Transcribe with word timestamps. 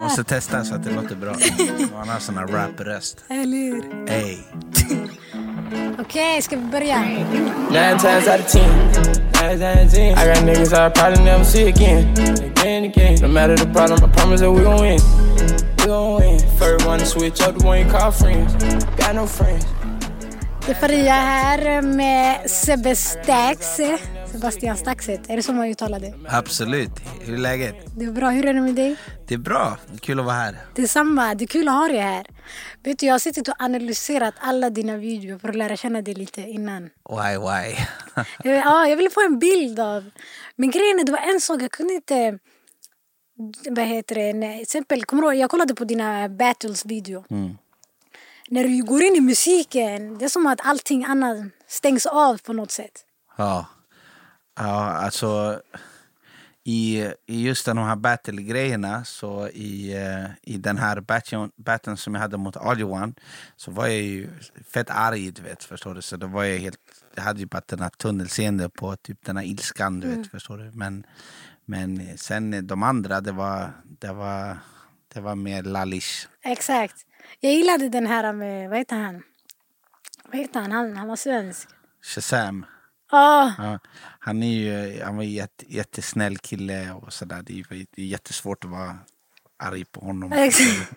Måste 0.00 0.24
testa 0.24 0.64
så 0.64 0.74
att 0.74 0.84
det 0.84 0.90
låter 0.90 1.16
bra. 1.16 1.32
Man 1.92 2.08
har 2.08 2.18
sån 2.18 2.36
här 2.36 2.46
rap-röst. 2.46 3.24
Eller 3.28 3.56
hur? 3.56 3.84
Ey. 4.08 4.38
Okej, 6.00 6.42
ska 6.42 6.56
vi 6.56 6.62
börja? 6.62 7.00
Nine 7.00 7.98
times 7.98 8.28
out 8.28 8.40
of 8.40 8.52
ten. 8.52 8.70
Nine 9.42 9.58
times 9.58 9.62
out 9.62 9.86
of 9.86 9.92
ten. 9.94 10.18
I 10.18 10.34
got 10.34 10.44
niggas 10.44 10.72
I 10.72 10.90
probably 10.90 11.24
never 11.24 11.44
see 11.44 11.68
again. 11.68 12.14
Again, 12.58 12.84
again. 12.84 13.18
No 13.22 13.28
matter 13.28 13.56
the 13.56 13.66
problem, 13.66 14.10
I 14.10 14.16
promise 14.16 14.40
that 14.40 14.52
we 14.52 14.62
gon' 14.64 14.80
win. 14.80 14.98
We 15.78 15.86
gon' 15.86 16.20
win. 16.20 16.38
First 16.58 16.86
one 16.86 16.98
to 16.98 17.06
switch 17.06 17.40
up, 17.48 17.58
the 17.58 17.66
one 17.66 17.78
you 17.80 17.90
call 17.90 18.12
friends. 18.12 18.52
Got 18.96 19.14
no 19.14 19.26
friends. 19.26 19.66
Det 20.66 20.72
är 20.72 20.74
Faria 20.74 21.12
här 21.12 21.82
med 21.82 22.50
Sebbe 22.50 22.96
Stax. 22.96 23.80
Sebastian 24.36 24.76
Staxet, 24.76 25.30
är 25.30 25.36
det 25.36 25.42
så 25.42 25.52
man 25.52 25.68
uttalar 25.68 26.00
det? 26.00 26.14
Absolut. 26.28 26.90
Hur 27.20 27.34
är 27.34 27.38
läget? 27.38 27.76
Det 27.96 28.04
är 28.04 28.10
bra, 28.10 28.30
hur 28.30 28.46
är 28.46 28.54
det 28.54 28.60
med 28.60 28.74
dig? 28.74 28.96
Det 29.28 29.34
är 29.34 29.38
bra. 29.38 29.78
Kul 30.00 30.20
att 30.20 30.26
vara 30.26 30.34
här. 30.34 30.56
Detsamma, 30.74 31.34
det 31.34 31.44
är 31.44 31.46
kul 31.46 31.68
att 31.68 31.74
ha 31.74 31.88
dig 31.88 31.98
här. 31.98 32.26
Vet 32.84 32.98
du, 32.98 33.06
jag 33.06 33.14
har 33.14 33.18
suttit 33.18 33.48
och 33.48 33.54
analyserat 33.58 34.34
alla 34.38 34.70
dina 34.70 34.96
videor 34.96 35.38
för 35.38 35.48
att 35.48 35.56
lära 35.56 35.76
känna 35.76 36.02
dig 36.02 36.14
lite 36.14 36.40
innan. 36.40 36.82
Why, 36.82 37.38
why? 37.38 37.76
Jag, 38.44 38.56
ja, 38.66 38.86
jag 38.86 38.96
ville 38.96 39.10
få 39.10 39.26
en 39.26 39.38
bild 39.38 39.80
av... 39.80 40.10
Men 40.56 40.70
grejen 40.70 40.98
är, 40.98 41.04
det 41.04 41.12
var 41.12 41.34
en 41.34 41.40
sak, 41.40 41.62
jag 41.62 41.70
kunde 41.70 41.94
inte... 41.94 42.38
Vad 43.70 43.86
heter 43.86 44.14
det? 44.14 44.32
Nej, 44.32 44.62
exempel, 44.62 45.04
kommer 45.04 45.22
du 45.22 45.28
ihåg, 45.28 45.36
jag 45.36 45.50
kollade 45.50 45.74
på 45.74 45.84
dina 45.84 46.28
battles 46.28 46.86
video. 46.86 47.24
När 48.48 48.64
du 48.64 48.82
går 48.84 49.02
in 49.02 49.16
i 49.16 49.20
musiken, 49.20 50.18
det 50.18 50.24
är 50.24 50.28
som 50.28 50.46
att 50.46 50.60
allting 50.66 51.04
annat 51.04 51.38
stängs 51.68 52.06
av 52.06 52.38
på 52.38 52.52
något 52.52 52.70
sätt. 52.70 53.04
Ja. 53.36 53.66
Ja, 54.56 54.90
alltså 54.90 55.60
i, 56.64 57.12
i 57.26 57.42
just 57.42 57.66
de 57.66 57.78
här 57.78 57.96
battle-grejerna, 57.96 59.04
så 59.04 59.48
i, 59.48 59.94
eh, 59.94 60.26
i 60.42 60.56
den 60.58 60.78
här 60.78 61.00
battlen, 61.00 61.50
battlen 61.56 61.96
som 61.96 62.14
jag 62.14 62.20
hade 62.20 62.36
mot 62.36 62.56
Aljohan 62.56 63.14
så 63.56 63.70
var 63.70 63.86
jag 63.86 64.02
ju 64.02 64.30
fett 64.72 64.90
arg, 64.90 65.30
du 65.30 65.42
vet, 65.42 65.64
förstår 65.64 65.94
du. 65.94 66.02
Så 66.02 66.16
då 66.16 66.26
var 66.26 66.44
jag 66.44 66.58
helt, 66.58 66.80
jag 67.14 67.22
hade 67.22 67.40
ju 67.40 67.46
bara 67.46 67.62
den 67.66 67.80
här 67.80 67.88
tunnelseende 67.88 68.68
på 68.68 68.96
typ 68.96 69.24
den 69.24 69.36
här 69.36 69.44
ilskan, 69.44 70.00
du 70.00 70.08
vet, 70.08 70.30
förstår 70.30 70.58
du. 70.58 70.70
Men, 70.74 71.06
men 71.64 72.18
sen 72.18 72.66
de 72.66 72.82
andra, 72.82 73.20
det 73.20 73.32
var, 73.32 73.70
det 73.84 74.12
var, 74.12 74.58
det 75.14 75.20
var 75.20 75.34
mer 75.34 75.62
lallish. 75.62 76.28
Exakt. 76.42 76.96
Jag 77.40 77.52
gillade 77.52 77.88
den 77.88 78.06
här 78.06 78.32
med, 78.32 78.68
vad 78.70 78.78
heter 78.78 78.96
han? 78.96 79.22
Vad 80.24 80.40
heter 80.40 80.60
han? 80.60 80.72
Han, 80.72 80.96
han 80.96 81.08
var 81.08 81.16
svensk. 81.16 81.68
Shazam. 82.02 82.66
Ja, 83.16 83.54
Ja, 83.58 83.78
han 84.18 84.42
är 84.42 84.52
ju 84.52 85.02
han 85.02 85.16
var 85.16 85.22
en 85.22 85.30
jätte, 85.30 85.64
jättesnäll 85.74 86.38
kille 86.38 86.92
och 86.92 87.12
sådär. 87.12 87.42
Det, 87.42 87.60
är- 87.60 88.00
jättesvårt 88.00 88.64
att 88.64 88.70
vara 88.70 88.98
arg 89.58 89.84
på 89.84 90.00
honom. 90.00 90.32
Exakt. 90.32 90.92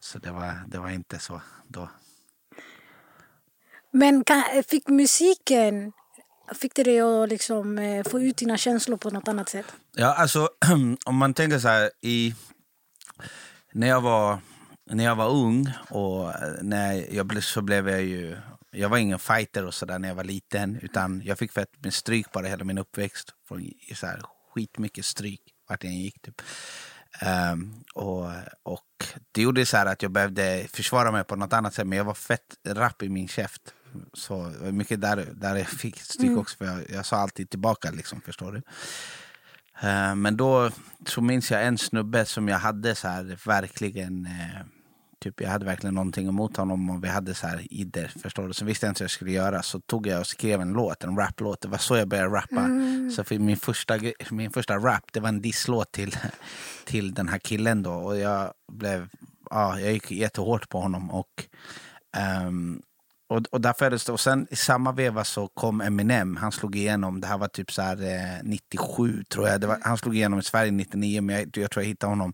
Så 0.00 0.18
det 0.18 0.30
var, 0.30 0.64
det 0.66 0.78
var 0.78 0.90
inte 0.90 1.18
så 1.18 1.40
då. 1.68 1.88
men 3.90 4.24
kan, 4.24 4.42
fick 4.68 4.88
musiken, 4.88 5.92
fick 6.54 6.74
det 6.74 6.82
dig 6.82 7.00
att 7.00 7.28
liksom, 7.28 7.78
eh, 7.78 8.04
få 8.04 8.20
ut 8.20 8.36
dina 8.36 8.56
känslor 8.56 8.96
på 8.96 9.10
något 9.10 9.28
annat 9.28 9.48
sätt? 9.48 9.66
Ja, 9.96 10.14
alltså 10.14 10.48
om 11.06 11.16
man 11.16 11.34
tänker 11.34 11.58
så 11.58 11.68
här 11.68 11.90
i... 12.00 12.34
När 13.72 13.88
jag 13.88 14.00
var, 14.00 14.38
när 14.90 15.04
jag 15.04 15.16
var 15.16 15.28
ung 15.30 15.72
och 15.90 16.28
eh, 16.28 16.52
när 16.62 17.14
jag 17.14 17.26
blev, 17.26 17.40
så 17.40 17.62
blev 17.62 17.88
jag 17.88 18.02
ju... 18.02 18.36
Jag 18.74 18.88
var 18.88 18.98
ingen 18.98 19.18
fighter 19.18 19.66
och 19.66 19.74
sådär 19.74 19.98
när 19.98 20.08
jag 20.08 20.14
var 20.14 20.24
liten 20.24 20.78
utan 20.82 21.22
jag 21.24 21.38
fick 21.38 21.52
fett 21.52 21.84
med 21.84 21.94
stryk 21.94 22.32
bara 22.32 22.46
hela 22.46 22.64
min 22.64 22.78
uppväxt. 22.78 23.34
Från 23.48 23.70
så 23.94 24.06
här, 24.06 24.22
skitmycket 24.54 25.04
stryk 25.04 25.40
vart 25.68 25.84
jag 25.84 25.92
gick 25.92 26.22
typ. 26.22 26.42
Ehm, 27.20 27.74
och, 27.94 28.30
och 28.62 29.04
det 29.32 29.42
gjorde 29.42 29.66
så 29.66 29.76
här 29.76 29.86
att 29.86 30.02
jag 30.02 30.12
behövde 30.12 30.66
försvara 30.72 31.12
mig 31.12 31.24
på 31.24 31.36
något 31.36 31.52
annat 31.52 31.74
sätt 31.74 31.86
men 31.86 31.98
jag 31.98 32.04
var 32.04 32.14
fett 32.14 32.56
rapp 32.66 33.02
i 33.02 33.08
min 33.08 33.28
käft. 33.28 33.74
Så 34.12 34.52
mycket 34.60 35.00
där, 35.00 35.28
där 35.32 35.56
jag 35.56 35.68
fick 35.68 36.00
stryk 36.00 36.38
också 36.38 36.56
för 36.56 36.64
jag, 36.64 36.90
jag 36.90 37.06
sa 37.06 37.16
alltid 37.16 37.50
tillbaka 37.50 37.90
liksom, 37.90 38.20
förstår 38.20 38.52
du. 38.52 38.62
Eh, 39.88 40.14
Men 40.14 40.36
då 40.36 40.70
så 41.06 41.20
minns 41.20 41.50
jag 41.50 41.66
en 41.66 41.78
snubbe 41.78 42.24
som 42.24 42.48
jag 42.48 42.58
hade 42.58 42.94
så 42.94 43.08
här 43.08 43.38
verkligen 43.46 44.26
eh, 44.26 44.60
Typ 45.22 45.40
jag 45.40 45.50
hade 45.50 45.64
verkligen 45.64 45.94
någonting 45.94 46.28
emot 46.28 46.56
honom 46.56 46.90
och 46.90 47.04
vi 47.04 47.08
hade 47.08 47.34
så 47.34 47.46
här 47.46 47.66
idder, 47.70 48.12
förstår 48.22 48.48
du? 48.48 48.52
Så 48.52 48.64
visste 48.64 48.86
jag 48.86 48.90
inte 48.90 49.02
vad 49.02 49.04
jag 49.04 49.10
skulle 49.10 49.32
göra. 49.32 49.62
Så 49.62 49.80
tog 49.80 50.06
jag 50.06 50.20
och 50.20 50.26
skrev 50.26 50.60
en 50.60 50.72
låt, 50.72 51.04
en 51.04 51.16
raplåt. 51.16 51.60
Det 51.60 51.68
var 51.68 51.78
så 51.78 51.96
jag 51.96 52.08
började 52.08 52.36
rappa. 52.36 52.68
Så 53.16 53.24
för 53.24 53.38
min, 53.38 53.56
första, 53.56 53.98
min 54.30 54.50
första 54.50 54.76
rap, 54.78 55.12
det 55.12 55.20
var 55.20 55.28
en 55.28 55.40
disslåt 55.40 55.92
till, 55.92 56.16
till 56.84 57.14
den 57.14 57.28
här 57.28 57.38
killen 57.38 57.82
då. 57.82 57.92
Och 57.92 58.18
jag 58.18 58.52
blev, 58.72 59.08
ja, 59.50 59.80
jag 59.80 59.92
gick 59.92 60.10
jättehårt 60.10 60.68
på 60.68 60.80
honom. 60.80 61.10
Och, 61.10 61.46
ehm, 62.16 62.82
och, 63.28 63.42
och 63.50 63.60
därför 63.60 63.86
är 63.86 63.90
det. 63.90 64.08
Och 64.08 64.20
sen 64.20 64.46
i 64.50 64.56
samma 64.56 64.92
veva 64.92 65.24
så 65.24 65.48
kom 65.48 65.80
Eminem. 65.80 66.36
Han 66.36 66.52
slog 66.52 66.76
igenom. 66.76 67.20
Det 67.20 67.26
här 67.26 67.38
var 67.38 67.48
typ 67.48 67.72
så 67.72 67.82
här, 67.82 68.02
eh, 68.02 68.42
97 68.42 69.24
tror 69.24 69.48
jag. 69.48 69.64
Var, 69.64 69.78
han 69.82 69.98
slog 69.98 70.16
igenom 70.16 70.38
i 70.38 70.42
Sverige 70.42 70.70
99 70.70 71.20
men 71.20 71.36
jag, 71.36 71.56
jag 71.56 71.70
tror 71.70 71.82
jag 71.82 71.88
hittade 71.88 72.10
honom 72.10 72.32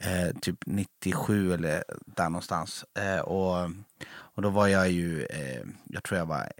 eh, 0.00 0.36
typ 0.40 0.58
97 0.66 1.54
eller 1.54 1.84
där 2.06 2.28
någonstans. 2.28 2.84
Eh, 2.98 3.20
och, 3.20 3.70
och 4.10 4.42
då 4.42 4.50
var 4.50 4.66
jag 4.66 4.90
ju, 4.90 5.24
eh, 5.24 5.62
jag 5.84 6.04
tror 6.04 6.18
jag 6.18 6.26
var 6.26 6.52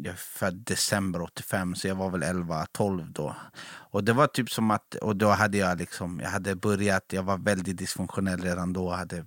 jag 0.00 0.12
är 0.12 0.16
född 0.16 0.54
december 0.54 1.22
85 1.22 1.74
så 1.74 1.88
jag 1.88 1.94
var 1.94 2.10
väl 2.10 2.22
11-12 2.22 3.12
då. 3.12 3.36
Och 3.66 4.04
det 4.04 4.12
var 4.12 4.26
typ 4.26 4.50
som 4.50 4.70
att, 4.70 4.94
och 4.94 5.16
då 5.16 5.28
hade 5.28 5.58
jag 5.58 5.78
liksom, 5.78 6.20
jag 6.20 6.30
hade 6.30 6.54
börjat, 6.54 7.04
jag 7.12 7.22
var 7.22 7.38
väldigt 7.38 7.76
dysfunktionell 7.76 8.40
redan 8.40 8.72
då. 8.72 8.90
Hade, 8.90 9.26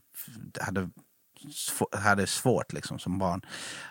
hade 0.60 0.90
hade 1.92 2.28
svårt 2.28 2.74
liksom 2.74 3.00
som 3.00 3.20
barn. 3.20 3.42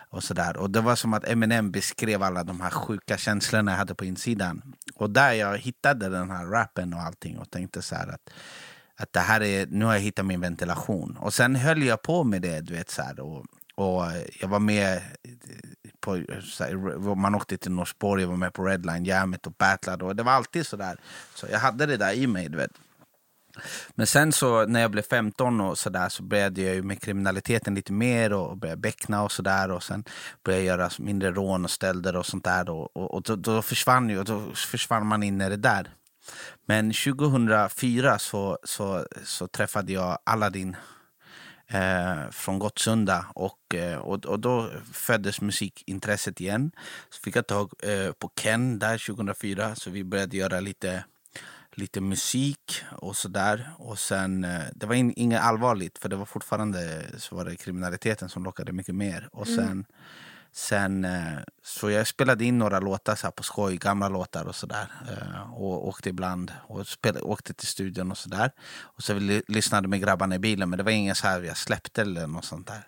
Och, 0.09 0.23
sådär. 0.23 0.57
och 0.57 0.69
det 0.69 0.81
var 0.81 0.95
som 0.95 1.13
att 1.13 1.27
Eminem 1.27 1.71
beskrev 1.71 2.23
alla 2.23 2.43
de 2.43 2.61
här 2.61 2.69
sjuka 2.69 3.17
känslorna 3.17 3.71
jag 3.71 3.77
hade 3.77 3.95
på 3.95 4.05
insidan. 4.05 4.61
Och 4.95 5.09
där 5.09 5.33
jag 5.33 5.57
hittade 5.57 6.09
den 6.09 6.29
här 6.29 6.45
rappen 6.45 6.93
och 6.93 6.99
allting 6.99 7.37
och 7.37 7.51
tänkte 7.51 7.81
så 7.81 7.95
här 7.95 8.07
att, 8.07 8.29
att 9.01 9.13
det 9.13 9.19
här 9.19 9.41
är, 9.41 9.67
nu 9.67 9.85
har 9.85 9.93
jag 9.93 10.01
hittat 10.01 10.25
min 10.25 10.41
ventilation. 10.41 11.17
Och 11.19 11.33
sen 11.33 11.55
höll 11.55 11.83
jag 11.83 12.01
på 12.01 12.23
med 12.23 12.41
det, 12.41 12.61
du 12.61 12.73
vet 12.73 12.89
så 12.89 13.01
här. 13.01 13.19
Och, 13.19 13.45
och 13.75 14.03
jag 14.39 14.47
var 14.47 14.59
med 14.59 14.97
eh, 14.97 15.01
på, 15.99 16.23
så 16.43 16.63
här, 16.63 17.15
man 17.15 17.35
åkte 17.35 17.57
till 17.57 17.71
Norsborg, 17.71 18.21
jag 18.21 18.29
var 18.29 18.37
med 18.37 18.53
på 18.53 18.63
Redline 18.63 19.05
Jammet 19.05 19.47
och 19.47 19.53
battlade 19.53 20.05
och 20.05 20.15
det 20.15 20.23
var 20.23 20.31
alltid 20.31 20.67
så 20.67 20.77
där. 20.77 20.99
Så 21.35 21.47
jag 21.51 21.59
hade 21.59 21.85
det 21.85 21.97
där 21.97 22.13
i 22.13 22.27
mig, 22.27 22.49
du 22.49 22.57
vet. 22.57 22.71
Men 23.95 24.07
sen 24.07 24.31
så 24.31 24.65
när 24.65 24.81
jag 24.81 24.91
blev 24.91 25.03
15 25.03 25.61
och 25.61 25.77
så 25.77 25.89
där 25.89 26.09
så 26.09 26.23
började 26.23 26.61
jag 26.61 26.75
ju 26.75 26.83
med 26.83 27.01
kriminaliteten 27.01 27.75
lite 27.75 27.93
mer 27.93 28.33
och 28.33 28.57
började 28.57 28.81
beckna 28.81 29.23
och 29.23 29.31
sådär 29.31 29.71
och 29.71 29.83
sen 29.83 30.03
började 30.43 30.63
jag 30.63 30.77
göra 30.77 30.89
mindre 30.99 31.31
rån 31.31 31.63
och 31.63 31.71
stölder 31.71 32.15
och 32.15 32.25
sånt 32.25 32.43
där 32.43 32.69
och, 32.69 32.97
Och, 32.97 33.13
och 33.13 33.21
då, 33.21 33.35
då 33.35 33.61
försvann 33.61 34.09
ju, 34.09 34.19
och 34.19 34.25
då 34.25 34.51
försvann 34.55 35.05
man 35.05 35.23
in 35.23 35.41
i 35.41 35.49
det 35.49 35.57
där. 35.57 35.89
Men 36.65 36.93
2004 36.93 38.19
så, 38.19 38.57
så, 38.63 39.05
så 39.23 39.47
träffade 39.47 39.93
jag 39.93 40.17
Aladdin 40.23 40.75
eh, 41.67 42.29
från 42.31 42.59
Gottsunda 42.59 43.25
och, 43.35 43.75
eh, 43.75 43.97
och, 43.97 44.25
och 44.25 44.39
då 44.39 44.69
föddes 44.93 45.41
musikintresset 45.41 46.41
igen. 46.41 46.71
Så 47.09 47.21
fick 47.21 47.35
jag 47.35 47.47
tag 47.47 47.71
eh, 47.83 48.11
på 48.11 48.27
Ken 48.27 48.79
där 48.79 48.97
2004 49.07 49.75
så 49.75 49.89
vi 49.89 50.03
började 50.03 50.37
göra 50.37 50.59
lite 50.59 51.03
lite 51.75 52.01
musik 52.01 52.83
och 52.91 53.15
sådär. 53.15 53.69
Och 53.77 53.99
sen, 53.99 54.43
eh, 54.43 54.61
det 54.75 54.85
var 54.85 54.95
in, 54.95 55.13
inget 55.15 55.41
allvarligt 55.41 55.97
för 55.97 56.09
det 56.09 56.15
var 56.15 56.25
fortfarande 56.25 57.05
så 57.17 57.35
var 57.35 57.45
det 57.45 57.55
kriminaliteten 57.55 58.29
som 58.29 58.43
lockade 58.43 58.71
mycket 58.71 58.95
mer. 58.95 59.29
Och 59.31 59.47
sen, 59.47 59.85
sen 60.53 61.05
eh, 61.05 61.37
så 61.63 61.89
jag 61.89 62.07
spelade 62.07 62.45
in 62.45 62.57
några 62.57 62.79
låtar 62.79 63.15
så 63.15 63.31
på 63.31 63.43
skoj, 63.43 63.77
gamla 63.77 64.09
låtar 64.09 64.45
och 64.45 64.55
sådär. 64.55 64.91
Eh, 65.09 65.53
Och 65.53 65.87
åkte 65.87 66.09
ibland 66.09 66.53
och 66.67 66.87
spelade, 66.87 67.21
åkte 67.25 67.53
till 67.53 67.67
studion 67.67 68.11
och 68.11 68.17
sådär. 68.17 68.51
Och 68.81 69.03
så 69.03 69.13
lyssnade 69.47 69.87
med 69.87 70.01
grabbarna 70.01 70.35
i 70.35 70.39
bilen 70.39 70.69
men 70.69 70.77
det 70.77 70.83
var 70.83 70.91
ingen 70.91 71.15
så 71.15 71.27
här 71.27 71.41
jag 71.41 71.57
släppte 71.57 72.01
eller 72.01 72.27
något 72.27 72.45
sånt 72.45 72.67
där. 72.67 72.87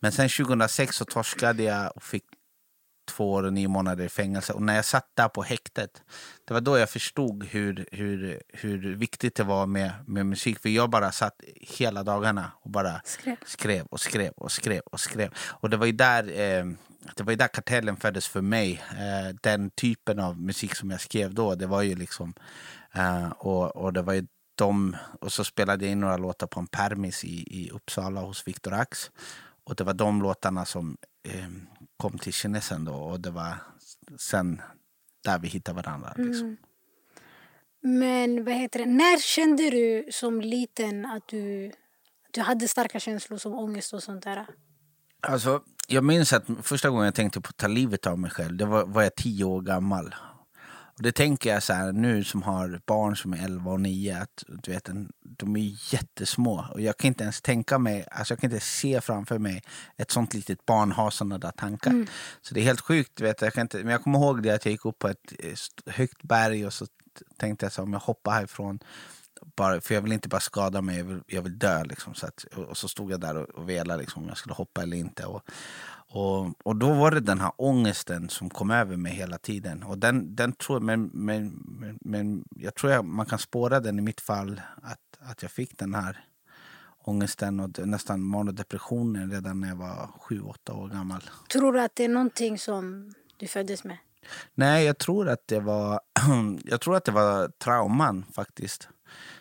Men 0.00 0.12
sen 0.12 0.28
2006 0.28 0.96
så 0.96 1.04
torskade 1.04 1.62
jag 1.62 1.96
och 1.96 2.02
fick 2.02 2.24
två 3.08 3.32
år 3.32 3.42
och 3.42 3.52
nio 3.52 3.68
månader 3.68 4.04
i 4.04 4.08
fängelse. 4.08 4.52
Och 4.52 4.62
när 4.62 4.74
jag 4.76 4.84
satt 4.84 5.10
där 5.14 5.28
på 5.28 5.42
häktet, 5.42 6.02
det 6.44 6.54
var 6.54 6.60
då 6.60 6.78
jag 6.78 6.90
förstod 6.90 7.44
hur, 7.44 7.86
hur, 7.92 8.42
hur 8.48 8.96
viktigt 8.96 9.34
det 9.34 9.44
var 9.44 9.66
med, 9.66 9.92
med 10.06 10.26
musik. 10.26 10.58
För 10.62 10.68
jag 10.68 10.90
bara 10.90 11.12
satt 11.12 11.40
hela 11.56 12.02
dagarna 12.02 12.52
och 12.62 12.70
bara 12.70 13.00
Skrev. 13.04 13.36
skrev 13.46 13.86
och 13.86 14.00
skrev 14.00 14.32
och 14.32 14.52
skrev 14.52 14.80
och 14.80 15.00
skrev. 15.00 15.34
Och 15.60 15.70
det 15.70 15.76
var 15.76 15.86
ju 15.86 15.92
där, 15.92 16.24
eh, 16.24 16.64
det 17.16 17.22
var 17.22 17.32
ju 17.32 17.36
där 17.36 17.48
kartellen 17.48 17.96
föddes 17.96 18.28
för 18.28 18.40
mig. 18.40 18.82
Eh, 18.90 19.34
den 19.42 19.70
typen 19.70 20.18
av 20.18 20.40
musik 20.40 20.74
som 20.74 20.90
jag 20.90 21.00
skrev 21.00 21.34
då, 21.34 21.54
det 21.54 21.66
var 21.66 21.82
ju 21.82 21.94
liksom... 21.94 22.34
Eh, 22.92 23.28
och, 23.28 23.76
och 23.76 23.92
det 23.92 24.02
var 24.02 24.12
ju 24.12 24.26
de, 24.54 24.96
och 25.20 25.32
så 25.32 25.44
spelade 25.44 25.84
jag 25.84 25.92
in 25.92 26.00
några 26.00 26.16
låtar 26.16 26.46
på 26.46 26.60
en 26.60 26.66
permis 26.66 27.24
i, 27.24 27.60
i 27.60 27.70
Uppsala 27.70 28.20
hos 28.20 28.48
Victor 28.48 28.72
Ax. 28.72 29.10
Och 29.68 29.74
det 29.74 29.84
var 29.84 29.94
de 29.94 30.22
låtarna 30.22 30.64
som 30.64 30.96
eh, 31.28 31.48
kom 31.96 32.18
till 32.18 32.32
kinesen 32.32 32.84
då 32.84 32.94
och 32.94 33.20
det 33.20 33.30
var 33.30 33.54
sen 34.18 34.62
där 35.24 35.38
vi 35.38 35.48
hittade 35.48 35.76
varandra. 35.76 36.14
Liksom. 36.16 36.56
Men 37.82 38.44
vad 38.44 38.54
heter 38.54 38.78
det? 38.78 38.86
När 38.86 39.18
kände 39.18 39.70
du 39.70 40.08
som 40.12 40.40
liten 40.40 41.06
att 41.06 41.28
du, 41.28 41.66
att 42.26 42.32
du 42.32 42.40
hade 42.40 42.68
starka 42.68 43.00
känslor 43.00 43.38
som 43.38 43.54
ångest 43.54 43.92
och 43.92 44.02
sånt 44.02 44.24
där? 44.24 44.46
Alltså, 45.20 45.62
jag 45.88 46.04
minns 46.04 46.32
att 46.32 46.44
första 46.62 46.90
gången 46.90 47.04
jag 47.04 47.14
tänkte 47.14 47.40
på 47.40 47.48
att 47.48 47.56
ta 47.56 47.66
livet 47.66 48.06
av 48.06 48.18
mig 48.18 48.30
själv, 48.30 48.56
det 48.56 48.64
var, 48.64 48.86
var 48.86 49.02
jag 49.02 49.14
tio 49.14 49.44
år 49.44 49.60
gammal. 49.60 50.14
Och 50.98 51.04
det 51.04 51.12
tänker 51.12 51.50
jag 51.50 51.62
så 51.62 51.72
här, 51.72 51.92
nu 51.92 52.24
som 52.24 52.42
har 52.42 52.80
barn 52.86 53.16
som 53.16 53.32
är 53.32 53.44
11 53.44 53.70
och 53.70 53.80
9, 53.80 54.18
att 54.18 54.44
du 54.46 54.72
vet, 54.72 54.88
de 55.22 55.56
är 55.56 55.94
jättesmå. 55.94 56.64
Och 56.72 56.80
jag 56.80 56.96
kan 56.96 57.08
inte 57.08 57.22
ens 57.22 57.40
tänka 57.40 57.78
mig, 57.78 58.06
alltså 58.10 58.32
jag 58.32 58.40
kan 58.40 58.50
inte 58.52 58.64
se 58.64 59.00
framför 59.00 59.38
mig 59.38 59.62
ett 59.96 60.10
sånt 60.10 60.34
litet 60.34 60.66
barn 60.66 60.92
ha 60.92 61.10
såna 61.10 61.38
där 61.38 61.50
tankar. 61.50 61.90
Mm. 61.90 62.06
Så 62.42 62.54
det 62.54 62.60
är 62.60 62.64
helt 62.64 62.80
sjukt. 62.80 63.20
Vet, 63.20 63.42
jag 63.42 63.52
kan 63.52 63.62
inte, 63.62 63.78
men 63.78 63.92
jag 63.92 64.02
kommer 64.02 64.18
ihåg 64.18 64.42
det 64.42 64.50
att 64.50 64.64
jag 64.64 64.72
gick 64.72 64.84
upp 64.84 64.98
på 64.98 65.08
ett 65.08 65.32
högt 65.86 66.22
berg 66.22 66.66
och 66.66 66.72
så 66.72 66.86
tänkte 67.36 67.66
jag 67.66 67.72
så 67.72 67.82
om 67.82 67.92
jag 67.92 68.00
hoppar 68.00 68.32
härifrån 68.32 68.78
bara, 69.56 69.80
för 69.80 69.94
jag 69.94 70.02
vill 70.02 70.12
inte 70.12 70.28
bara 70.28 70.40
skada 70.40 70.82
mig, 70.82 70.98
jag 70.98 71.04
vill, 71.04 71.20
jag 71.26 71.42
vill 71.42 71.58
dö. 71.58 71.84
Liksom, 71.84 72.14
så 72.14 72.26
att, 72.26 72.44
och 72.44 72.76
så 72.76 72.88
stod 72.88 73.12
jag 73.12 73.20
där 73.20 73.36
och, 73.36 73.48
och 73.48 73.68
velade 73.68 74.00
liksom, 74.00 74.22
om 74.22 74.28
jag 74.28 74.38
skulle 74.38 74.54
hoppa 74.54 74.82
eller 74.82 74.96
inte. 74.96 75.26
Och, 75.26 75.42
och, 76.10 76.66
och 76.66 76.76
då 76.76 76.92
var 76.92 77.10
det 77.10 77.20
den 77.20 77.40
här 77.40 77.52
ångesten 77.56 78.28
som 78.28 78.50
kom 78.50 78.70
över 78.70 78.96
mig 78.96 79.12
hela 79.12 79.38
tiden. 79.38 79.82
Och 79.82 79.98
den, 79.98 80.36
den 80.36 80.52
tror, 80.52 80.80
men, 80.80 81.10
men, 81.12 81.48
men, 81.78 81.98
men 82.00 82.44
jag 82.56 82.74
tror 82.74 82.92
jag, 82.92 83.04
man 83.04 83.26
kan 83.26 83.38
spåra 83.38 83.80
den 83.80 83.98
i 83.98 84.02
mitt 84.02 84.20
fall, 84.20 84.60
att, 84.82 85.30
att 85.30 85.42
jag 85.42 85.50
fick 85.50 85.78
den 85.78 85.94
här 85.94 86.24
ångesten 86.98 87.60
och 87.60 87.86
nästan 87.86 88.22
manodepressionen 88.22 89.30
redan 89.30 89.60
när 89.60 89.68
jag 89.68 89.76
var 89.76 90.10
sju, 90.20 90.40
åtta 90.40 90.72
år 90.72 90.88
gammal. 90.88 91.22
Tror 91.52 91.72
du 91.72 91.80
att 91.80 91.96
det 91.96 92.04
är 92.04 92.08
någonting 92.08 92.58
som 92.58 93.14
du 93.36 93.46
föddes 93.46 93.84
med? 93.84 93.96
Nej, 94.54 94.84
jag 94.84 94.98
tror 94.98 95.28
att 95.28 95.46
det 95.46 95.60
var, 95.60 96.00
jag 96.64 96.80
tror 96.80 96.96
att 96.96 97.04
det 97.04 97.12
var 97.12 97.48
trauman 97.48 98.24
faktiskt 98.32 98.88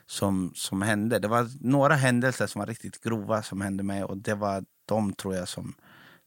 som, 0.06 0.52
som 0.56 0.82
hände. 0.82 1.20
Det 1.20 1.28
var 1.28 1.48
några 1.62 1.96
händelser 1.96 2.48
som 2.48 2.60
var 2.60 2.66
riktigt 2.66 3.04
grova 3.04 3.44
som 3.44 3.62
hände 3.62 3.84
mig 3.84 4.04
och 4.04 4.18
det 4.18 4.34
var 4.34 4.64
de 4.86 5.14
tror 5.14 5.36
jag 5.36 5.48
som, 5.48 5.74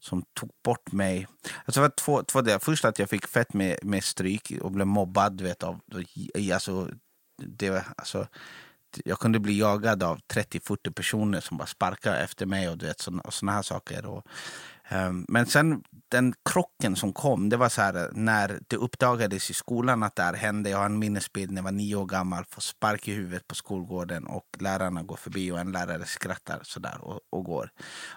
som 0.01 0.23
tog 0.33 0.49
bort 0.63 0.91
mig. 0.91 1.27
Alltså 1.65 1.79
det 1.79 1.87
var 1.87 1.89
två, 1.89 2.23
två 2.23 2.41
delar. 2.41 2.59
Först 2.59 2.85
att 2.85 2.99
jag 2.99 3.09
fick 3.09 3.27
fett 3.27 3.53
med, 3.53 3.79
med 3.83 4.03
stryk 4.03 4.51
och 4.61 4.71
blev 4.71 4.87
mobbad. 4.87 5.41
Vet, 5.41 5.63
av, 5.63 5.79
alltså, 6.53 6.89
det, 7.37 7.69
var, 7.69 7.83
alltså, 7.97 8.27
jag 9.05 9.19
kunde 9.19 9.39
bli 9.39 9.59
jagad 9.59 10.03
av 10.03 10.19
30-40 10.33 10.91
personer 10.91 11.41
som 11.41 11.57
bara 11.57 11.67
sparkade 11.67 12.17
efter 12.17 12.45
mig 12.45 12.69
och, 12.69 12.77
du 12.77 12.85
vet, 12.85 12.99
så, 12.99 13.19
och 13.23 13.33
såna 13.33 13.51
här 13.51 13.61
saker. 13.61 14.05
Och, 14.05 14.27
Ehm, 14.91 15.25
men 15.27 15.45
sen 15.45 15.83
den 16.09 16.33
krocken 16.49 16.95
som 16.95 17.13
kom, 17.13 17.49
det 17.49 17.57
var 17.57 17.69
så 17.69 17.81
här 17.81 18.09
när 18.11 18.59
det 18.67 18.75
uppdagades 18.75 19.49
i 19.49 19.53
skolan 19.53 20.03
att 20.03 20.15
det 20.15 20.23
här 20.23 20.33
hände. 20.33 20.69
Jag 20.69 20.77
har 20.77 20.85
en 20.85 20.99
minnesbild 20.99 21.51
när 21.51 21.57
jag 21.57 21.63
var 21.63 21.71
nio 21.71 21.95
år 21.95 22.05
gammal, 22.05 22.45
får 22.49 22.61
spark 22.61 23.07
i 23.07 23.13
huvudet 23.13 23.47
på 23.47 23.55
skolgården 23.55 24.27
och 24.27 24.45
lärarna 24.59 25.03
går 25.03 25.15
förbi 25.15 25.51
och 25.51 25.59
en 25.59 25.71
lärare 25.71 26.05
skrattar 26.05 26.59
sådär 26.63 26.97
och, 27.01 27.19
och 27.29 27.43
går. 27.43 27.71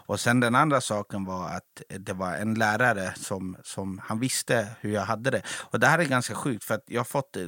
Och 0.06 0.20
sen 0.20 0.40
den 0.40 0.54
andra 0.54 0.80
saken 0.80 1.24
var 1.24 1.48
att 1.48 1.82
det 1.98 2.12
var 2.12 2.34
en 2.34 2.54
lärare 2.54 3.12
som, 3.16 3.56
som 3.62 4.00
han 4.04 4.20
visste 4.20 4.68
hur 4.80 4.90
jag 4.90 5.04
hade 5.04 5.30
det. 5.30 5.42
Och 5.70 5.80
det 5.80 5.86
här 5.86 5.98
är 5.98 6.04
ganska 6.04 6.34
sjukt 6.34 6.64
för 6.64 6.74
att 6.74 6.84
jag 6.86 7.00
har 7.00 7.04
fått 7.04 7.36
eh, 7.36 7.44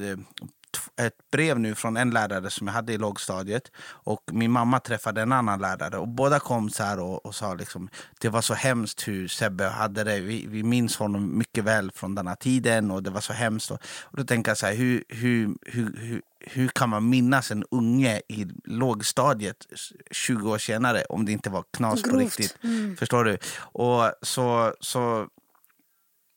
ett 1.01 1.31
brev 1.33 1.59
nu 1.59 1.75
från 1.75 1.97
en 1.97 2.11
lärare 2.11 2.51
som 2.51 2.67
jag 2.67 2.75
hade 2.75 2.93
i 2.93 2.99
lågstadiet. 2.99 3.71
Och 3.89 4.21
Min 4.33 4.51
mamma 4.51 4.81
träffade 4.81 5.23
en 5.23 5.33
annan 5.33 5.61
lärare. 5.61 5.99
Och 5.99 6.09
Båda 6.09 6.41
kom 6.41 6.71
så 6.71 6.83
här 6.83 7.01
och, 7.01 7.27
och 7.27 7.35
sa 7.35 7.55
liksom, 7.55 7.89
det 8.21 8.29
var 8.29 8.41
så 8.41 8.55
hemskt 8.55 9.09
hur 9.09 9.29
Sebbe 9.29 9.65
hade 9.65 10.05
det. 10.05 10.21
Vi, 10.21 10.47
vi 10.49 10.63
minns 10.63 10.97
honom 10.97 11.39
mycket 11.39 11.65
väl 11.65 11.91
från 11.95 12.15
den 12.15 12.27
här 12.27 12.35
tiden 12.35 12.91
och 12.91 13.03
det 13.03 13.11
var 13.11 13.21
så 13.21 13.33
hemskt. 13.33 13.71
Och, 13.71 13.79
och 14.03 14.17
då 14.17 14.25
tänker 14.25 14.51
jag 14.51 14.59
så 14.59 14.67
här, 14.67 14.75
hur, 14.75 15.05
hur, 15.09 15.55
hur, 15.63 15.97
hur, 15.97 16.23
hur 16.41 16.69
kan 16.69 16.91
man 16.91 17.09
minnas 17.09 17.51
en 17.51 17.65
unge 17.71 18.21
i 18.29 18.47
lågstadiet 18.65 19.67
20 20.11 20.51
år 20.51 20.59
senare 20.59 21.05
om 21.05 21.25
det 21.25 21.33
inte 21.33 21.51
var 21.51 21.65
knas 21.71 22.03
Grovt. 22.03 22.13
på 22.13 22.19
riktigt? 22.19 22.59
Mm. 22.63 22.97
Förstår 22.97 23.25
du? 23.25 23.39
Och, 23.59 24.13
så, 24.23 24.75
så, 24.81 25.29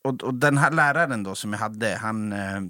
och, 0.04 0.22
och 0.22 0.34
den 0.34 0.58
här 0.58 0.70
läraren 0.70 1.22
då 1.22 1.34
som 1.34 1.52
jag 1.52 1.60
hade, 1.60 1.96
han 1.96 2.32
eh, 2.32 2.60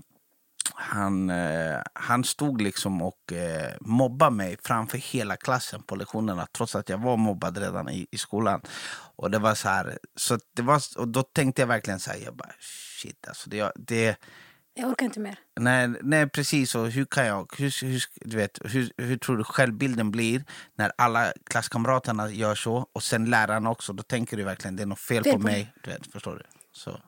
han, 0.75 1.31
eh, 1.31 1.81
han 1.94 2.25
stod 2.25 2.62
liksom 2.62 3.02
och 3.02 3.32
eh, 3.32 3.72
mobbade 3.81 4.37
mig 4.37 4.56
framför 4.64 4.99
hela 4.99 5.37
klassen 5.37 5.82
på 5.82 5.96
lektionerna 5.96 6.46
trots 6.52 6.75
att 6.75 6.88
jag 6.88 6.99
var 6.99 7.17
mobbad 7.17 7.58
redan 7.58 7.88
i, 7.88 8.06
i 8.11 8.19
skolan. 8.19 8.61
Och 9.17 9.31
det 9.31 9.38
var 9.38 9.55
så 9.55 9.69
här, 9.69 9.99
så 10.17 10.38
det 10.56 10.62
var, 10.62 10.82
och 10.96 11.08
då 11.08 11.22
tänkte 11.22 11.62
jag 11.62 11.67
verkligen 11.67 12.00
så 12.00 12.11
här, 12.11 12.19
jag 12.19 12.37
bara 12.37 12.52
shit 12.61 13.28
alltså. 13.28 13.50
Det, 13.50 13.72
det, 13.76 14.17
jag 14.75 14.90
orkar 14.90 15.06
inte 15.06 15.20
mer. 15.20 15.38
Nej, 15.61 15.88
nej 16.02 16.28
precis. 16.28 16.75
Och 16.75 16.90
hur, 16.90 17.05
kan 17.05 17.26
jag, 17.26 17.52
hur, 17.58 17.84
hur, 17.84 18.02
du 18.14 18.37
vet, 18.37 18.58
hur, 18.64 18.93
hur 18.96 19.17
tror 19.17 19.37
du 19.37 19.44
självbilden 19.44 20.11
blir 20.11 20.44
när 20.75 20.93
alla 20.99 21.32
klasskamraterna 21.50 22.31
gör 22.31 22.55
så 22.55 22.87
och 22.93 23.02
sen 23.02 23.25
lärarna 23.25 23.70
också? 23.70 23.93
Då 23.93 24.02
tänker 24.02 24.37
du 24.37 24.43
verkligen 24.43 24.76
det 24.76 24.82
är 24.82 24.87
något 24.87 24.99
fel, 24.99 25.25
fel 25.25 25.32
på, 25.32 25.38
på 25.38 25.44
mig. 25.44 25.75
Du 25.84 25.90
vet, 25.90 26.12
förstår 26.12 26.37
du? 26.37 26.43
Så. 26.72 27.00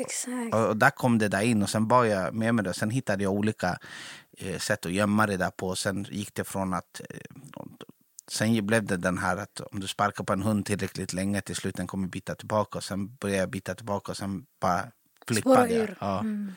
Exakt. 0.00 0.54
Och, 0.54 0.68
och, 0.68 0.76
där 0.76 0.90
kom 0.90 1.18
det 1.18 1.28
där 1.28 1.42
in 1.42 1.62
och 1.62 1.70
sen 1.70 1.88
bar 1.88 2.04
jag 2.04 2.34
med 2.34 2.54
mig 2.54 2.64
det. 2.64 2.74
Sen 2.74 2.90
hittade 2.90 3.22
jag 3.22 3.32
olika 3.32 3.78
eh, 4.38 4.58
sätt 4.58 4.86
att 4.86 4.92
gömma 4.92 5.26
det 5.26 5.36
där 5.36 5.50
på. 5.50 5.76
Sen 5.76 6.06
gick 6.10 6.34
det 6.34 6.44
från 6.44 6.74
att 6.74 7.00
eh, 7.10 7.20
Sen 8.30 8.66
blev 8.66 8.84
det 8.84 8.96
den 8.96 9.18
här 9.18 9.36
att 9.36 9.60
om 9.60 9.80
du 9.80 9.86
sparkar 9.86 10.24
på 10.24 10.32
en 10.32 10.42
hund 10.42 10.66
tillräckligt 10.66 11.12
länge 11.12 11.40
till 11.40 11.56
slut 11.56 11.76
den 11.76 11.86
kommer 11.86 12.08
bita 12.08 12.34
tillbaka. 12.34 12.78
Och 12.78 12.84
sen 12.84 13.16
började 13.16 13.40
jag 13.40 13.50
bita 13.50 13.74
tillbaka 13.74 14.12
och 14.12 14.16
sen 14.16 14.46
bara 14.60 14.92
flippade 15.26 15.74
jag. 15.74 15.88
Ja. 16.00 16.20
Mm. 16.20 16.52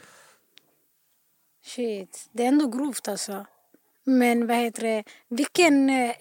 Shit, 1.63 2.29
det 2.31 2.43
är 2.43 2.47
ändå 2.47 2.67
grovt 2.67 3.07
alltså. 3.07 3.45
Men 4.03 4.47
vad 4.47 4.57
heter 4.57 4.83
det, 4.83 5.03
vilken... 5.29 5.89
Eh, 5.89 6.15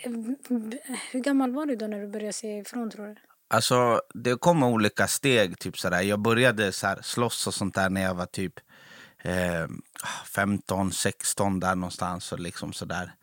hur 1.10 1.20
gammal 1.20 1.52
var 1.52 1.66
du 1.66 1.76
då 1.76 1.86
när 1.86 2.00
du 2.00 2.06
började 2.06 2.32
se 2.32 2.58
ifrån 2.58 2.90
tror 2.90 3.06
du? 3.06 3.16
Alltså, 3.52 4.00
det 4.14 4.40
kom 4.40 4.62
olika 4.62 5.06
steg. 5.06 5.58
Typ 5.58 5.78
sådär. 5.78 6.00
Jag 6.02 6.20
började 6.20 6.72
så 6.72 6.86
här, 6.86 6.98
slåss 7.02 7.46
och 7.46 7.54
sånt 7.54 7.74
där 7.74 7.90
när 7.90 8.02
jag 8.02 8.14
var 8.14 8.26
typ 8.26 8.54
eh, 9.22 9.66
15, 10.24 10.92
16 10.92 11.60
där 11.60 11.74
någonstans. 11.74 12.32
Och 12.32 12.40
liksom 12.40 12.72
sådär. 12.72 13.14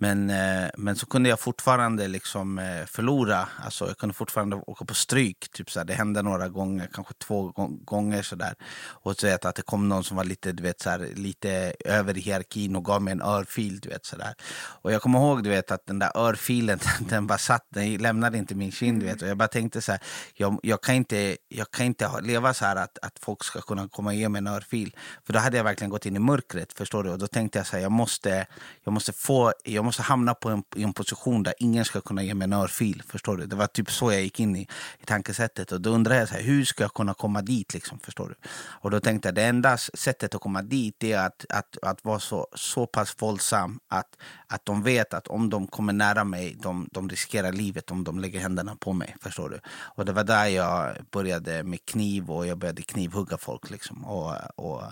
Men, 0.00 0.30
eh, 0.30 0.68
men 0.76 0.96
så 0.96 1.06
kunde 1.06 1.28
jag 1.28 1.40
fortfarande 1.40 2.08
liksom, 2.08 2.58
eh, 2.58 2.86
förlora. 2.86 3.48
Alltså, 3.64 3.86
jag 3.86 3.98
kunde 3.98 4.14
fortfarande 4.14 4.56
åka 4.56 4.84
på 4.84 4.94
stryk. 4.94 5.48
Typ, 5.52 5.70
så 5.70 5.84
Det 5.84 5.94
hände 5.94 6.22
några 6.22 6.48
gånger, 6.48 6.88
kanske 6.92 7.14
två 7.14 7.52
gånger. 7.84 8.22
Så 8.22 8.36
där. 8.36 8.54
Och 8.88 9.16
så 9.16 9.26
vet, 9.26 9.44
att 9.44 9.54
det 9.54 9.62
kom 9.62 9.88
någon 9.88 10.04
som 10.04 10.16
var 10.16 10.24
lite, 10.24 10.52
du 10.52 10.62
vet, 10.62 10.80
så 10.80 10.90
här, 10.90 11.08
lite 11.14 11.74
över 11.84 12.18
i 12.18 12.20
hierarkin 12.20 12.76
och 12.76 12.84
gav 12.84 13.02
mig 13.02 13.12
en 13.12 13.22
örfil. 13.22 13.80
Du 13.80 13.88
vet, 13.88 14.06
så 14.06 14.16
där. 14.16 14.34
Och 14.82 14.92
jag 14.92 15.02
kommer 15.02 15.18
ihåg 15.18 15.44
du 15.44 15.50
vet, 15.50 15.70
att 15.70 15.86
den 15.86 15.98
där 15.98 16.10
örfilen 16.14 16.78
den 17.00 17.26
bara 17.26 17.38
satt, 17.38 17.66
den 17.68 17.96
lämnade 17.96 18.38
inte 18.38 18.54
min 18.54 18.72
kind. 18.72 19.00
Du 19.00 19.06
vet. 19.06 19.22
Och 19.22 19.28
jag 19.28 19.36
bara 19.36 19.48
tänkte 19.48 19.82
så 19.82 19.92
här, 19.92 20.00
jag, 20.34 20.60
jag, 20.62 20.80
kan 20.82 20.94
inte, 20.94 21.36
jag 21.48 21.70
kan 21.70 21.86
inte 21.86 22.10
leva 22.20 22.54
så 22.54 22.64
här 22.64 22.76
att, 22.76 22.98
att 23.02 23.18
folk 23.20 23.44
ska 23.44 23.60
kunna 23.60 23.88
komma 23.88 24.10
och 24.10 24.16
ge 24.16 24.28
mig 24.28 24.38
en 24.38 24.46
örfil. 24.46 24.96
För 25.26 25.32
då 25.32 25.38
hade 25.38 25.56
jag 25.56 25.64
verkligen 25.64 25.90
gått 25.90 26.06
in 26.06 26.16
i 26.18 26.20
mörkret. 26.20 26.72
Förstår 26.72 27.04
du? 27.04 27.10
Och 27.10 27.18
då 27.18 27.26
tänkte 27.26 27.58
jag 27.58 27.66
så 27.66 27.76
här, 27.76 27.82
jag 27.82 27.92
måste, 27.92 28.46
jag 28.84 28.92
måste 28.92 29.12
få... 29.12 29.52
Jag 29.64 29.84
måste 29.84 30.02
hamna 30.02 30.34
på 30.34 30.48
en, 30.48 30.62
i 30.76 30.82
en 30.82 30.92
position 30.92 31.42
där 31.42 31.54
ingen 31.58 31.84
ska 31.84 32.00
kunna 32.00 32.22
ge 32.22 32.34
mig 32.34 32.44
en 32.44 32.52
örfil. 32.52 33.02
Förstår 33.06 33.36
du? 33.36 33.46
Det 33.46 33.56
var 33.56 33.66
typ 33.66 33.90
så 33.90 34.12
jag 34.12 34.22
gick 34.22 34.40
in 34.40 34.56
i, 34.56 34.62
i 34.98 35.04
tankesättet. 35.04 35.72
Och 35.72 35.80
då 35.80 35.90
undrade 35.90 36.20
jag 36.20 36.28
så 36.28 36.34
här, 36.34 36.42
hur 36.42 36.64
ska 36.64 36.84
jag 36.84 36.94
kunna 36.94 37.14
komma 37.14 37.42
dit. 37.42 37.74
Liksom, 37.74 37.98
förstår 37.98 38.28
du? 38.28 38.34
Och 38.80 38.90
då 38.90 39.00
tänkte 39.00 39.28
jag 39.28 39.34
det 39.34 39.44
enda 39.44 39.76
sättet 39.76 40.34
att 40.34 40.40
komma 40.40 40.62
dit 40.62 41.04
är 41.04 41.18
att, 41.18 41.44
att, 41.48 41.78
att 41.82 42.04
vara 42.04 42.20
så, 42.20 42.46
så 42.54 42.86
pass 42.86 43.14
våldsam 43.18 43.80
att, 43.88 44.16
att 44.46 44.64
de 44.64 44.82
vet 44.82 45.14
att 45.14 45.28
om 45.28 45.50
de 45.50 45.66
kommer 45.66 45.92
nära 45.92 46.24
mig, 46.24 46.56
de, 46.62 46.88
de 46.92 47.08
riskerar 47.08 47.52
livet 47.52 47.90
om 47.90 48.04
de 48.04 48.18
lägger 48.18 48.40
händerna 48.40 48.76
på 48.76 48.92
mig. 48.92 49.16
Förstår 49.20 49.48
du? 49.48 49.60
Och 49.96 50.04
det 50.04 50.12
var 50.12 50.24
där 50.24 50.46
jag 50.46 50.96
började 51.10 51.62
med 51.62 51.84
kniv 51.84 52.30
och 52.30 52.46
jag 52.46 52.58
började 52.58 52.82
knivhugga 52.82 53.38
folk. 53.38 53.70
Liksom. 53.70 54.04
Och, 54.04 54.34
och 54.56 54.82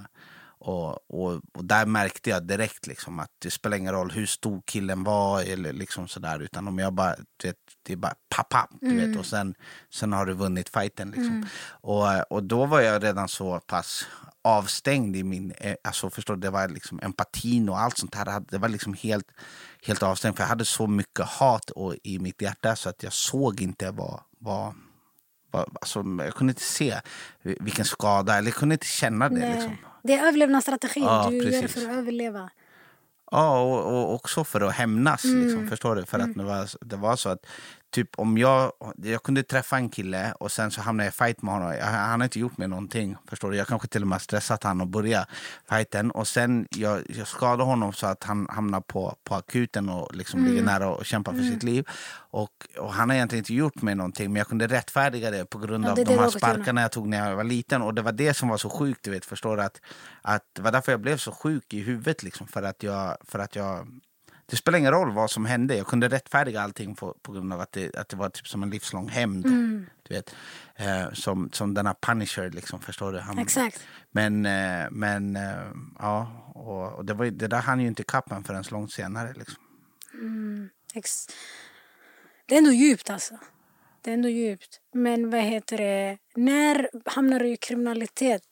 och, 0.58 1.10
och, 1.10 1.40
och, 1.52 1.64
där 1.64 1.86
märkte 1.86 2.30
jag 2.30 2.46
direkt 2.46 2.86
liksom 2.86 3.18
att 3.18 3.30
det 3.38 3.50
spelar 3.50 3.76
ingen 3.76 3.92
roll 3.92 4.10
hur 4.10 4.26
stor 4.26 4.62
killen 4.64 5.04
var 5.04 5.42
eller 5.42 5.72
liksom 5.72 6.08
sådär. 6.08 6.42
Utan 6.42 6.68
om 6.68 6.78
jag 6.78 6.92
bara, 6.92 7.14
vet, 7.42 7.56
det 7.82 7.92
är 7.92 7.96
bara 7.96 8.14
papp, 8.28 8.48
papp, 8.48 8.70
du 8.80 8.90
mm. 8.90 9.10
vet. 9.10 9.18
Och 9.18 9.26
sen, 9.26 9.54
sen 9.90 10.12
har 10.12 10.26
du 10.26 10.34
vunnit 10.34 10.68
fighten 10.68 11.10
liksom. 11.10 11.26
Mm. 11.26 11.46
Och, 11.68 12.32
och 12.32 12.42
då 12.42 12.66
var 12.66 12.80
jag 12.80 13.04
redan 13.04 13.28
så 13.28 13.60
pass 13.60 14.06
avstängd 14.42 15.16
i 15.16 15.22
min, 15.22 15.52
eh, 15.56 15.74
alltså 15.84 16.10
förstår 16.10 16.36
det 16.36 16.50
var 16.50 16.68
liksom 16.68 17.00
empatin 17.02 17.68
och 17.68 17.80
allt 17.80 17.98
sånt 17.98 18.14
här. 18.14 18.40
Det 18.40 18.58
var 18.58 18.68
liksom 18.68 18.94
helt, 18.94 19.30
helt 19.82 20.02
avstängd. 20.02 20.36
För 20.36 20.42
jag 20.42 20.48
hade 20.48 20.64
så 20.64 20.86
mycket 20.86 21.26
hat 21.26 21.70
och, 21.70 21.94
i 22.02 22.18
mitt 22.18 22.42
hjärta 22.42 22.76
så 22.76 22.88
att 22.88 23.02
jag 23.02 23.12
såg 23.12 23.60
inte 23.60 23.90
vad, 23.90 24.20
vad 24.38 24.74
Alltså, 25.80 26.04
jag 26.18 26.34
kunde 26.34 26.50
inte 26.50 26.62
se 26.62 27.00
vilken 27.42 27.84
skada, 27.84 28.38
eller 28.38 28.48
jag 28.48 28.56
kunde 28.56 28.74
inte 28.74 28.86
känna 28.86 29.28
det. 29.28 29.54
Liksom. 29.54 29.76
Det 30.06 30.14
är 30.14 30.26
överlevnadsstrategin. 30.26 31.04
Ja, 31.04 31.28
du 31.30 31.40
precis. 31.40 31.54
gör 31.54 31.62
det 31.62 31.68
för 31.68 31.80
att 31.80 31.96
överleva. 31.96 32.50
Ja, 33.30 33.60
och, 33.60 33.92
och 33.92 34.14
också 34.14 34.44
för 34.44 34.60
att 34.60 34.72
hämnas. 34.72 35.24
Mm. 35.24 35.42
Liksom, 35.42 35.68
förstår 35.68 35.96
du? 35.96 36.04
För 36.04 36.18
mm. 36.18 36.30
att 36.30 36.36
det 36.36 36.44
var, 36.44 36.68
det 36.86 36.96
var 36.96 37.16
så 37.16 37.28
att 37.28 37.46
typ 37.96 38.18
om 38.18 38.38
jag, 38.38 38.72
jag 38.96 39.22
kunde 39.22 39.42
träffa 39.42 39.76
en 39.76 39.88
kille 39.88 40.32
och 40.32 40.52
sen 40.52 40.70
så 40.70 40.80
hamnade 40.80 41.06
jag 41.06 41.12
i 41.12 41.16
fight 41.16 41.42
med 41.42 41.54
honom. 41.54 41.72
Jag, 41.72 41.86
han 41.86 42.20
har 42.20 42.24
inte 42.24 42.40
gjort 42.40 42.58
mig 42.58 42.68
någonting. 42.68 43.16
Förstår 43.28 43.50
du? 43.50 43.56
Jag 43.56 43.66
kanske 43.66 43.88
till 43.88 44.02
och 44.02 44.08
med 44.08 44.22
stressat 44.22 44.62
honom 44.62 44.80
att 44.80 44.88
börja 44.88 45.26
fighten. 45.68 46.10
Och 46.10 46.28
sen 46.28 46.68
jag, 46.70 47.02
jag 47.08 47.26
skadade 47.26 47.62
honom 47.62 47.92
så 47.92 48.06
att 48.06 48.24
han 48.24 48.46
hamnar 48.50 48.80
på, 48.80 49.16
på 49.24 49.34
akuten 49.34 49.88
och 49.88 50.14
liksom 50.14 50.40
mm. 50.40 50.50
ligger 50.50 50.64
nära 50.64 50.88
och 50.88 51.04
kämpar 51.06 51.32
för 51.32 51.38
mm. 51.38 51.52
sitt 51.52 51.62
liv. 51.62 51.84
Och, 52.30 52.50
och, 52.78 52.92
han 52.92 53.08
har 53.10 53.16
egentligen 53.16 53.40
inte 53.40 53.54
gjort 53.54 53.82
mig 53.82 53.94
någonting 53.94 54.32
men 54.32 54.36
jag 54.36 54.48
kunde 54.48 54.66
rättfärdiga 54.66 55.30
det 55.30 55.44
på 55.44 55.58
grund 55.58 55.84
ja, 55.84 55.90
av 55.90 55.96
de 55.96 56.18
här 56.18 56.30
sparkarna 56.30 56.80
jag 56.80 56.92
tog 56.92 57.08
när 57.08 57.30
jag 57.30 57.36
var 57.36 57.44
liten. 57.44 57.82
Och 57.82 57.94
det 57.94 58.02
var 58.02 58.12
det 58.12 58.34
som 58.34 58.48
var 58.48 58.56
så 58.56 58.70
sjukt, 58.70 59.04
du 59.04 59.10
vet. 59.10 59.24
Förstår 59.24 59.56
du? 59.56 59.62
Att, 59.62 59.80
att, 60.22 60.44
det 60.52 60.62
var 60.62 60.72
därför 60.72 60.92
jag 60.92 61.00
blev 61.00 61.16
så 61.16 61.32
sjuk 61.32 61.74
i 61.74 61.80
huvudet 61.80 62.22
liksom. 62.22 62.46
För 62.46 62.62
att 62.62 62.82
jag, 62.82 63.16
för 63.24 63.38
att 63.38 63.56
jag 63.56 63.86
det 64.46 64.56
spelar 64.56 64.78
ingen 64.78 64.92
roll 64.92 65.12
vad 65.12 65.30
som 65.30 65.44
hände. 65.44 65.76
Jag 65.76 65.86
kunde 65.86 66.08
rättfärdiga 66.08 66.60
allting 66.60 66.94
på, 66.94 67.16
på 67.22 67.32
grund 67.32 67.52
av 67.52 67.60
att 67.60 67.72
det, 67.72 67.96
att 67.96 68.08
det 68.08 68.16
var 68.16 68.28
typ 68.28 68.48
som 68.48 68.62
en 68.62 68.70
livslång 68.70 69.08
hämnd. 69.08 69.46
Mm. 69.46 69.86
Du 70.02 70.14
vet. 70.14 70.34
Eh, 70.76 71.12
som, 71.12 71.50
som 71.52 71.74
denna 71.74 71.94
Punisher, 71.94 72.50
liksom, 72.50 72.80
förstår 72.80 73.12
du? 73.12 73.18
Han, 73.18 73.38
Exakt. 73.38 73.86
Men, 74.10 74.46
eh, 74.46 74.86
men 74.90 75.36
eh, 75.36 75.72
ja, 75.98 76.52
och, 76.54 76.92
och, 76.92 77.04
det, 77.04 77.14
var, 77.14 77.26
det 77.26 77.48
där 77.48 77.60
hann 77.60 77.80
ju 77.80 77.86
inte 77.86 78.02
kappen 78.02 78.44
förrän 78.44 78.64
långt 78.70 78.92
senare. 78.92 79.34
Liksom. 79.34 79.62
Mm. 80.14 80.68
Det 82.46 82.54
är 82.54 82.58
ändå 82.58 82.72
djupt 82.72 83.10
alltså. 83.10 83.38
Det 84.00 84.10
är 84.10 84.14
ändå 84.14 84.28
djupt. 84.28 84.80
Men 84.92 85.30
vad 85.30 85.40
heter 85.40 85.78
det, 85.78 86.18
när 86.34 86.90
hamnar 87.04 87.40
du 87.40 87.48
i 87.48 87.56
kriminalitet? 87.56 88.42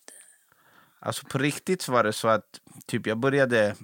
Alltså 1.00 1.26
på 1.26 1.38
riktigt 1.38 1.82
så 1.82 1.92
var 1.92 2.04
det 2.04 2.12
så 2.12 2.28
att 2.28 2.60
typ 2.86 3.06
jag 3.06 3.18
började 3.18 3.74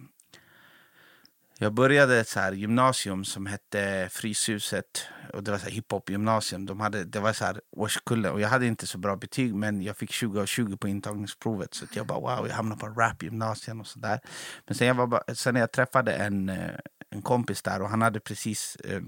jag 1.63 1.75
började 1.75 2.21
ett 2.21 2.29
så 2.29 2.41
här 2.41 2.53
gymnasium 2.53 3.25
som 3.25 3.47
hette 3.47 4.09
Fryshuset. 4.11 5.07
Och 5.33 5.45
det 5.45 5.51
var 5.51 5.59
så 5.59 5.69
hiphop-gymnasium. 5.69 6.67
De 6.67 6.81
hade, 6.81 7.05
det 7.05 7.21
var 7.21 7.33
så 7.33 7.45
här 7.45 7.61
årskullen. 7.71 8.33
Och 8.33 8.41
jag 8.41 8.49
hade 8.49 8.67
inte 8.67 8.87
så 8.87 8.99
bra 8.99 9.17
betyg 9.17 9.55
men 9.55 9.83
jag 9.83 9.97
fick 9.97 10.11
20 10.13 10.41
av 10.41 10.47
20 10.47 10.77
på 10.77 10.89
intagningsprovet. 10.89 11.75
Så 11.75 11.87
jag 11.93 12.07
bara 12.07 12.21
wow, 12.21 12.49
jag 12.49 12.55
hamnade 12.55 12.81
på 12.81 12.87
rapgymnasium 12.87 13.81
och 13.81 13.87
sådär. 13.87 14.21
Men 14.67 14.75
sen, 14.75 14.87
jag 14.87 14.95
var 14.95 15.07
bara, 15.07 15.35
sen 15.35 15.55
när 15.55 15.61
jag 15.61 15.73
träffade 15.73 16.13
en, 16.13 16.49
eh, 16.49 16.79
en 17.11 17.23
kompis 17.23 17.63
där 17.63 17.83
och 17.83 17.91
han 17.91 18.03
hade 18.03 18.21
precis 18.21 18.77
eh, 18.77 19.01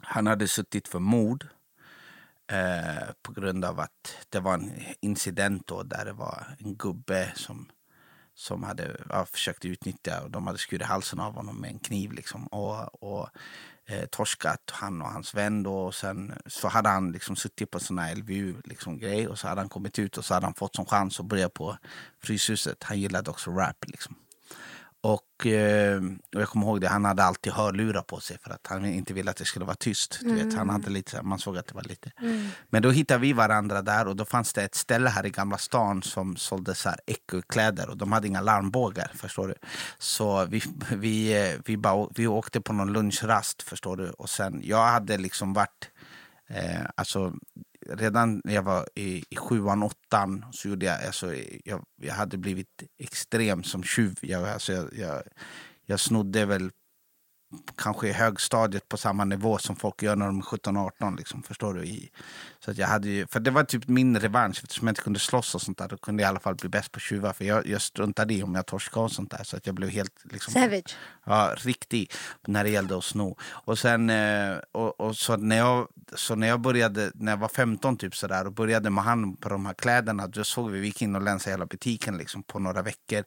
han 0.00 0.26
hade 0.26 0.48
suttit 0.48 0.88
för 0.88 0.98
mord. 0.98 1.46
Eh, 2.52 3.08
på 3.22 3.32
grund 3.32 3.64
av 3.64 3.80
att 3.80 4.26
det 4.28 4.40
var 4.40 4.54
en 4.54 4.72
incident 5.00 5.66
då 5.66 5.82
där 5.82 6.04
det 6.04 6.12
var 6.12 6.56
en 6.58 6.76
gubbe 6.76 7.32
som 7.34 7.68
som 8.42 8.62
hade 8.62 8.96
ja, 9.08 9.26
försökt 9.26 9.64
utnyttja 9.64 10.22
och 10.22 10.30
de 10.30 10.46
hade 10.46 10.58
skurit 10.58 10.86
halsen 10.86 11.20
av 11.20 11.34
honom 11.34 11.60
med 11.60 11.70
en 11.70 11.78
kniv 11.78 12.12
liksom 12.12 12.46
och, 12.46 13.02
och 13.02 13.28
eh, 13.86 14.04
torskat 14.04 14.70
han 14.72 15.02
och 15.02 15.08
hans 15.08 15.34
vän 15.34 15.62
då 15.62 15.74
och 15.74 15.94
sen 15.94 16.34
så 16.46 16.68
hade 16.68 16.88
han 16.88 17.12
liksom 17.12 17.36
suttit 17.36 17.70
på 17.70 17.78
en 17.78 17.84
sån 17.84 17.98
här 17.98 18.16
LVU 18.16 18.54
liksom 18.64 18.98
grej 18.98 19.28
och 19.28 19.38
så 19.38 19.48
hade 19.48 19.60
han 19.60 19.68
kommit 19.68 19.98
ut 19.98 20.18
och 20.18 20.24
så 20.24 20.34
hade 20.34 20.46
han 20.46 20.54
fått 20.54 20.76
som 20.76 20.86
chans 20.86 21.20
att 21.20 21.26
börja 21.26 21.48
på 21.48 21.76
Fryshuset. 22.22 22.82
Han 22.82 23.00
gillade 23.00 23.30
också 23.30 23.50
rap 23.50 23.84
liksom. 23.86 24.14
Och, 25.04 25.46
eh, 25.46 26.02
och 26.34 26.40
jag 26.40 26.48
kommer 26.48 26.66
ihåg 26.66 26.80
det, 26.80 26.88
han 26.88 27.04
hade 27.04 27.24
alltid 27.24 27.52
hörlurar 27.52 28.02
på 28.02 28.20
sig 28.20 28.38
för 28.38 28.50
att 28.50 28.66
han 28.66 28.84
inte 28.84 29.14
ville 29.14 29.30
att 29.30 29.36
det 29.36 29.44
skulle 29.44 29.64
vara 29.64 29.76
tyst. 29.76 30.18
Du 30.20 30.34
vet, 30.34 30.42
han 30.42 30.52
mm. 30.52 30.68
hade 30.68 30.90
lite, 30.90 31.22
man 31.22 31.38
såg 31.38 31.58
att 31.58 31.66
det 31.66 31.74
var 31.74 31.82
lite... 31.82 32.12
Mm. 32.20 32.48
Men 32.70 32.82
då 32.82 32.90
hittade 32.90 33.20
vi 33.20 33.32
varandra 33.32 33.82
där 33.82 34.08
och 34.08 34.16
då 34.16 34.24
fanns 34.24 34.52
det 34.52 34.62
ett 34.62 34.74
ställe 34.74 35.10
här 35.10 35.26
i 35.26 35.30
Gamla 35.30 35.58
stan 35.58 36.02
som 36.02 36.36
sålde 36.36 36.74
så 36.74 36.88
här 36.88 37.00
kläder 37.48 37.90
och 37.90 37.96
de 37.96 38.12
hade 38.12 38.28
inga 38.28 38.40
larmbågar. 38.40 39.10
Förstår 39.14 39.48
du? 39.48 39.54
Så 39.98 40.44
vi, 40.44 40.62
vi, 40.92 41.56
vi, 41.64 41.76
bara, 41.76 42.08
vi 42.14 42.26
åkte 42.26 42.60
på 42.60 42.72
någon 42.72 42.92
lunchrast 42.92 43.62
förstår 43.62 43.96
du. 43.96 44.10
Och 44.10 44.30
sen, 44.30 44.60
jag 44.64 44.86
hade 44.86 45.18
liksom 45.18 45.52
varit... 45.52 45.90
Eh, 46.48 46.80
alltså, 46.94 47.32
redan 47.88 48.40
när 48.44 48.54
jag 48.54 48.62
var 48.62 48.88
i, 48.94 49.24
i 49.30 49.36
sjuan, 49.36 49.82
åttan 49.82 50.44
så 50.52 50.68
gjorde 50.68 50.86
jag, 50.86 51.06
alltså, 51.06 51.34
jag, 51.64 51.84
jag 52.02 52.14
hade 52.14 52.38
blivit 52.38 52.82
extrem 52.98 53.62
som 53.62 53.82
tjuv. 53.82 54.18
Jag, 54.20 54.48
alltså, 54.48 54.72
jag, 54.72 54.88
jag, 54.92 55.22
jag 55.86 56.00
snodde 56.00 56.46
väl 56.46 56.70
kanske 57.76 58.08
i 58.08 58.12
högstadiet 58.12 58.88
på 58.88 58.96
samma 58.96 59.24
nivå 59.24 59.58
som 59.58 59.76
folk 59.76 60.02
gör 60.02 60.16
när 60.16 60.26
de 60.26 60.38
är 60.38 60.42
17-18. 60.42 61.16
Liksom, 61.16 61.42
förstår 61.42 61.74
du? 61.74 61.84
I, 61.84 62.10
så 62.64 62.70
att 62.70 62.78
jag 62.78 62.86
hade 62.86 63.08
ju, 63.08 63.26
för 63.26 63.40
det 63.40 63.50
var 63.50 63.64
typ 63.64 63.88
min 63.88 64.20
revansch. 64.20 64.60
Eftersom 64.62 64.86
jag 64.86 64.92
inte 64.92 65.02
kunde 65.02 65.18
slåss 65.18 65.54
och 65.54 65.62
sånt 65.62 65.78
där, 65.78 65.88
då 65.88 65.96
kunde 65.96 66.22
jag 66.22 66.28
i 66.28 66.30
alla 66.30 66.40
fall 66.40 66.54
bli 66.54 66.68
bäst 66.68 66.92
på 66.92 67.00
tjuvar. 67.00 67.32
För 67.32 67.44
jag, 67.44 67.66
jag 67.66 67.82
struntade 67.82 68.34
i 68.34 68.42
om 68.42 68.54
jag 68.54 68.66
torskade 68.66 69.04
och 69.04 69.12
sånt 69.12 69.30
där. 69.30 69.44
Så 69.44 69.56
att 69.56 69.66
jag 69.66 69.74
blev 69.74 69.90
helt... 69.90 70.12
Liksom, 70.24 70.54
Savage. 70.54 70.96
Ja, 71.24 71.54
riktig 71.56 72.12
när 72.46 72.64
det 72.64 72.70
gällde 72.70 72.98
att 72.98 73.04
sno. 73.04 73.36
Och 73.42 73.78
sen, 73.78 74.10
eh, 74.10 74.56
och, 74.72 75.00
och, 75.00 75.16
så 75.16 75.36
när 75.36 75.56
jag, 75.56 75.88
så 76.14 76.34
när 76.34 76.48
jag 76.48 76.60
började, 76.60 77.10
när 77.14 77.32
jag 77.32 77.36
var 77.36 77.48
15 77.48 77.96
typ 77.96 78.16
sådär 78.16 78.46
och 78.46 78.52
började 78.52 78.90
med 78.90 79.04
hand 79.04 79.40
på 79.40 79.48
de 79.48 79.66
här 79.66 79.74
kläderna, 79.74 80.26
då 80.26 80.44
såg 80.44 80.70
vi, 80.70 80.80
vi 80.80 80.86
gick 80.86 81.02
in 81.02 81.16
och 81.16 81.22
länsade 81.22 81.50
hela 81.50 81.66
butiken 81.66 82.16
liksom 82.16 82.42
på 82.42 82.58
några 82.58 82.82
veckor. 82.82 83.24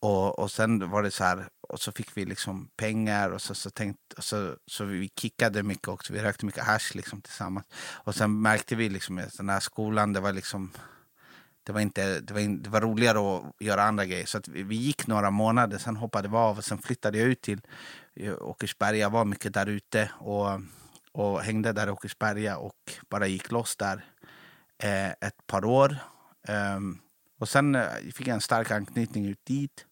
Och, 0.00 0.38
och 0.38 0.50
sen 0.50 0.90
var 0.90 1.02
det 1.02 1.10
så 1.10 1.24
här, 1.24 1.48
och 1.68 1.80
så 1.80 1.92
fick 1.92 2.16
vi 2.16 2.24
liksom 2.24 2.68
pengar 2.76 3.30
och 3.30 3.42
så, 3.42 3.54
så, 3.54 3.70
tänkt, 3.70 4.12
och 4.12 4.24
så, 4.24 4.54
så 4.66 4.84
vi 4.84 5.10
kickade 5.16 5.62
mycket 5.62 5.88
också. 5.88 6.12
Vi 6.12 6.18
rökte 6.18 6.46
mycket 6.46 6.64
hash 6.64 6.94
liksom 6.94 7.20
tillsammans. 7.20 7.66
Och 7.76 8.14
sen 8.14 8.42
märkte 8.42 8.75
vi 8.76 8.88
liksom 8.88 9.18
i 9.18 9.24
den 9.36 9.48
här 9.48 9.60
skolan, 9.60 10.12
det 10.12 10.20
var 10.20 10.32
liksom 10.32 10.70
det 11.66 11.72
var, 11.72 11.80
inte, 11.80 12.20
det, 12.20 12.34
var 12.34 12.40
in, 12.40 12.62
det 12.62 12.70
var 12.70 12.80
roligare 12.80 13.18
att 13.18 13.42
göra 13.60 13.82
andra 13.82 14.06
grejer. 14.06 14.26
Så 14.26 14.40
vi, 14.46 14.62
vi, 14.62 14.76
gick 14.76 15.06
några 15.06 15.30
månader, 15.30 15.78
sen 15.78 15.96
hoppade 15.96 16.28
vi 16.28 16.36
av 16.36 16.58
och 16.58 16.64
sen 16.64 16.78
flyttade 16.78 17.18
jag 17.18 17.28
ut 17.28 17.40
till 17.40 17.60
eh, 18.14 18.34
Åkersberga. 18.40 18.98
Jag 18.98 19.10
var 19.10 19.24
mycket 19.24 19.54
där 19.54 19.66
ute 19.66 20.10
och, 20.18 20.60
och 21.12 21.40
hängde 21.40 21.72
där 21.72 21.86
i 21.86 21.90
Åkersberga 21.90 22.56
och 22.56 22.76
bara 23.08 23.26
gick 23.26 23.50
loss 23.50 23.76
där 23.76 24.04
eh, 24.82 25.10
ett 25.10 25.46
par 25.46 25.64
år. 25.64 25.96
Um, 26.48 26.98
och 27.38 27.48
sen 27.48 27.74
eh, 27.74 27.88
fick 28.14 28.26
jag 28.26 28.34
en 28.34 28.40
stark 28.40 28.70
anknytning 28.70 29.26
ut 29.26 29.44
dit. 29.44 29.86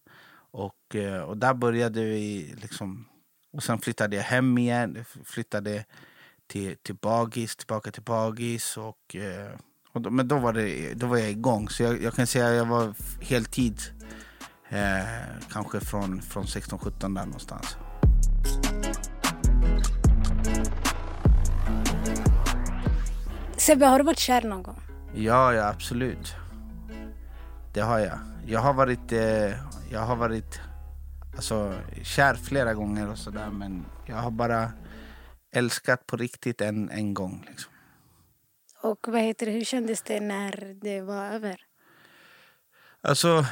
Och, 0.51 0.95
eh, 0.95 1.21
och 1.21 1.37
där 1.37 1.53
började 1.53 2.03
vi 2.03 2.55
liksom... 2.57 3.07
Och 3.51 3.63
sen 3.63 3.79
flyttade 3.79 4.15
jag 4.15 4.23
hem 4.23 4.57
igen. 4.57 5.05
Flyttade 5.25 5.85
till, 6.47 6.77
till 6.77 6.95
Bagis, 6.95 7.55
tillbaka 7.55 7.91
till 7.91 8.03
Bagis. 8.03 8.77
Och, 8.77 9.15
eh, 9.15 9.51
och 9.91 10.01
då, 10.01 10.09
men 10.09 10.27
då 10.27 10.37
var, 10.37 10.53
det, 10.53 10.93
då 10.93 11.07
var 11.07 11.17
jag 11.17 11.29
igång. 11.29 11.69
Så 11.69 11.83
jag, 11.83 12.01
jag 12.01 12.13
kan 12.13 12.27
säga 12.27 12.47
att 12.47 12.55
jag 12.55 12.65
var 12.65 12.93
heltid. 13.21 13.81
Eh, 14.69 15.05
kanske 15.51 15.79
från, 15.79 16.21
från 16.21 16.43
16-17 16.43 17.15
där 17.15 17.25
någonstans. 17.25 17.77
Sebbe, 23.57 23.85
har 23.85 23.99
du 23.99 24.05
varit 24.05 24.19
kär 24.19 24.41
någon 24.41 24.63
gång? 24.63 24.81
Ja, 25.13 25.53
ja 25.53 25.67
absolut. 25.67 26.35
Det 27.73 27.81
har 27.81 27.99
jag. 27.99 28.19
Jag 28.45 28.59
har 28.59 28.73
varit, 28.73 29.11
eh, 29.11 29.51
jag 29.89 29.99
har 29.99 30.15
varit 30.15 30.59
alltså, 31.35 31.73
kär 32.03 32.33
flera 32.33 32.73
gånger 32.73 33.09
och 33.09 33.17
sådär 33.17 33.49
men 33.49 33.85
jag 34.05 34.15
har 34.15 34.31
bara 34.31 34.71
älskat 35.55 36.07
på 36.07 36.17
riktigt 36.17 36.61
en, 36.61 36.89
en 36.89 37.13
gång. 37.13 37.45
Liksom. 37.49 37.71
Och 38.81 39.07
vad 39.07 39.21
heter 39.21 39.45
det, 39.45 39.51
hur 39.51 39.65
kändes 39.65 40.01
det 40.01 40.19
när 40.19 40.75
det 40.81 41.01
var 41.01 41.25
över? 41.25 41.61
Alltså, 43.01 43.45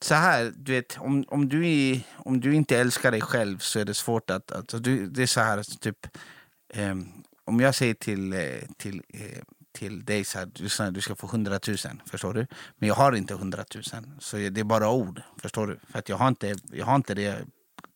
så 0.00 0.14
här, 0.14 0.52
du 0.56 0.72
vet, 0.72 0.98
om, 0.98 1.24
om, 1.28 1.48
du, 1.48 1.68
är, 1.68 2.00
om 2.16 2.40
du 2.40 2.54
inte 2.54 2.78
älskar 2.78 3.10
dig 3.10 3.20
själv 3.20 3.58
så 3.58 3.78
är 3.78 3.84
det 3.84 3.94
svårt 3.94 4.30
att... 4.30 4.52
Alltså, 4.52 4.78
du, 4.78 5.06
det 5.06 5.22
är 5.22 5.26
så 5.26 5.40
här, 5.40 5.62
typ... 5.80 6.06
Eh, 6.68 6.94
om 7.44 7.60
jag 7.60 7.74
säger 7.74 7.94
till, 7.94 8.32
eh, 8.32 8.60
till 8.76 9.02
eh, 9.08 9.42
till 9.76 10.04
dig 10.04 10.24
så 10.24 10.38
här, 10.38 10.46
du, 10.46 10.90
du 10.90 11.00
ska 11.00 11.14
få 11.14 11.26
100 11.26 11.60
000, 11.68 11.76
förstår 12.06 12.34
du? 12.34 12.46
Men 12.76 12.88
jag 12.88 12.94
har 12.94 13.12
inte 13.12 13.34
100 13.34 13.64
000, 13.74 13.84
så 14.18 14.36
det 14.36 14.60
är 14.60 14.64
bara 14.64 14.90
ord, 14.90 15.22
förstår 15.42 15.66
du? 15.66 15.78
För 15.90 15.98
att 15.98 16.08
jag 16.08 16.16
har 16.16 16.28
inte, 16.28 16.56
jag 16.72 16.86
har 16.86 16.96
inte 16.96 17.14
det 17.14 17.46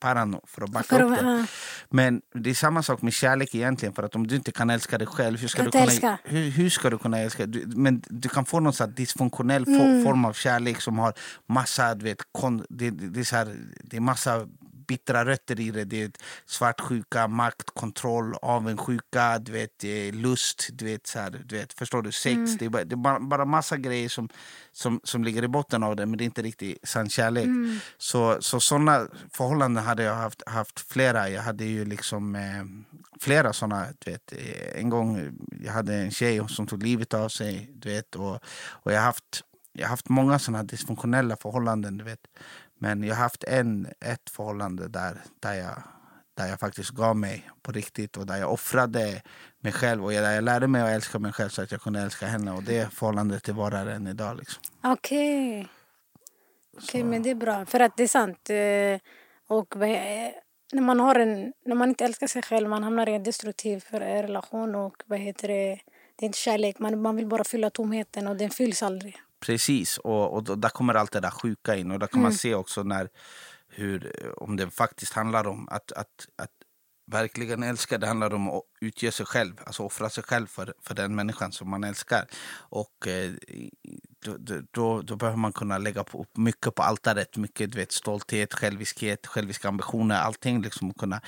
parano 0.00 0.40
för 0.46 0.62
att 0.62 0.70
backa 0.70 0.96
för 0.96 1.02
upp 1.02 1.18
det. 1.18 1.46
Men 1.90 2.22
det 2.34 2.50
är 2.50 2.54
samma 2.54 2.82
sak 2.82 3.02
med 3.02 3.12
kärlek 3.12 3.54
egentligen. 3.54 3.94
För 3.94 4.02
att 4.02 4.14
om 4.14 4.26
du 4.26 4.36
inte 4.36 4.52
kan 4.52 4.70
älska 4.70 4.98
dig 4.98 5.06
själv, 5.06 5.38
hur 5.38 5.48
ska, 5.48 5.62
du 5.62 5.70
kunna, 5.70 6.18
hur, 6.24 6.50
hur, 6.50 6.70
ska 6.70 6.90
du 6.90 6.98
kunna 6.98 7.18
älska? 7.18 7.46
Du, 7.46 7.64
men 7.66 8.02
du 8.08 8.28
kan 8.28 8.44
få 8.44 8.60
någon 8.60 8.72
så 8.72 8.86
dysfunktionell 8.86 9.68
mm. 9.68 10.04
form 10.04 10.24
av 10.24 10.32
kärlek 10.32 10.80
som 10.80 10.98
har 10.98 11.12
massa, 11.48 11.94
du 11.94 12.04
vet, 12.04 12.18
kon, 12.32 12.66
det, 12.68 12.90
det, 12.90 13.08
det, 13.08 13.20
är 13.20 13.24
så 13.24 13.36
här, 13.36 13.56
det 13.84 13.96
är 13.96 14.00
massa 14.00 14.46
bittra 14.90 15.24
rötter 15.24 15.60
i 15.60 15.70
det. 15.70 15.84
Det 15.84 16.02
är 16.02 16.10
svartsjuka, 16.46 17.28
makt, 17.28 17.70
kontroll, 17.74 18.34
avundsjuka, 18.42 19.38
du 19.38 19.52
vet, 19.52 19.84
lust, 20.14 20.68
du 20.72 20.84
vet, 20.84 21.06
så 21.06 21.18
här, 21.18 21.30
du 21.30 21.56
vet, 21.56 21.72
förstår 21.72 22.02
du? 22.02 22.12
Sex. 22.12 22.36
Mm. 22.36 22.56
Det 22.58 22.64
är, 22.64 22.68
bara, 22.68 22.84
det 22.84 22.94
är 22.94 23.20
bara, 23.20 23.44
massa 23.44 23.76
grejer 23.76 24.08
som, 24.08 24.28
som, 24.72 25.00
som 25.04 25.24
ligger 25.24 25.42
i 25.42 25.48
botten 25.48 25.82
av 25.82 25.96
det, 25.96 26.06
men 26.06 26.18
det 26.18 26.24
är 26.24 26.26
inte 26.26 26.42
riktigt 26.42 26.88
sann 26.88 27.08
kärlek. 27.08 27.44
Mm. 27.44 27.78
Så, 27.98 28.36
så 28.40 28.60
sådana 28.60 29.06
förhållanden 29.32 29.84
hade 29.84 30.02
jag 30.02 30.14
haft, 30.14 30.42
haft 30.46 30.80
flera. 30.92 31.28
Jag 31.28 31.42
hade 31.42 31.64
ju 31.64 31.84
liksom 31.84 32.34
eh, 32.34 32.64
flera. 33.20 33.52
Du 33.98 34.10
vet, 34.10 34.32
eh, 34.32 34.80
en 34.80 34.90
gång 34.90 35.38
jag 35.64 35.72
hade 35.72 35.94
en 35.94 36.10
tjej 36.10 36.48
som 36.48 36.66
tog 36.66 36.82
livet 36.82 37.14
av 37.14 37.28
sig. 37.28 37.70
Du 37.74 37.88
vet, 37.88 38.16
och, 38.16 38.34
och 38.82 38.92
jag 38.92 38.98
har 38.98 39.04
haft 39.04 39.44
jag 39.72 39.86
har 39.86 39.90
haft 39.90 40.08
många 40.08 40.38
såna 40.38 40.62
dysfunktionella 40.62 41.36
förhållanden. 41.36 41.96
Du 41.96 42.04
vet. 42.04 42.26
Men 42.82 43.02
jag 43.02 43.14
har 43.14 43.22
haft 43.22 43.44
en, 43.44 43.88
ett 44.00 44.30
förhållande 44.30 44.88
där, 44.88 45.16
där, 45.40 45.54
jag, 45.54 45.82
där 46.34 46.46
jag 46.46 46.60
faktiskt 46.60 46.90
gav 46.90 47.16
mig 47.16 47.50
på 47.62 47.72
riktigt 47.72 48.16
och 48.16 48.26
där 48.26 48.36
jag 48.36 48.52
offrade 48.52 49.22
mig 49.60 49.72
själv 49.72 50.04
och 50.04 50.10
där 50.10 50.32
jag 50.32 50.44
lärde 50.44 50.68
mig 50.68 50.82
att 50.82 50.88
älska 50.88 51.18
mig 51.18 51.32
själv 51.32 51.48
så 51.48 51.62
att 51.62 51.72
jag 51.72 51.80
kunde 51.80 52.00
älska 52.00 52.26
henne. 52.26 52.52
Och 52.52 52.62
det 52.62 52.94
förhållandet 52.94 53.44
det 53.44 53.52
varar 53.52 53.86
än 53.86 54.06
idag. 54.06 54.36
Liksom. 54.36 54.62
Okej. 54.82 55.60
Okay. 55.60 55.66
Okej, 56.76 56.88
okay, 56.88 57.04
men 57.04 57.22
det 57.22 57.30
är 57.30 57.34
bra. 57.34 57.66
För 57.66 57.80
att 57.80 57.96
det 57.96 58.02
är 58.02 58.08
sant. 58.08 58.50
Eh, 58.50 58.98
och 59.56 59.76
när 60.72 60.82
man, 60.82 61.00
har 61.00 61.14
en, 61.14 61.52
när 61.64 61.74
man 61.74 61.88
inte 61.88 62.04
älskar 62.04 62.26
sig 62.26 62.42
själv, 62.42 62.68
man 62.68 62.82
hamnar 62.82 63.08
i 63.08 63.14
en 63.14 63.22
destruktiv 63.22 63.84
relation 63.90 64.74
och 64.74 65.02
vad 65.06 65.18
heter 65.18 65.48
det, 65.48 65.80
det 66.16 66.24
är 66.24 66.26
inte 66.26 66.38
kärlek. 66.38 66.78
Man, 66.78 67.02
man 67.02 67.16
vill 67.16 67.26
bara 67.26 67.44
fylla 67.44 67.70
tomheten 67.70 68.28
och 68.28 68.36
den 68.36 68.50
fylls 68.50 68.82
aldrig. 68.82 69.16
Precis, 69.40 69.98
och, 69.98 70.34
och 70.34 70.58
där 70.58 70.68
kommer 70.68 70.94
allt 70.94 71.12
det 71.12 71.20
där 71.20 71.30
sjuka 71.30 71.76
in. 71.76 71.90
Och 71.90 71.98
där 71.98 72.06
kan 72.06 72.20
mm. 72.20 72.22
man 72.22 72.32
se 72.32 72.54
också 72.54 72.82
när, 72.82 73.08
hur, 73.68 74.12
om 74.36 74.56
det 74.56 74.70
faktiskt 74.70 75.12
handlar 75.12 75.46
om 75.46 75.68
att, 75.68 75.92
att, 75.92 76.28
att 76.36 76.50
verkligen 77.06 77.62
älska. 77.62 77.98
Det 77.98 78.06
handlar 78.06 78.34
om 78.34 78.50
att 78.50 78.62
utge 78.80 79.12
sig 79.12 79.26
själv, 79.26 79.60
alltså 79.66 79.82
offra 79.82 80.10
sig 80.10 80.24
själv 80.24 80.46
för, 80.46 80.74
för 80.82 80.94
den 80.94 81.14
människan 81.14 81.52
som 81.52 81.70
man 81.70 81.84
älskar. 81.84 82.26
Och 82.52 83.06
eh, 83.06 83.32
då, 84.24 84.36
då, 84.70 85.02
då 85.02 85.16
behöver 85.16 85.36
man 85.36 85.52
kunna 85.52 85.78
lägga 85.78 86.04
på, 86.04 86.26
mycket 86.34 86.74
på 86.74 86.82
altaret. 86.82 87.36
Mycket 87.36 87.72
du 87.72 87.78
vet, 87.78 87.92
stolthet, 87.92 88.54
själviskhet, 88.54 89.26
själviska 89.26 89.68
ambitioner. 89.68 90.16
Allting. 90.16 90.62
Liksom, 90.62 90.94
kunna, 90.94 91.20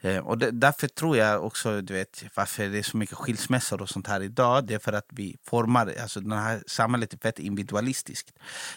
eh, 0.00 0.18
och 0.18 0.38
det, 0.38 0.50
därför 0.50 0.88
tror 0.88 1.16
jag 1.16 1.44
också 1.44 1.80
du 1.80 1.94
vet, 1.94 2.24
varför 2.34 2.68
det 2.68 2.78
är 2.78 2.82
så 2.82 2.96
mycket 2.96 3.16
skilsmässor 3.16 3.82
och 3.82 3.88
sånt 3.88 4.06
här 4.06 4.22
idag. 4.22 4.66
Det 4.66 4.74
är 4.74 4.78
för 4.78 4.92
att 4.92 5.06
vi 5.08 5.36
formar, 5.44 5.94
alltså 6.02 6.20
det 6.20 6.36
här 6.36 6.62
samhället 6.66 7.12
är 7.12 7.18
väldigt 7.22 7.38
individualistiskt. 7.38 8.32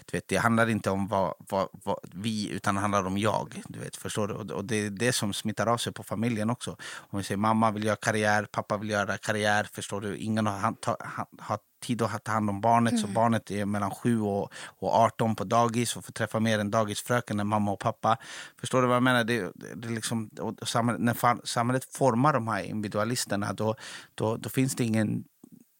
Du 0.05 0.17
vet, 0.17 0.27
det 0.27 0.37
handlar 0.37 0.69
inte 0.69 0.89
om 0.89 1.07
vad, 1.07 1.33
vad, 1.49 1.67
vad, 1.71 1.99
vi, 2.13 2.49
utan 2.49 2.75
det 2.75 2.81
handlar 2.81 3.05
om 3.05 3.17
jag. 3.17 3.61
Du 3.67 3.79
vet, 3.79 3.95
förstår 3.95 4.27
du? 4.27 4.33
Och, 4.33 4.51
och 4.51 4.65
det 4.65 4.75
är 4.75 4.89
det 4.89 5.13
som 5.13 5.33
smittar 5.33 5.67
av 5.67 5.77
sig 5.77 5.93
på 5.93 6.03
familjen 6.03 6.49
också. 6.49 6.77
Om 6.95 7.17
vi 7.19 7.23
säger 7.23 7.37
mamma 7.37 7.71
vill 7.71 7.83
göra 7.83 7.95
karriär, 7.95 8.22
pappa 8.51 8.77
vill 8.77 8.89
göra 8.89 9.17
karriär. 9.17 9.67
Förstår 9.73 10.01
du? 10.01 10.17
Ingen 10.17 10.47
har, 10.47 10.59
har, 10.85 11.25
har 11.39 11.59
tid 11.83 12.01
att 12.01 12.23
ta 12.23 12.31
hand 12.31 12.49
om 12.49 12.61
barnet. 12.61 12.91
Mm. 12.91 13.01
Så 13.01 13.07
barnet 13.07 13.51
är 13.51 13.65
mellan 13.65 13.91
7 13.91 14.21
och, 14.21 14.53
och 14.79 14.93
18 14.93 15.35
på 15.35 15.43
dagis 15.43 15.97
och 15.97 16.05
får 16.05 16.13
träffa 16.13 16.39
mer 16.39 16.59
än 16.59 16.71
dagisfröken 16.71 17.39
än 17.39 17.47
mamma 17.47 17.71
och 17.71 17.79
pappa. 17.79 18.17
Förstår 18.59 18.81
du 18.81 18.87
vad 18.87 18.95
jag 18.95 19.03
menar? 19.03 19.23
Det, 19.23 19.51
det, 19.75 19.89
liksom, 19.89 20.29
och 20.39 20.67
samhället, 20.67 21.01
när 21.01 21.45
samhället 21.47 21.85
formar 21.85 22.33
de 22.33 22.47
här 22.47 22.63
individualisterna 22.63 23.53
då, 23.53 23.75
då, 24.15 24.37
då 24.37 24.49
finns 24.49 24.75
det 24.75 24.83
ingen 24.83 25.23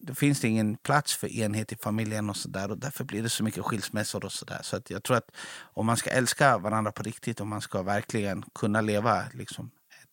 då 0.05 0.13
finns 0.15 0.39
det 0.39 0.47
ingen 0.47 0.77
plats 0.77 1.15
för 1.15 1.27
enhet 1.27 1.71
i 1.71 1.75
familjen 1.75 2.29
och 2.29 2.37
så 2.37 2.49
där 2.49 2.71
och 2.71 2.77
därför 2.77 3.03
blir 3.03 3.23
det 3.23 3.29
så 3.29 3.43
mycket 3.43 3.63
skilsmässor 3.63 4.25
och 4.25 4.31
så 4.31 4.45
där. 4.45 4.59
Så 4.61 4.77
att 4.77 4.89
jag 4.89 5.03
tror 5.03 5.17
att 5.17 5.31
om 5.61 5.85
man 5.85 5.97
ska 5.97 6.09
älska 6.09 6.57
varandra 6.57 6.91
på 6.91 7.03
riktigt 7.03 7.41
och 7.41 7.47
man 7.47 7.61
ska 7.61 7.81
verkligen 7.83 8.43
kunna 8.55 8.81
leva 8.81 9.23
liksom 9.33 9.71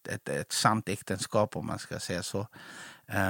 ett, 0.09 0.29
ett, 0.29 0.53
sant 0.53 0.89
äktenskap 0.89 1.57
om 1.57 1.67
man 1.67 1.79
ska 1.79 1.99
säga 1.99 2.23
så. 2.23 2.47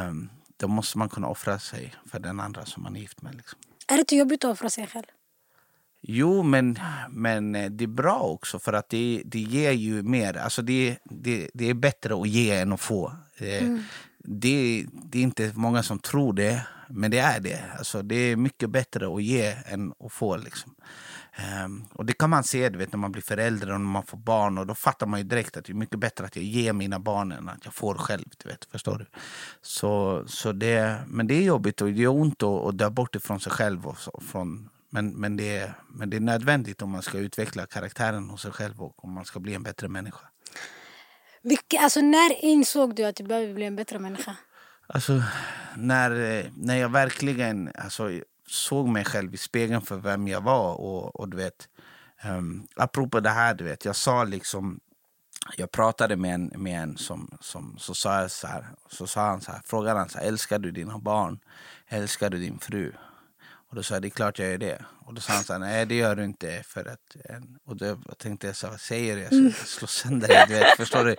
Um, 0.08 0.30
då 0.56 0.68
måste 0.68 0.98
man 0.98 1.08
kunna 1.08 1.26
offra 1.26 1.58
sig 1.58 1.94
för 2.06 2.18
den 2.18 2.40
andra 2.40 2.64
som 2.64 2.82
man 2.82 2.96
är 2.96 3.00
gift 3.00 3.22
med. 3.22 3.34
Liksom. 3.34 3.58
Är 3.86 3.94
det 3.94 4.00
inte 4.00 4.16
jobbigt 4.16 4.44
att 4.44 4.50
offra 4.50 4.70
sig 4.70 4.86
själv? 4.86 5.06
Jo, 6.02 6.42
men, 6.42 6.78
men 7.10 7.54
eh, 7.54 7.70
det 7.70 7.84
är 7.84 7.88
bra 7.88 8.18
också 8.18 8.58
för 8.58 8.72
att 8.72 8.88
det, 8.88 9.22
det 9.24 9.40
ger 9.40 9.72
ju 9.72 10.02
mer. 10.02 10.36
Alltså 10.36 10.62
det, 10.62 10.98
det, 11.04 11.50
det 11.54 11.70
är 11.70 11.74
bättre 11.74 12.14
att 12.20 12.28
ge 12.28 12.50
än 12.50 12.72
att 12.72 12.80
få. 12.80 13.12
Eh, 13.36 13.62
mm. 13.62 13.82
Det, 14.18 14.86
det 14.92 15.18
är 15.18 15.22
inte 15.22 15.52
många 15.54 15.82
som 15.82 15.98
tror 15.98 16.32
det, 16.32 16.62
men 16.88 17.10
det 17.10 17.18
är 17.18 17.40
det. 17.40 17.64
Alltså 17.78 18.02
det 18.02 18.14
är 18.14 18.36
mycket 18.36 18.70
bättre 18.70 19.14
att 19.14 19.22
ge 19.22 19.56
än 19.66 19.92
att 20.04 20.12
få. 20.12 20.36
Liksom. 20.36 20.74
Um, 21.64 21.86
och 21.92 22.06
det 22.06 22.12
kan 22.12 22.30
man 22.30 22.44
se 22.44 22.68
du 22.68 22.78
vet, 22.78 22.92
när 22.92 22.98
man 22.98 23.12
blir 23.12 23.22
förälder 23.22 23.72
och 23.72 23.80
när 23.80 23.86
man 23.86 24.02
får 24.02 24.18
barn. 24.18 24.58
Och 24.58 24.66
Då 24.66 24.74
fattar 24.74 25.06
man 25.06 25.20
ju 25.20 25.24
direkt 25.24 25.56
att 25.56 25.64
det 25.64 25.72
är 25.72 25.74
mycket 25.74 25.98
bättre 25.98 26.24
att 26.24 26.36
jag 26.36 26.44
ger 26.44 26.72
mina 26.72 26.98
barn 26.98 27.32
än 27.32 27.48
att 27.48 27.64
jag 27.64 27.74
får 27.74 27.94
själv. 27.94 28.24
Du 28.42 28.48
vet, 28.48 28.64
förstår 28.64 28.98
du? 28.98 29.06
Så, 29.62 30.24
så 30.26 30.52
det, 30.52 30.96
men 31.06 31.26
det 31.26 31.34
är 31.34 31.42
jobbigt 31.42 31.80
och 31.80 31.88
det 31.88 32.00
gör 32.00 32.10
ont 32.10 32.42
att, 32.42 32.66
att 32.66 32.78
dö 32.78 32.90
bort 32.90 33.14
ifrån 33.14 33.40
sig 33.40 33.52
själv. 33.52 33.86
Och 33.86 33.98
så, 33.98 34.22
från, 34.30 34.68
men, 34.90 35.10
men, 35.10 35.36
det 35.36 35.56
är, 35.56 35.74
men 35.88 36.10
det 36.10 36.16
är 36.16 36.20
nödvändigt 36.20 36.82
om 36.82 36.90
man 36.90 37.02
ska 37.02 37.18
utveckla 37.18 37.66
karaktären 37.66 38.30
hos 38.30 38.42
sig 38.42 38.52
själv 38.52 38.82
och 38.82 39.04
om 39.04 39.12
man 39.12 39.24
ska 39.24 39.40
bli 39.40 39.54
en 39.54 39.62
bättre 39.62 39.88
människa. 39.88 40.26
Vilka, 41.42 41.80
alltså, 41.80 42.00
när 42.00 42.44
insåg 42.44 42.94
du 42.94 43.04
att 43.04 43.16
du 43.16 43.24
behöver 43.24 43.54
bli 43.54 43.64
en 43.64 43.76
bättre 43.76 43.98
människa? 43.98 44.36
Alltså, 44.86 45.22
när, 45.76 46.10
när 46.56 46.76
jag 46.76 46.88
verkligen... 46.88 47.72
Alltså, 47.74 48.10
såg 48.50 48.88
mig 48.88 49.04
själv 49.04 49.34
i 49.34 49.36
spegeln 49.36 49.82
för 49.82 49.96
vem 49.96 50.28
jag 50.28 50.40
var. 50.40 50.80
Och, 50.80 51.20
och 51.20 51.28
du 51.28 51.36
vet, 51.36 51.68
um, 52.24 52.66
apropå 52.76 53.20
det 53.20 53.30
här, 53.30 53.54
du 53.54 53.64
vet, 53.64 53.84
jag 53.84 53.96
sa 53.96 54.24
liksom 54.24 54.80
jag 55.56 55.70
pratade 55.70 56.16
med 56.16 56.34
en, 56.34 56.52
med 56.56 56.82
en 56.82 56.96
som, 56.96 57.38
som 57.40 57.78
så 57.78 57.94
sa 57.94 58.20
jag 58.20 58.30
så 58.30 58.46
här, 58.46 58.64
så 58.88 59.06
sa 59.06 59.26
han 59.26 59.40
så 59.40 59.52
här, 59.52 59.60
frågade 59.64 59.98
han 59.98 60.08
så 60.08 60.18
här, 60.18 60.26
älskar 60.26 60.58
du 60.58 60.70
dina 60.70 60.98
barn? 60.98 61.38
Älskar 61.88 62.30
du 62.30 62.38
din 62.38 62.58
fru? 62.58 62.92
Och 63.70 63.76
då 63.76 63.82
sa 63.82 63.94
jag, 63.94 64.02
det 64.02 64.08
är 64.08 64.10
klart 64.10 64.38
jag 64.38 64.50
gör 64.50 64.58
det. 64.58 64.84
Och 65.06 65.14
då 65.14 65.20
sa 65.20 65.32
han 65.32 65.44
så 65.44 65.52
här, 65.52 65.60
nej 65.60 65.86
det 65.86 65.94
gör 65.94 66.16
du 66.16 66.24
inte. 66.24 66.62
För 66.66 66.84
att, 66.88 67.16
och 67.64 67.76
då 67.76 67.96
tänkte 68.18 68.46
jag 68.46 68.56
så 68.56 68.66
här, 68.66 68.70
vad 68.70 68.80
säger 68.80 69.16
du? 69.16 69.22
Jag 69.22 69.54
ska 69.54 69.66
slår 69.66 69.86
sönder 69.86 70.28
dig, 70.28 70.44
du 70.48 70.54
vet, 70.54 70.76
förstår 70.76 71.04
du? 71.04 71.16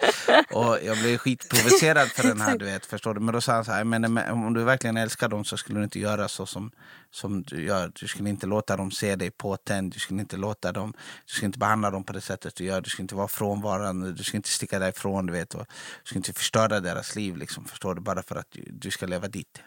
Och 0.58 0.78
jag 0.84 0.98
blev 0.98 1.18
skitprovocerad 1.18 2.08
för 2.08 2.24
den 2.24 2.42
här, 2.42 2.58
du 2.58 2.66
vet, 2.66 2.86
förstår 2.86 3.14
du? 3.14 3.20
Men 3.20 3.34
då 3.34 3.42
sa 3.42 3.54
han 3.54 3.66
så 3.66 3.72
här, 3.72 3.84
men 3.84 4.18
om 4.18 4.54
du 4.54 4.64
verkligen 4.64 4.98
älskar 4.98 5.30
dem 5.30 5.46
så 5.46 5.58
skulle 5.58 5.80
du 5.80 5.84
inte 5.84 6.00
göra 6.00 6.28
så 6.28 6.46
som, 6.46 6.72
som 7.12 7.44
du 7.44 7.64
gör. 7.64 7.92
Du 8.00 8.08
skulle 8.08 8.30
inte 8.30 8.48
låta 8.48 8.78
dem 8.78 8.92
se 8.92 9.16
dig 9.16 9.32
påtänd, 9.32 9.94
du 9.94 10.00
skulle 10.00 10.22
inte 10.22 10.38
låta 10.38 10.72
dem, 10.72 10.94
du 11.26 11.34
skulle 11.34 11.46
inte 11.46 11.60
behandla 11.60 11.92
dem 11.92 12.04
på 12.04 12.14
det 12.14 12.22
sättet 12.22 12.56
du 12.56 12.64
gör. 12.64 12.82
Du 12.82 12.90
skulle 12.90 13.04
inte 13.04 13.16
vara 13.16 13.28
frånvarande, 13.28 14.14
du 14.14 14.24
skulle 14.24 14.38
inte 14.38 14.50
sticka 14.50 14.80
därifrån, 14.80 15.26
du 15.26 15.34
vet. 15.34 15.54
Och 15.54 15.66
du 16.04 16.08
skulle 16.08 16.20
inte 16.20 16.34
förstöra 16.34 16.80
deras 16.80 17.16
liv, 17.16 17.38
liksom, 17.38 17.66
förstår 17.66 17.96
du? 17.96 18.02
Bara 18.02 18.24
för 18.24 18.36
att 18.36 18.48
du 18.68 18.92
ska 18.92 19.06
leva 19.06 19.28
ditt. 19.28 19.62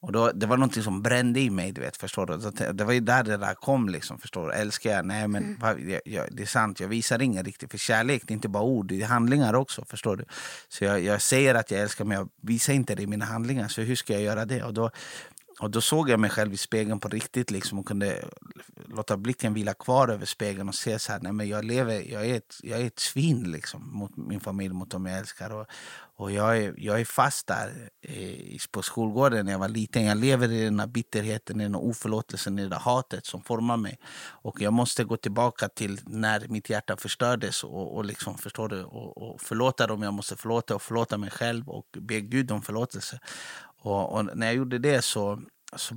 Och 0.00 0.12
då, 0.12 0.32
det 0.32 0.46
var 0.46 0.56
någonting 0.56 0.82
som 0.82 1.02
brände 1.02 1.40
i 1.40 1.50
mig. 1.50 1.72
Du 1.72 1.80
vet, 1.80 1.96
förstår 1.96 2.26
du? 2.26 2.72
Det 2.72 2.84
var 2.84 2.92
ju 2.92 3.00
där 3.00 3.24
det 3.24 3.36
där 3.36 3.54
kom. 3.54 3.88
Liksom, 3.88 4.18
förstår 4.18 4.48
du? 4.48 4.54
Älskar 4.54 4.90
jag? 4.90 5.06
Nej, 5.06 5.28
men 5.28 5.44
mm. 5.44 5.90
jag, 5.90 6.00
jag, 6.04 6.26
det 6.30 6.42
är 6.42 6.46
sant. 6.46 6.80
Jag 6.80 6.88
visar 6.88 7.22
ingen 7.22 7.44
riktigt. 7.44 7.70
För 7.70 7.78
kärlek 7.78 8.22
det 8.26 8.32
är 8.32 8.34
inte 8.34 8.48
bara 8.48 8.62
ord, 8.62 8.86
det 8.86 9.02
är 9.02 9.06
handlingar 9.06 9.54
också. 9.54 9.84
förstår 9.84 10.16
du? 10.16 10.24
Så 10.68 10.84
jag, 10.84 11.00
jag 11.00 11.22
säger 11.22 11.54
att 11.54 11.70
jag 11.70 11.80
älskar, 11.80 12.04
men 12.04 12.18
jag 12.18 12.28
visar 12.40 12.72
inte 12.72 12.94
det 12.94 13.02
i 13.02 13.06
mina 13.06 13.24
handlingar. 13.24 13.68
Så 13.68 13.80
hur 13.80 13.96
ska 13.96 14.12
jag 14.12 14.22
göra 14.22 14.44
det? 14.44 14.62
Och 14.62 14.74
då, 14.74 14.90
och 15.60 15.70
då 15.70 15.80
såg 15.80 16.10
jag 16.10 16.20
mig 16.20 16.30
själv 16.30 16.54
i 16.54 16.56
spegeln 16.56 17.00
på 17.00 17.08
riktigt 17.08 17.50
liksom, 17.50 17.78
och 17.78 17.86
kunde 17.86 18.24
låta 18.88 19.16
blicken 19.16 19.54
vila 19.54 19.74
kvar 19.74 20.08
över 20.08 20.26
spegeln 20.26 20.68
och 20.68 20.74
se 20.74 20.98
så 20.98 21.12
här, 21.12 21.20
nej, 21.22 21.32
men 21.32 21.48
jag 21.48 21.64
lever, 21.64 22.12
jag 22.12 22.26
är 22.26 22.36
ett, 22.36 22.56
jag 22.62 22.80
är 22.80 22.86
ett 22.86 22.98
svin 22.98 23.52
liksom, 23.52 23.90
mot 23.92 24.16
min 24.16 24.40
familj, 24.40 24.74
mot 24.74 24.90
dem 24.90 25.06
jag 25.06 25.18
älskar. 25.18 25.52
Och, 25.52 25.66
och 26.18 26.32
jag, 26.32 26.58
är, 26.58 26.74
jag 26.76 27.00
är 27.00 27.04
fast 27.04 27.46
där 27.46 27.90
eh, 28.02 28.58
på 28.70 28.82
skolgården 28.82 29.44
när 29.46 29.52
jag 29.52 29.58
var 29.58 29.68
liten. 29.68 30.04
Jag 30.04 30.18
lever 30.18 30.52
i 30.52 30.64
den 30.64 30.80
här 30.80 30.86
bitterheten, 30.86 31.60
i 31.60 31.64
den 31.64 31.74
här 31.74 31.84
oförlåtelsen, 31.84 32.58
i 32.58 32.62
det 32.62 32.68
där 32.68 32.78
hatet 32.78 33.26
som 33.26 33.42
formar 33.42 33.76
mig. 33.76 33.98
Och 34.28 34.60
jag 34.60 34.72
måste 34.72 35.04
gå 35.04 35.16
tillbaka 35.16 35.68
till 35.68 36.00
när 36.06 36.48
mitt 36.48 36.70
hjärta 36.70 36.96
förstördes 36.96 37.64
och, 37.64 37.96
och, 37.96 38.04
liksom, 38.04 38.38
förstår 38.38 38.68
du, 38.68 38.84
och, 38.84 39.18
och 39.18 39.40
förlåta 39.40 39.86
dem 39.86 40.02
jag 40.02 40.14
måste 40.14 40.36
förlåta 40.36 40.74
och 40.74 40.82
förlåta 40.82 41.18
mig 41.18 41.30
själv 41.30 41.68
och 41.68 41.86
be 42.00 42.20
Gud 42.20 42.50
om 42.50 42.62
förlåtelse. 42.62 43.20
Och, 43.82 44.12
och, 44.12 44.36
när 44.36 44.46
jag 44.46 44.56
gjorde 44.56 44.78
det 44.78 45.02
så, 45.02 45.42
så 45.76 45.94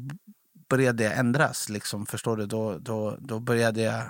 började 0.70 1.04
jag 1.04 1.18
ändras. 1.18 1.70
Liksom, 1.70 2.06
förstår 2.06 2.38
du? 2.38 2.46
Då, 2.46 2.78
då, 2.78 3.18
då 3.20 3.40
började 3.40 3.82
jag... 3.82 4.04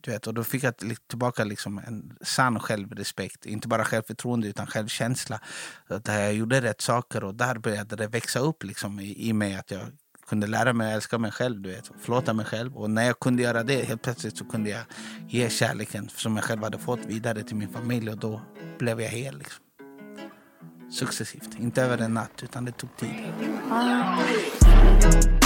Du 0.00 0.10
vet, 0.10 0.26
och 0.26 0.34
då 0.34 0.44
fick 0.44 0.62
jag 0.62 0.74
tillbaka 1.08 1.44
liksom 1.44 1.78
en 1.78 2.16
sann 2.20 2.60
självrespekt. 2.60 3.46
Inte 3.46 3.68
bara 3.68 3.84
självförtroende, 3.84 4.48
utan 4.48 4.66
självkänsla. 4.66 5.40
Där 6.02 6.20
jag 6.20 6.34
gjorde 6.34 6.60
rätt 6.60 6.80
saker 6.80 7.24
och 7.24 7.34
där 7.34 7.58
började 7.58 7.96
det 7.96 8.06
växa 8.06 8.38
upp 8.38 8.64
liksom, 8.64 9.00
i, 9.00 9.28
i 9.28 9.32
mig. 9.32 9.54
att 9.54 9.70
jag 9.70 9.80
kunde 10.28 10.46
lära 10.46 10.72
mig 10.72 10.88
att 10.88 10.94
älska 10.94 11.18
mig 11.18 11.32
själv, 11.32 11.60
du 11.60 11.70
vet, 11.70 11.90
förlåta 12.00 12.32
mig 12.32 12.46
själv. 12.46 12.76
Och 12.76 12.90
när 12.90 13.04
jag 13.04 13.20
kunde 13.20 13.42
göra 13.42 13.62
det, 13.62 13.84
helt 13.84 14.02
plötsligt 14.02 14.38
så 14.38 14.44
kunde 14.44 14.70
jag 14.70 14.82
ge 15.28 15.50
kärleken 15.50 16.08
som 16.08 16.36
jag 16.36 16.44
själv 16.44 16.62
hade 16.62 16.78
fått 16.78 17.06
vidare 17.06 17.42
till 17.42 17.56
min 17.56 17.68
familj. 17.68 18.10
Och 18.10 18.18
då 18.18 18.40
blev 18.78 19.00
jag 19.00 19.08
hel. 19.08 19.38
Liksom 19.38 19.64
successivt. 20.90 21.58
Inte 21.58 21.82
över 21.82 21.98
en 21.98 22.14
natt, 22.14 22.42
utan 22.42 22.64
det 22.64 22.72
tog 22.72 22.96
tid. 22.96 23.10
Ah. 23.70 25.37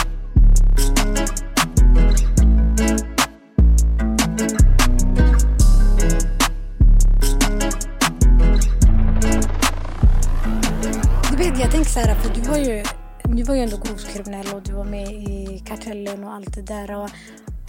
Vet, 11.50 11.60
jag 11.60 11.70
tänker 11.70 11.90
så 11.90 12.00
här, 12.00 12.14
för 12.14 12.34
du 12.34 12.40
var 12.40 12.56
ju, 12.56 12.82
du 13.24 13.42
var 13.42 13.54
ju 13.54 13.60
ändå 13.60 13.76
grovt 13.76 14.08
kriminell 14.08 14.54
och 14.54 14.62
du 14.62 14.72
var 14.72 14.84
med 14.84 15.08
i 15.08 15.62
kartellen 15.66 16.24
och 16.24 16.32
allt 16.32 16.54
det 16.54 16.62
där. 16.62 16.96
Och, 16.96 17.10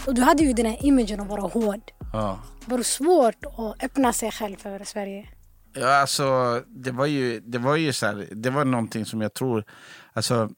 och 0.06 0.14
du 0.14 0.22
hade 0.22 0.42
ju 0.42 0.52
den 0.52 0.66
här 0.66 0.86
imagen 0.86 1.20
att 1.20 1.28
vara 1.28 1.40
hård. 1.40 1.80
Ja. 2.12 2.38
Var 2.66 2.78
det 2.78 2.84
svårt 2.84 3.44
att 3.44 3.84
öppna 3.84 4.12
sig 4.12 4.30
själv 4.30 4.56
för 4.56 4.84
Sverige? 4.84 5.28
Ja, 5.72 6.00
alltså, 6.00 6.60
det 6.66 6.90
var 6.90 7.06
ju, 7.06 7.40
det 7.40 7.58
var 7.58 7.76
ju 7.76 7.92
så 7.92 8.06
här, 8.06 8.28
det 8.30 8.50
var 8.50 8.64
någonting 8.64 9.04
som 9.04 9.20
jag 9.20 9.34
tror... 9.34 9.64
Alltså, 10.12 10.50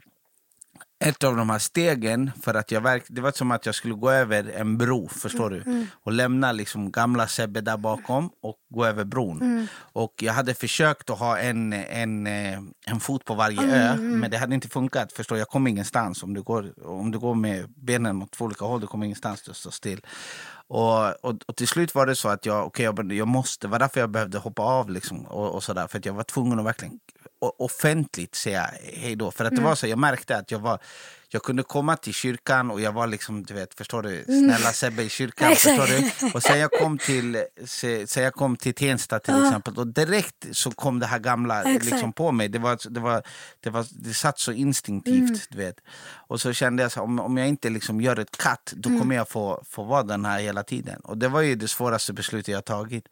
ett 0.98 1.24
av 1.24 1.36
de 1.36 1.50
här 1.50 1.58
stegen, 1.58 2.30
för 2.42 2.54
att 2.54 2.70
jag 2.70 2.80
verk, 2.80 3.04
det 3.08 3.20
var 3.20 3.32
som 3.32 3.50
att 3.50 3.66
jag 3.66 3.74
skulle 3.74 3.94
gå 3.94 4.10
över 4.10 4.52
en 4.56 4.78
bro, 4.78 5.08
förstår 5.08 5.50
du? 5.50 5.62
Mm. 5.62 5.86
Och 5.92 6.12
lämna 6.12 6.52
liksom 6.52 6.90
gamla 6.90 7.26
Sebbe 7.26 7.60
där 7.60 7.76
bakom 7.76 8.30
och 8.42 8.56
gå 8.68 8.84
över 8.84 9.04
bron. 9.04 9.40
Mm. 9.40 9.66
Och 9.76 10.14
jag 10.22 10.32
hade 10.32 10.54
försökt 10.54 11.10
att 11.10 11.18
ha 11.18 11.38
en, 11.38 11.72
en, 11.72 12.26
eh, 12.26 12.58
en 12.86 13.00
fot 13.00 13.24
på 13.24 13.34
varje 13.34 13.56
Mm, 13.58 13.74
ö, 13.74 13.96
men 13.96 14.30
det 14.30 14.38
hade 14.38 14.54
inte 14.54 14.68
funkat. 14.68 15.12
Förstår? 15.12 15.38
Jag 15.38 15.48
kom 15.48 15.66
ingenstans. 15.66 16.22
Om 16.22 16.34
du, 16.34 16.42
går, 16.42 16.86
om 16.86 17.10
du 17.10 17.18
går 17.18 17.34
med 17.34 17.70
benen 17.76 18.22
åt 18.22 18.30
två 18.30 18.44
olika 18.44 18.64
håll, 18.64 18.80
du 18.80 18.86
kommer 18.86 19.06
ingenstans, 19.06 19.42
du 19.42 19.54
står 19.54 19.70
still. 19.70 20.00
Och, 20.68 21.24
och, 21.24 21.34
och 21.46 21.56
till 21.56 21.68
slut 21.68 21.94
var 21.94 22.06
det 22.06 22.16
så 22.16 22.28
att 22.28 22.46
jag, 22.46 22.66
okay, 22.66 22.84
jag, 22.84 23.12
jag 23.12 23.28
måste, 23.28 23.68
var 23.68 23.78
därför 23.78 24.00
jag 24.00 24.10
behövde 24.10 24.38
hoppa 24.38 24.62
av 24.62 24.90
liksom, 24.90 25.26
och, 25.26 25.54
och 25.54 25.62
sådär. 25.62 25.86
För 25.86 25.98
att 25.98 26.06
jag 26.06 26.14
var 26.14 26.22
tvungen 26.22 26.58
att 26.58 26.66
verkligen 26.66 26.98
offentligt 27.58 28.34
säga 28.34 28.70
hej 28.82 29.16
då. 29.16 29.30
För 29.30 29.44
att 29.44 29.56
det 29.56 29.62
var 29.62 29.74
så, 29.74 29.86
jag 29.86 29.98
märkte 29.98 30.36
att 30.36 30.50
jag 30.50 30.58
var 30.58 30.78
jag 31.28 31.42
kunde 31.42 31.62
komma 31.62 31.96
till 31.96 32.14
kyrkan 32.14 32.70
och 32.70 32.80
jag 32.80 32.92
var 32.92 33.06
liksom, 33.06 33.42
du 33.42 33.54
vet, 33.54 33.74
förstår 33.74 34.02
du, 34.02 34.24
snälla 34.24 34.72
Sebbe 34.72 35.02
i 35.02 35.08
kyrkan. 35.08 35.56
Förstår 35.56 35.86
du? 35.86 36.30
Och 36.34 36.42
sen 36.42 36.58
jag 36.58 36.70
kom 36.70 36.98
till, 36.98 37.44
se- 37.64 38.06
sen 38.06 38.22
jag 38.22 38.34
kom 38.34 38.56
till 38.56 38.74
Tensta 38.74 39.18
till 39.18 39.44
exempel, 39.46 39.74
och 39.76 39.86
direkt 39.86 40.46
så 40.52 40.70
kom 40.70 40.98
det 41.00 41.06
här 41.06 41.18
gamla 41.18 41.62
Exakt. 41.62 41.84
liksom 41.84 42.12
på 42.12 42.32
mig. 42.32 42.48
Det, 42.48 42.58
var, 42.58 42.78
det, 42.90 43.00
var, 43.00 43.22
det, 43.60 43.70
var, 43.70 43.86
det 43.90 44.14
satt 44.14 44.38
så 44.38 44.52
instinktivt, 44.52 45.46
du 45.50 45.58
vet. 45.58 45.76
Och 46.28 46.40
så 46.40 46.52
kände 46.52 46.82
jag 46.82 46.92
så 46.92 47.00
här, 47.00 47.04
om, 47.04 47.20
om 47.20 47.36
jag 47.36 47.48
inte 47.48 47.70
liksom 47.70 48.00
gör 48.00 48.18
ett 48.18 48.36
cut, 48.36 48.72
då 48.72 48.88
kommer 48.88 49.16
jag 49.16 49.28
få, 49.28 49.62
få 49.68 49.82
vara 49.84 50.02
den 50.02 50.24
här 50.24 50.40
hela 50.40 50.62
tiden. 50.62 51.00
Och 51.00 51.18
det 51.18 51.28
var 51.28 51.40
ju 51.40 51.54
det 51.54 51.68
svåraste 51.68 52.12
beslutet 52.12 52.48
jag 52.48 52.64
tagit. 52.64 53.08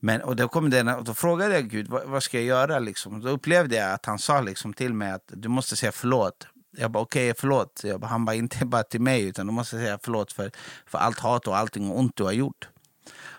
Men, 0.00 0.22
och 0.22 0.36
då, 0.36 0.48
kom 0.48 0.70
den, 0.70 0.88
och 0.88 1.04
då 1.04 1.14
frågade 1.14 1.54
jag 1.54 1.68
Gud, 1.68 1.88
vad, 1.88 2.04
vad 2.04 2.22
ska 2.22 2.36
jag 2.36 2.46
göra? 2.46 2.78
Liksom? 2.78 3.20
Då 3.20 3.28
upplevde 3.28 3.76
jag 3.76 3.92
att 3.92 4.06
han 4.06 4.18
sa 4.18 4.40
liksom 4.40 4.72
till 4.72 4.94
mig 4.94 5.12
att 5.12 5.24
du 5.26 5.48
måste 5.48 5.76
säga 5.76 5.92
förlåt. 5.92 6.46
Jag 6.76 6.90
bara 6.90 7.02
okej, 7.02 7.34
förlåt. 7.36 7.80
Jag 7.84 8.00
bara, 8.00 8.06
han 8.06 8.24
bara 8.24 8.36
inte 8.36 8.64
bara 8.66 8.82
till 8.82 9.00
mig 9.00 9.22
utan 9.22 9.46
du 9.46 9.52
måste 9.52 9.76
säga 9.76 9.98
förlåt 10.02 10.32
för, 10.32 10.50
för 10.86 10.98
allt 10.98 11.18
hat 11.18 11.46
och 11.46 11.56
allting 11.56 11.90
ont 11.90 12.16
du 12.16 12.24
har 12.24 12.32
gjort. 12.32 12.68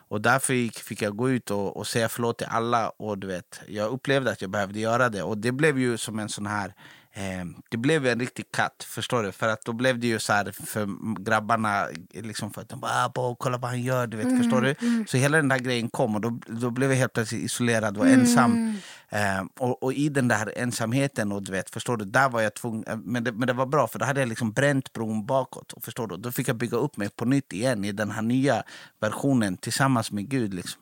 Och 0.09 0.21
därför 0.21 0.53
gick, 0.53 0.79
fick 0.79 1.01
jag 1.01 1.15
gå 1.15 1.29
ut 1.29 1.51
och, 1.51 1.77
och 1.77 1.87
säga 1.87 2.09
förlåt 2.09 2.37
till 2.37 2.47
alla. 2.49 2.89
Och 2.89 3.17
du 3.17 3.27
vet, 3.27 3.61
jag 3.67 3.91
upplevde 3.91 4.31
att 4.31 4.41
jag 4.41 4.51
behövde 4.51 4.79
göra 4.79 5.09
det. 5.09 5.23
Och 5.23 5.37
det 5.37 5.51
blev 5.51 5.79
ju 5.79 5.97
som 5.97 6.19
en 6.19 6.29
sån 6.29 6.45
här... 6.45 6.73
Eh, 7.13 7.45
det 7.69 7.77
blev 7.77 8.07
en 8.07 8.19
riktig 8.19 8.51
katt, 8.51 8.83
förstår 8.87 9.23
du? 9.23 9.31
För 9.31 9.47
att 9.47 9.65
då 9.65 9.73
blev 9.73 9.99
det 9.99 10.07
ju 10.07 10.19
så 10.19 10.33
här 10.33 10.51
för 10.51 10.87
grabbarna, 11.23 11.87
liksom 12.13 12.53
för 12.53 12.61
att 12.61 12.69
de 12.69 12.79
bara 12.79 13.05
ah, 13.05 13.09
bo, 13.15 13.35
kolla 13.35 13.57
vad 13.57 13.69
han 13.69 13.81
gör, 13.81 14.07
du 14.07 14.17
vet, 14.17 14.37
förstår 14.37 14.61
du? 14.61 14.75
Så 15.07 15.17
hela 15.17 15.37
den 15.37 15.47
där 15.47 15.59
grejen 15.59 15.89
kom 15.89 16.15
och 16.15 16.21
då, 16.21 16.39
då 16.47 16.69
blev 16.69 16.89
jag 16.89 16.97
helt 16.97 17.13
plötsligt 17.13 17.41
isolerad 17.41 17.97
och 17.97 18.07
ensam. 18.07 18.79
Eh, 19.09 19.43
och, 19.59 19.83
och 19.83 19.93
i 19.93 20.09
den 20.09 20.27
där 20.27 20.53
ensamheten, 20.57 21.31
och 21.31 21.43
du 21.43 21.51
vet, 21.51 21.69
förstår 21.69 21.97
du, 21.97 22.05
där 22.05 22.29
var 22.29 22.41
jag 22.41 22.53
tvungen, 22.53 22.83
eh, 22.87 22.97
men 22.97 23.23
det, 23.23 23.31
men 23.31 23.47
det 23.47 23.53
var 23.53 23.65
bra 23.65 23.87
för 23.87 23.99
då 23.99 24.05
hade 24.05 24.19
jag 24.19 24.29
liksom 24.29 24.51
bränt 24.51 24.93
bron 24.93 25.25
bakåt. 25.25 25.73
Och 25.73 25.83
förstår 25.83 26.07
du, 26.07 26.17
då 26.17 26.31
fick 26.31 26.47
jag 26.47 26.55
bygga 26.55 26.77
upp 26.77 26.97
mig 26.97 27.09
på 27.09 27.25
nytt 27.25 27.53
igen 27.53 27.85
i 27.85 27.91
den 27.91 28.11
här 28.11 28.21
nya 28.21 28.63
versionen 28.99 29.57
tillsammans 29.57 30.11
med 30.11 30.29
Gud. 30.29 30.53
Liksom. 30.53 30.81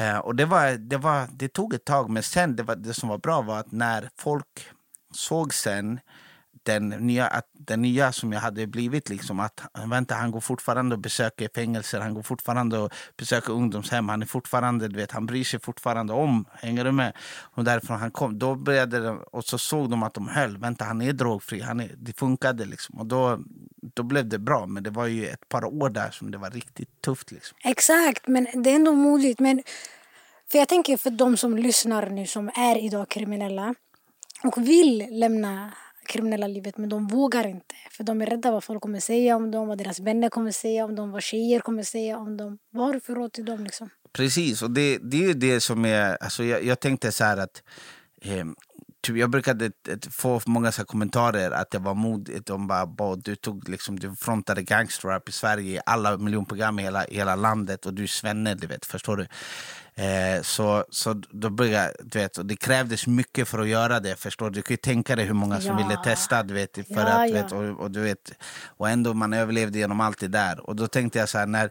Eh, 0.00 0.18
och 0.18 0.36
det, 0.36 0.44
var, 0.44 0.70
det, 0.72 0.96
var, 0.96 1.28
det 1.32 1.48
tog 1.48 1.74
ett 1.74 1.84
tag, 1.84 2.10
men 2.10 2.22
sen 2.22 2.56
det, 2.56 2.62
var, 2.62 2.76
det 2.76 2.94
som 2.94 3.08
var 3.08 3.18
bra 3.18 3.42
var 3.42 3.58
att 3.58 3.72
när 3.72 4.10
folk 4.16 4.66
såg 5.16 5.54
sen 5.54 6.00
den 6.66 6.88
nya, 6.88 7.26
att 7.26 7.46
den 7.52 7.82
nya 7.82 8.12
som 8.12 8.32
jag 8.32 8.40
hade 8.40 8.66
blivit, 8.66 9.08
liksom, 9.08 9.40
att 9.40 9.60
vänta, 9.90 10.14
han 10.14 10.30
går 10.30 10.40
fortfarande 10.40 10.94
och 10.94 11.00
besöker 11.00 11.48
fängelser, 11.54 12.00
han 12.00 12.14
går 12.14 12.22
fortfarande 12.22 12.78
och 12.78 12.92
besöker 13.16 13.52
ungdomshem, 13.52 14.08
han 14.08 14.22
är 14.22 14.26
fortfarande, 14.26 14.88
du 14.88 14.96
vet, 14.96 15.10
han 15.10 15.26
bryr 15.26 15.44
sig 15.44 15.60
fortfarande 15.60 16.12
om, 16.12 16.44
hänger 16.52 16.84
du 16.84 16.92
med? 16.92 17.12
Och 17.54 17.64
därifrån 17.64 17.98
han 18.00 18.10
kom, 18.10 18.38
då 18.38 18.54
började 18.54 19.00
de, 19.00 19.18
och 19.32 19.44
så 19.44 19.58
såg 19.58 19.90
de 19.90 20.02
att 20.02 20.14
de 20.14 20.28
höll, 20.28 20.58
vänta 20.58 20.84
han 20.84 21.02
är 21.02 21.12
drogfri, 21.12 21.60
han 21.60 21.80
är, 21.80 21.90
det 21.96 22.18
funkade 22.18 22.64
liksom. 22.64 22.98
Och 22.98 23.06
då, 23.06 23.38
då 23.94 24.02
blev 24.02 24.28
det 24.28 24.38
bra, 24.38 24.66
men 24.66 24.82
det 24.82 24.90
var 24.90 25.06
ju 25.06 25.26
ett 25.26 25.48
par 25.48 25.64
år 25.64 25.90
där 25.90 26.10
som 26.10 26.30
det 26.30 26.38
var 26.38 26.50
riktigt 26.50 27.00
tufft 27.00 27.30
liksom. 27.30 27.58
Exakt, 27.64 28.28
men 28.28 28.46
det 28.54 28.70
är 28.70 28.74
ändå 28.74 28.92
modigt. 28.92 29.40
Men, 29.40 29.62
för 30.50 30.58
jag 30.58 30.68
tänker 30.68 30.96
för 30.96 31.10
de 31.10 31.36
som 31.36 31.56
lyssnar 31.56 32.10
nu 32.10 32.26
som 32.26 32.48
är 32.48 32.84
idag 32.84 33.08
kriminella 33.08 33.74
och 34.42 34.68
vill 34.68 35.06
lämna 35.10 35.72
kriminella 36.06 36.46
livet 36.46 36.78
men 36.78 36.88
de 36.88 37.06
vågar 37.06 37.46
inte. 37.46 37.74
För 37.90 38.04
de 38.04 38.22
är 38.22 38.26
rädda 38.26 38.50
vad 38.50 38.64
folk 38.64 38.82
kommer 38.82 39.00
säga 39.00 39.36
om 39.36 39.50
dem, 39.50 39.68
vad 39.68 39.78
deras 39.78 40.00
vänner 40.00 40.28
kommer 40.28 40.50
säga 40.50 40.84
om 40.84 40.94
dem, 40.94 41.10
vad 41.10 41.22
tjejer 41.22 41.60
kommer 41.60 41.82
säga 41.82 42.18
om 42.18 42.36
dem. 42.36 42.58
Vad 42.70 42.86
har 42.86 42.92
du 42.92 43.00
för 43.00 43.14
råd 43.14 43.32
till 43.32 43.44
dem? 43.44 43.64
Liksom? 43.64 43.90
Precis, 44.12 44.62
och 44.62 44.70
det, 44.70 44.98
det 44.98 45.16
är 45.16 45.28
ju 45.28 45.34
det 45.34 45.60
som 45.60 45.84
är... 45.84 46.16
Alltså 46.20 46.44
jag, 46.44 46.64
jag 46.64 46.80
tänkte 46.80 47.12
så 47.12 47.24
här 47.24 47.36
att... 47.36 47.62
Eh, 48.22 48.44
typ 49.02 49.16
jag 49.16 49.30
brukade 49.30 49.66
ett, 49.66 50.14
få 50.14 50.40
många 50.46 50.72
så 50.72 50.80
här 50.80 50.86
kommentarer 50.86 51.50
att 51.50 51.74
jag 51.74 51.80
var 51.80 51.94
modig. 51.94 52.44
De 52.44 52.66
bara, 52.66 52.86
bara... 52.86 53.16
du, 53.16 53.36
tog, 53.36 53.68
liksom, 53.68 53.98
du 53.98 54.16
frontade 54.16 54.62
gangsterrap 54.62 55.28
i 55.28 55.32
Sverige 55.32 55.76
i 55.76 55.80
alla 55.86 56.18
miljonprogram 56.18 56.78
i 56.78 56.82
hela, 56.82 57.04
hela 57.10 57.36
landet 57.36 57.86
och 57.86 57.94
du 57.94 58.02
är 58.02 58.06
svenne, 58.06 58.54
du 58.54 58.66
vet, 58.66 58.86
förstår 58.86 59.16
du? 59.16 59.26
Eh, 59.98 60.42
så, 60.42 60.84
så 60.90 61.22
då 61.30 61.50
började, 61.50 61.94
du 62.04 62.18
vet, 62.18 62.38
det 62.48 62.56
krävdes 62.56 63.06
mycket 63.06 63.48
för 63.48 63.58
att 63.58 63.68
göra 63.68 64.00
det. 64.00 64.16
Förstår 64.16 64.50
du? 64.50 64.54
du 64.54 64.62
kan 64.62 64.72
ju 64.74 64.76
tänka 64.76 65.16
dig 65.16 65.24
hur 65.24 65.34
många 65.34 65.60
som 65.60 65.78
Ja. 65.78 65.88
ville 65.88 66.00
testa. 66.04 66.42
Du 66.42 66.54
vet, 66.54 66.74
för 66.74 66.84
Ja, 66.88 67.02
att, 67.02 67.30
ja. 67.30 67.34
vet, 67.42 67.52
och, 67.52 67.80
och, 67.80 67.90
du 67.90 68.00
vet, 68.00 68.32
och 68.66 68.88
ändå 68.90 69.14
man 69.14 69.32
överlevde 69.32 69.78
genom 69.78 70.00
allt 70.00 70.18
det 70.18 70.28
där. 70.28 70.60
Och 70.60 70.76
då 70.76 70.86
tänkte 70.86 71.18
jag 71.18 71.28
så 71.28 71.38
här, 71.38 71.46
när, 71.46 71.70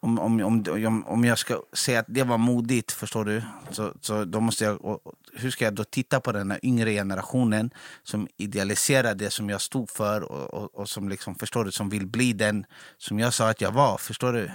om, 0.00 0.18
om, 0.18 0.40
om, 0.42 1.04
om, 1.06 1.24
jag 1.24 1.38
ska 1.38 1.62
säga 1.72 2.00
att 2.00 2.06
det 2.08 2.22
var 2.22 2.38
modigt, 2.38 2.92
förstår 2.92 3.24
du? 3.24 3.42
Så, 3.70 3.92
så 4.00 4.24
då 4.24 4.40
måste 4.40 4.64
jag, 4.64 4.84
och, 4.84 5.00
hur 5.34 5.50
ska 5.50 5.64
jag 5.64 5.74
då 5.74 5.84
titta 5.84 6.20
på 6.20 6.32
den 6.32 6.50
här 6.50 6.60
yngre 6.62 6.92
generationen 6.92 7.70
som 8.02 8.28
idealiserar 8.36 9.14
det 9.14 9.30
som 9.30 9.50
jag 9.50 9.60
stod 9.60 9.90
för 9.90 10.22
och, 10.22 10.54
och, 10.54 10.74
och 10.74 10.88
som 10.88 11.08
liksom, 11.08 11.34
förstår 11.34 11.64
du, 11.64 11.72
som 11.72 11.88
vill 11.88 12.06
bli 12.06 12.32
den 12.32 12.66
som 12.98 13.18
jag 13.18 13.34
sa 13.34 13.50
att 13.50 13.60
jag 13.60 13.72
var, 13.72 13.98
förstår 13.98 14.32
du? 14.32 14.50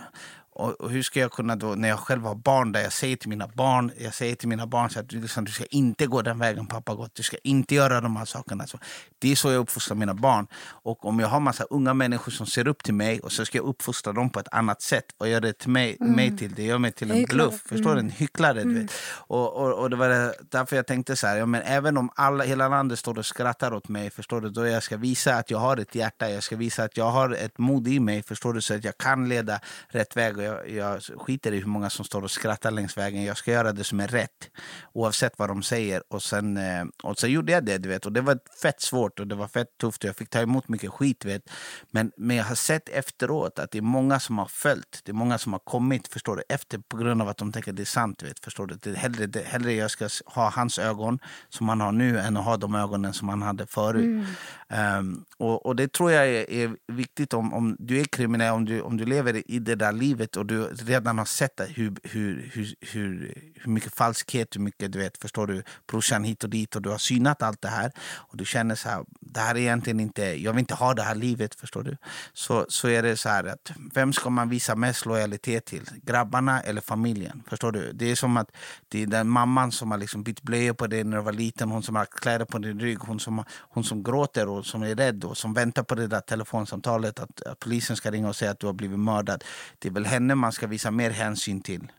Och, 0.55 0.81
och 0.81 0.89
hur 0.89 1.03
ska 1.03 1.19
jag 1.19 1.31
kunna 1.31 1.55
då, 1.55 1.75
när 1.75 1.89
jag 1.89 1.99
själv 1.99 2.23
har 2.23 2.35
barn, 2.35 2.71
där 2.71 2.81
jag 2.81 2.93
säger 2.93 3.15
till 3.15 3.29
mina 3.29 3.47
barn, 3.47 3.91
jag 3.97 4.13
säger 4.13 4.35
till 4.35 4.47
mina 4.47 4.67
barn 4.67 4.89
så 4.89 4.99
att 4.99 5.11
liksom, 5.11 5.45
du 5.45 5.51
ska 5.51 5.65
inte 5.65 6.07
gå 6.07 6.21
den 6.21 6.39
vägen 6.39 6.67
pappa 6.67 6.91
har 6.91 6.97
gått, 6.97 7.15
du 7.15 7.23
ska 7.23 7.37
inte 7.43 7.75
göra 7.75 8.01
de 8.01 8.15
här 8.15 8.25
sakerna. 8.25 8.67
Så 8.67 8.77
det 9.19 9.31
är 9.31 9.35
så 9.35 9.51
jag 9.51 9.59
uppfostrar 9.59 9.95
mina 9.95 10.13
barn. 10.13 10.47
Och 10.65 11.05
om 11.05 11.19
jag 11.19 11.27
har 11.27 11.39
massa 11.39 11.63
unga 11.63 11.93
människor 11.93 12.31
som 12.31 12.45
ser 12.45 12.67
upp 12.67 12.83
till 12.83 12.93
mig 12.93 13.19
och 13.19 13.31
så 13.31 13.45
ska 13.45 13.57
jag 13.57 13.65
uppfostra 13.65 14.13
dem 14.13 14.29
på 14.29 14.39
ett 14.39 14.47
annat 14.51 14.81
sätt, 14.81 15.05
vad 15.17 15.29
gör 15.29 15.41
det 15.41 15.53
till 15.53 15.69
mig, 15.69 15.97
mig 15.99 16.37
till? 16.37 16.53
Det 16.53 16.63
gör 16.63 16.77
mig 16.77 16.91
till 16.91 17.11
en 17.11 17.23
bluff, 17.23 17.61
förstår 17.65 17.93
du? 17.93 17.99
En 17.99 18.09
hycklare. 18.09 18.63
Du 18.63 18.79
vet. 18.79 18.91
Och, 19.27 19.53
och, 19.53 19.73
och 19.73 19.89
det 19.89 19.95
var 19.95 20.33
därför 20.51 20.75
jag 20.75 20.87
tänkte 20.87 21.15
så 21.15 21.27
här, 21.27 21.37
ja, 21.37 21.45
men 21.45 21.61
även 21.61 21.97
om 21.97 22.09
alla, 22.15 22.43
hela 22.43 22.67
landet 22.67 22.99
står 22.99 23.17
och 23.17 23.25
skrattar 23.25 23.73
åt 23.73 23.87
mig, 23.87 24.09
förstår 24.09 24.41
du? 24.41 24.49
Då 24.49 24.67
jag 24.67 24.83
ska 24.83 24.97
visa 24.97 25.35
att 25.35 25.51
jag 25.51 25.57
har 25.57 25.77
ett 25.77 25.95
hjärta, 25.95 26.29
jag 26.29 26.43
ska 26.43 26.55
visa 26.55 26.83
att 26.83 26.97
jag 26.97 27.11
har 27.11 27.29
ett 27.29 27.57
mod 27.57 27.87
i 27.87 27.99
mig, 27.99 28.23
förstår 28.23 28.53
du? 28.53 28.61
Så 28.61 28.73
att 28.73 28.83
jag 28.83 28.97
kan 28.97 29.29
leda 29.29 29.59
rätt 29.87 30.17
väg. 30.17 30.42
Och 30.49 30.69
jag, 30.69 30.69
jag 30.69 31.01
skiter 31.01 31.51
i 31.51 31.59
hur 31.59 31.65
många 31.65 31.89
som 31.89 32.05
står 32.05 32.21
och 32.21 32.31
skrattar 32.31 32.71
längs 32.71 32.97
vägen. 32.97 33.23
Jag 33.23 33.37
ska 33.37 33.51
göra 33.51 33.71
det 33.71 33.83
som 33.83 33.99
är 33.99 34.07
rätt, 34.07 34.49
oavsett 34.93 35.33
vad 35.37 35.49
de 35.49 35.63
säger. 35.63 36.03
Och 36.07 36.23
sen, 36.23 36.57
eh, 36.57 36.85
och 37.03 37.19
sen 37.19 37.31
gjorde 37.31 37.51
jag 37.51 37.65
det, 37.65 37.77
du 37.77 37.89
vet. 37.89 38.05
Och 38.05 38.11
det 38.11 38.21
var 38.21 38.39
fett 38.61 38.81
svårt 38.81 39.19
och 39.19 39.27
det 39.27 39.35
var 39.35 39.47
fett 39.47 39.77
tufft. 39.81 40.03
Jag 40.03 40.15
fick 40.15 40.29
ta 40.29 40.39
emot 40.39 40.67
mycket 40.67 40.91
skit, 40.91 41.25
vet. 41.25 41.49
Men, 41.91 42.11
men 42.17 42.37
jag 42.37 42.43
har 42.43 42.55
sett 42.55 42.89
efteråt 42.89 43.59
att 43.59 43.71
det 43.71 43.77
är 43.77 43.81
många 43.81 44.19
som 44.19 44.37
har 44.37 44.45
följt. 44.45 45.01
Det 45.03 45.11
är 45.11 45.13
många 45.13 45.37
som 45.37 45.53
har 45.53 45.59
kommit, 45.59 46.07
förstår 46.07 46.35
du? 46.35 46.43
Efter 46.49 46.77
på 46.77 46.97
grund 46.97 47.21
av 47.21 47.29
att 47.29 47.37
de 47.37 47.51
tänker 47.51 47.71
att 47.71 47.77
det 47.77 47.83
är 47.83 47.85
sant, 47.85 48.23
vet. 48.23 48.39
Förstår 48.39 48.67
du? 48.67 48.75
Det 48.75 48.89
är 48.89 48.95
hellre, 48.95 49.25
det, 49.25 49.45
hellre 49.45 49.73
jag 49.73 49.91
ska 49.91 50.09
ha 50.25 50.49
hans 50.49 50.79
ögon 50.79 51.19
som 51.49 51.69
han 51.69 51.81
har 51.81 51.91
nu 51.91 52.19
än 52.19 52.37
att 52.37 52.45
ha 52.45 52.57
de 52.57 52.75
ögonen 52.75 53.13
som 53.13 53.29
han 53.29 53.41
hade 53.41 53.67
förut. 53.67 54.05
Mm. 54.05 54.25
Um, 54.73 55.25
och, 55.37 55.65
och 55.65 55.75
det 55.75 55.93
tror 55.93 56.11
jag 56.11 56.27
är, 56.27 56.49
är 56.49 56.75
viktigt 56.87 57.33
om, 57.33 57.53
om 57.53 57.75
du 57.79 57.99
är 57.99 58.03
kriminell, 58.03 58.53
om 58.53 58.65
du, 58.65 58.81
om 58.81 58.97
du 58.97 59.05
lever 59.05 59.51
i 59.51 59.59
det 59.59 59.75
där 59.75 59.91
livet 59.91 60.37
och 60.37 60.45
du 60.45 60.63
redan 60.63 61.17
har 61.17 61.25
sett 61.25 61.57
det, 61.57 61.65
hur, 61.65 61.95
hur, 62.03 62.51
hur, 62.53 62.75
hur, 62.81 63.33
hur 63.55 63.71
mycket 63.71 63.93
falskhet, 63.93 64.55
hur 64.55 64.61
mycket 64.61 64.91
du 64.91 64.99
vet, 64.99 65.17
förstår 65.17 65.47
du, 65.47 65.63
brorsan 65.87 66.23
hit 66.23 66.43
och 66.43 66.49
dit 66.49 66.75
och 66.75 66.81
du 66.81 66.89
har 66.89 66.97
synat 66.97 67.43
allt 67.43 67.61
det 67.61 67.67
här 67.67 67.91
och 68.15 68.37
du 68.37 68.45
känner 68.45 68.75
så 68.75 68.89
här, 68.89 69.05
det 69.19 69.39
här 69.39 69.55
är 69.55 69.59
egentligen 69.59 69.99
inte, 69.99 70.23
jag 70.23 70.53
vill 70.53 70.59
inte 70.59 70.75
ha 70.75 70.93
det 70.93 71.03
här 71.03 71.15
livet, 71.15 71.55
förstår 71.55 71.83
du? 71.83 71.97
Så, 72.33 72.65
så 72.69 72.87
är 72.87 73.03
det 73.03 73.17
så 73.17 73.29
här 73.29 73.43
att 73.43 73.71
vem 73.93 74.13
ska 74.13 74.29
man 74.29 74.49
visa 74.49 74.75
mest 74.75 75.05
lojalitet 75.05 75.65
till? 75.65 75.89
Grabbarna 76.03 76.61
eller 76.61 76.81
familjen? 76.81 77.43
Förstår 77.47 77.71
du? 77.71 77.91
Det 77.93 78.11
är 78.11 78.15
som 78.15 78.37
att 78.37 78.51
det 78.87 79.03
är 79.03 79.07
den 79.07 79.29
mamman 79.29 79.71
som 79.71 79.91
har 79.91 79.97
liksom 79.97 80.23
bytt 80.23 80.41
blöjor 80.41 80.73
på 80.73 80.87
dig 80.87 81.03
när 81.03 81.17
du 81.17 81.23
var 81.23 81.33
liten, 81.33 81.69
hon 81.69 81.83
som 81.83 81.95
har 81.95 82.05
kläder 82.05 82.45
på 82.45 82.57
din 82.57 82.79
rygg, 82.79 82.99
hon 82.99 83.19
som, 83.19 83.43
hon 83.59 83.83
som 83.83 84.03
gråter 84.03 84.47
och 84.47 84.62
som 84.63 84.83
är 84.83 84.95
rädd 84.95 85.23
och 85.23 85.37
som 85.37 85.53
väntar 85.53 85.83
på 85.83 85.95
det 85.95 86.07
där 86.07 86.19
telefonsamtalet 86.19 87.19
att, 87.19 87.41
att 87.41 87.59
polisen 87.59 87.95
ska 87.95 88.11
ringa 88.11 88.29
och 88.29 88.35
säga 88.35 88.51
att 88.51 88.59
du 88.59 88.65
har 88.65 88.73
blivit 88.73 88.99
mördad. 88.99 89.43
Det 89.79 89.87
är 89.87 89.93
väl 89.93 90.05
henne 90.05 90.35
man 90.35 90.51
ska 90.51 90.67
visa 90.67 90.91
mer 90.91 91.09
hänsyn 91.09 91.61
till 91.61 91.91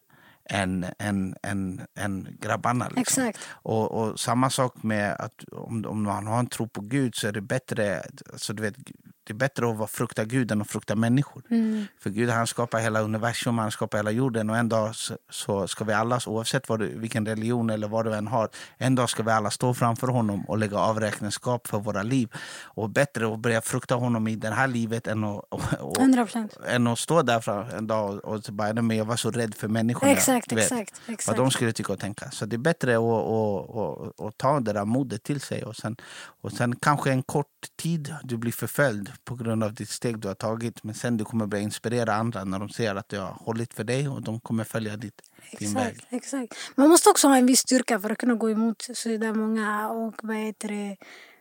än, 0.51 0.87
än, 0.99 1.37
än, 1.43 1.87
än 1.95 2.37
grabbarna. 2.41 2.89
Liksom. 2.89 3.25
Exakt. 3.25 3.39
Och, 3.49 3.91
och 3.91 4.21
samma 4.21 4.51
sak 4.51 4.83
med 4.83 5.13
att 5.13 5.45
om, 5.53 5.85
om 5.85 6.03
man 6.03 6.27
har 6.27 6.39
en 6.39 6.47
tro 6.47 6.69
på 6.69 6.81
Gud 6.81 7.15
så 7.15 7.29
är 7.29 7.33
det 7.33 7.41
bättre, 7.41 8.03
alltså 8.33 8.53
du 8.53 8.63
vet, 8.63 8.77
det 9.27 9.33
är 9.33 9.35
bättre 9.35 9.71
att 9.71 9.77
vara 9.77 9.89
frukta 9.89 10.25
Gud 10.25 10.53
än 10.53 10.61
att 10.61 10.71
frukta 10.71 10.97
människor. 10.97 11.43
Mm. 11.51 11.87
För 12.01 12.11
Gud 12.11 12.31
han 12.31 12.47
skapar 12.47 12.79
hela 12.79 13.01
universum, 13.01 13.59
han 13.59 13.71
skapar 13.71 13.99
hela 13.99 14.11
jorden 14.11 14.51
och 14.51 14.57
en 14.57 14.69
dag 14.69 14.95
så, 14.95 15.17
så 15.31 15.69
ska 15.69 15.85
vi 15.85 15.93
alla, 15.93 16.21
oavsett 16.27 16.69
vad 16.69 16.79
du, 16.81 16.99
vilken 16.99 17.27
religion 17.27 17.71
eller 17.71 17.89
vad 17.89 18.05
du 18.05 18.15
än 18.15 18.27
har, 18.27 18.49
en 18.79 18.95
dag 18.95 19.11
ska 19.11 19.23
vi 19.23 19.31
alla 19.31 19.51
stå 19.51 19.75
framför 19.75 20.07
honom 20.09 20.45
och 20.45 20.59
lägga 20.59 20.79
avräkningsskap 20.79 21.67
för 21.67 21.79
våra 21.79 22.03
liv. 22.03 22.29
Och 22.63 22.91
bättre 22.91 23.33
att 23.33 23.39
börja 23.39 23.61
frukta 23.61 23.95
honom 23.95 24.29
i 24.29 24.37
det 24.37 24.51
här 24.51 24.69
livet 24.69 25.07
än 25.07 25.25
att, 25.25 25.45
och, 25.49 25.61
och, 25.81 25.97
100%. 25.97 26.49
än 26.67 26.87
att 26.87 26.99
stå 26.99 27.23
där 27.23 27.41
fram 27.41 27.69
en 27.69 27.87
dag 27.87 28.25
och, 28.25 28.35
och 28.35 28.55
bara, 28.55 28.73
"Nej, 28.73 28.83
men 28.83 28.97
jag 28.97 29.05
var 29.05 29.17
så 29.17 29.31
rädd 29.31 29.55
för 29.55 29.69
människorna. 29.69 30.13
Exakt, 30.13 30.53
vet, 30.53 30.59
exakt, 30.59 31.01
Vad 31.07 31.15
exakt. 31.15 31.39
de 31.39 31.51
skulle 31.51 31.73
tycka 31.73 31.93
och 31.93 31.99
tänka. 32.01 32.31
Så 32.31 32.47
det 32.47 32.57
är 32.57 32.59
bättre 32.59 32.97
att, 32.97 34.21
att 34.27 34.39
ta 34.39 34.61
det 34.61 34.73
där 34.73 34.85
modet 34.85 35.23
till 35.23 35.41
sig 35.41 35.65
och 35.65 35.77
sen, 35.77 35.97
och 36.43 36.53
sen 36.53 36.77
kanske 36.77 37.11
en 37.11 37.23
kort 37.23 37.47
tid 37.83 38.15
du 38.23 38.37
blir 38.37 38.53
förföljd 38.53 39.13
på 39.25 39.35
grund 39.35 39.65
av 39.65 39.75
ditt 39.75 39.89
steg 39.89 40.19
du 40.19 40.29
har 40.29 40.35
tagit. 40.35 40.85
Men 40.85 40.95
sen 40.95 41.17
du 41.17 41.25
kommer 41.25 41.47
börja 41.47 41.63
inspirera 41.63 42.15
andra 42.15 42.45
när 42.45 42.59
de 42.59 42.69
ser 42.69 42.95
att 42.95 43.09
du 43.09 43.19
har 43.19 43.33
hållit 43.41 43.75
för 43.75 43.85
dig 43.85 44.09
och 44.09 44.23
de 44.23 44.41
kommer 44.41 44.65
följa 44.65 44.97
ditt, 44.97 45.23
din 45.59 45.75
väg. 45.75 45.87
Exakt, 45.87 46.13
exakt. 46.13 46.55
Man 46.75 46.89
måste 46.89 47.11
också 47.11 47.29
ha 47.29 47.37
en 47.37 47.47
viss 47.47 47.61
styrka 47.61 48.01
för 48.01 48.11
att 48.11 48.19
kunna 48.19 48.35
gå 48.35 48.51
emot 48.51 48.89
så 48.95 49.09
där 49.09 49.35
många. 49.35 49.89
Och 49.89 50.15
vad 50.23 50.37
heter 50.37 50.69
det? 50.69 50.97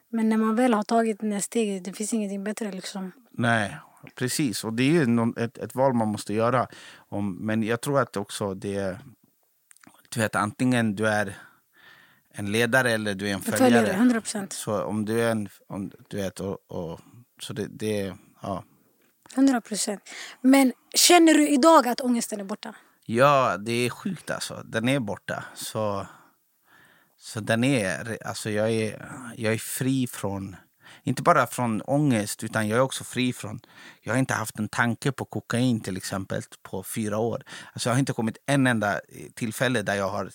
Men 0.10 0.30
när 0.30 0.38
man 0.38 0.56
väl 0.56 0.74
har 0.74 0.84
tagit 0.84 1.20
det 1.20 1.42
steget, 1.42 1.86
det 1.86 1.94
finns 1.94 2.14
ingenting 2.14 2.44
bättre. 2.44 2.72
Liksom. 2.72 3.12
Nej, 3.32 3.78
precis. 4.16 4.64
Och 4.64 4.74
det 4.74 4.84
är 4.84 5.06
ju 5.06 5.34
ett, 5.38 5.58
ett 5.58 5.76
val 5.76 5.94
man 5.94 6.08
måste 6.08 6.34
göra. 6.34 6.68
Men 7.40 7.64
jag 7.64 7.82
tror 7.82 8.00
att 8.00 8.18
också 8.18 8.54
det... 8.54 9.00
Du 10.10 10.20
vet, 10.20 10.36
antingen 10.36 10.96
du 10.96 11.08
är 11.08 11.38
en 12.34 12.52
ledare 12.52 12.92
eller 12.92 13.14
du 13.14 13.30
är 13.30 13.34
en 13.34 13.42
följare. 13.42 13.72
följer 13.72 13.86
det, 13.86 13.94
100 13.94 14.22
procent. 14.22 14.54
Så 14.54 14.84
om 14.84 15.06
du 15.06 15.22
är 15.22 15.32
en... 15.32 15.50
Om, 15.68 15.92
du 16.08 16.18
vet, 16.18 16.40
och, 16.40 16.72
och, 16.72 17.00
så 17.40 17.54
det, 17.54 17.68
det, 17.68 18.16
ja. 18.42 18.64
100 19.36 19.62
procent. 19.62 20.02
Men 20.42 20.74
känner 20.96 21.34
du 21.34 21.50
idag 21.50 21.88
att 21.88 22.02
ångesten 22.02 22.40
är 22.40 22.44
borta? 22.44 22.76
ja, 23.06 23.58
det 23.58 23.72
är 23.72 23.90
sjukt 23.90 24.32
alltså. 24.32 24.64
Den 24.66 24.90
är 24.90 25.00
borta. 25.00 25.44
Så, 25.56 26.08
så 27.18 27.40
den 27.40 27.64
är... 27.64 28.18
Alltså 28.26 28.50
jag 28.50 28.72
är, 28.72 29.10
jag 29.38 29.54
är 29.54 29.58
fri 29.58 30.08
från... 30.08 30.56
Inte 31.04 31.22
bara 31.22 31.48
från 31.48 31.82
ångest, 31.82 32.44
utan 32.44 32.68
jag 32.68 32.78
är 32.78 32.82
också 32.82 33.04
fri 33.04 33.34
från... 33.34 33.60
Jag 34.02 34.14
har 34.14 34.20
inte 34.20 34.34
haft 34.34 34.60
en 34.60 34.70
tanke 34.70 35.12
på 35.12 35.26
kokain 35.26 35.82
till 35.82 35.98
exempel 35.98 36.42
på 36.62 36.84
fyra 36.84 37.18
år. 37.18 37.44
Alltså 37.74 37.90
jag 37.90 37.96
har 37.96 38.00
inte 38.00 38.14
kommit 38.14 38.38
en 38.46 38.68
enda 38.68 39.00
tillfälle 39.34 39.82
där 39.82 39.96
jag 39.96 40.10
har... 40.10 40.32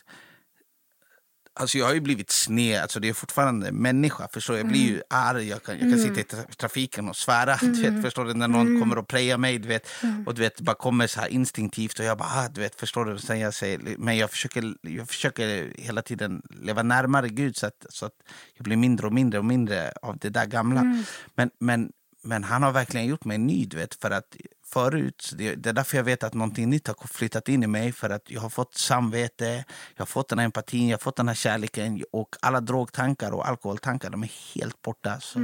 Alltså 1.58 1.78
jag 1.78 1.86
har 1.86 1.94
ju 1.94 2.00
blivit 2.00 2.30
sned, 2.30 2.82
alltså 2.82 3.00
det 3.00 3.08
är 3.08 3.12
fortfarande 3.12 3.72
människa. 3.72 4.28
Förstår 4.32 4.54
du? 4.54 4.60
Jag 4.60 4.68
blir 4.68 4.86
ju 4.86 5.02
arg, 5.10 5.48
jag 5.48 5.62
kan, 5.62 5.78
jag 5.78 5.90
kan 5.90 5.98
sitta 5.98 6.20
i 6.20 6.22
tra- 6.22 6.56
trafiken 6.56 7.08
och 7.08 7.16
svära. 7.16 7.56
Du 7.62 7.90
vet, 7.90 8.02
förstår 8.02 8.24
du? 8.24 8.34
När 8.34 8.48
någon 8.48 8.80
kommer 8.80 8.98
och 8.98 9.08
prejar 9.08 9.38
mig 9.38 9.58
du 9.58 9.68
vet, 9.68 9.88
och 10.26 10.34
du 10.34 10.42
vet, 10.42 10.60
bara 10.60 10.76
kommer 10.76 11.06
så 11.06 11.20
här 11.20 11.28
instinktivt 11.28 11.98
och 11.98 12.04
jag 12.04 12.18
bara, 12.18 12.28
ah, 12.28 12.48
du 12.48 12.60
vet, 12.60 12.74
förstår 12.74 13.04
du? 13.04 13.18
Sen 13.18 13.38
jag 13.40 13.54
säger, 13.54 13.80
men 13.98 14.16
jag 14.16 14.30
försöker, 14.30 14.74
jag 14.82 15.08
försöker 15.08 15.72
hela 15.78 16.02
tiden 16.02 16.42
leva 16.50 16.82
närmare 16.82 17.28
Gud 17.28 17.56
så 17.56 17.66
att, 17.66 17.86
så 17.88 18.06
att 18.06 18.14
jag 18.56 18.64
blir 18.64 18.76
mindre 18.76 19.06
och 19.06 19.12
mindre 19.12 19.38
och 19.38 19.44
mindre 19.44 19.92
av 20.02 20.18
det 20.18 20.28
där 20.28 20.46
gamla. 20.46 21.04
Men, 21.34 21.50
men, 21.60 21.92
men 22.22 22.44
han 22.44 22.62
har 22.62 22.72
verkligen 22.72 23.06
gjort 23.06 23.24
mig 23.24 23.38
ny, 23.38 23.66
du 23.66 23.76
vet, 23.76 23.94
för 23.94 24.10
att 24.10 24.36
förut, 24.72 25.30
det, 25.38 25.54
det 25.54 25.68
är 25.68 25.72
därför 25.72 25.96
jag 25.96 26.04
vet 26.04 26.22
att 26.22 26.34
någonting 26.34 26.70
nytt 26.70 26.86
har 26.86 27.06
flyttat 27.06 27.48
in 27.48 27.62
i 27.62 27.66
mig, 27.66 27.92
för 27.92 28.10
att 28.10 28.30
jag 28.30 28.40
har 28.40 28.48
fått 28.48 28.74
samvete, 28.74 29.64
jag 29.94 30.00
har 30.00 30.06
fått 30.06 30.28
den 30.28 30.38
här 30.38 30.44
empatin, 30.44 30.88
jag 30.88 30.98
har 30.98 31.02
fått 31.02 31.16
den 31.16 31.28
här 31.28 31.34
kärleken 31.34 32.04
och 32.12 32.36
alla 32.40 32.60
drogtankar 32.60 33.32
och 33.32 33.48
alkoholtankar, 33.48 34.10
de 34.10 34.22
är 34.22 34.54
helt 34.54 34.82
borta. 34.82 35.20
Så, 35.20 35.38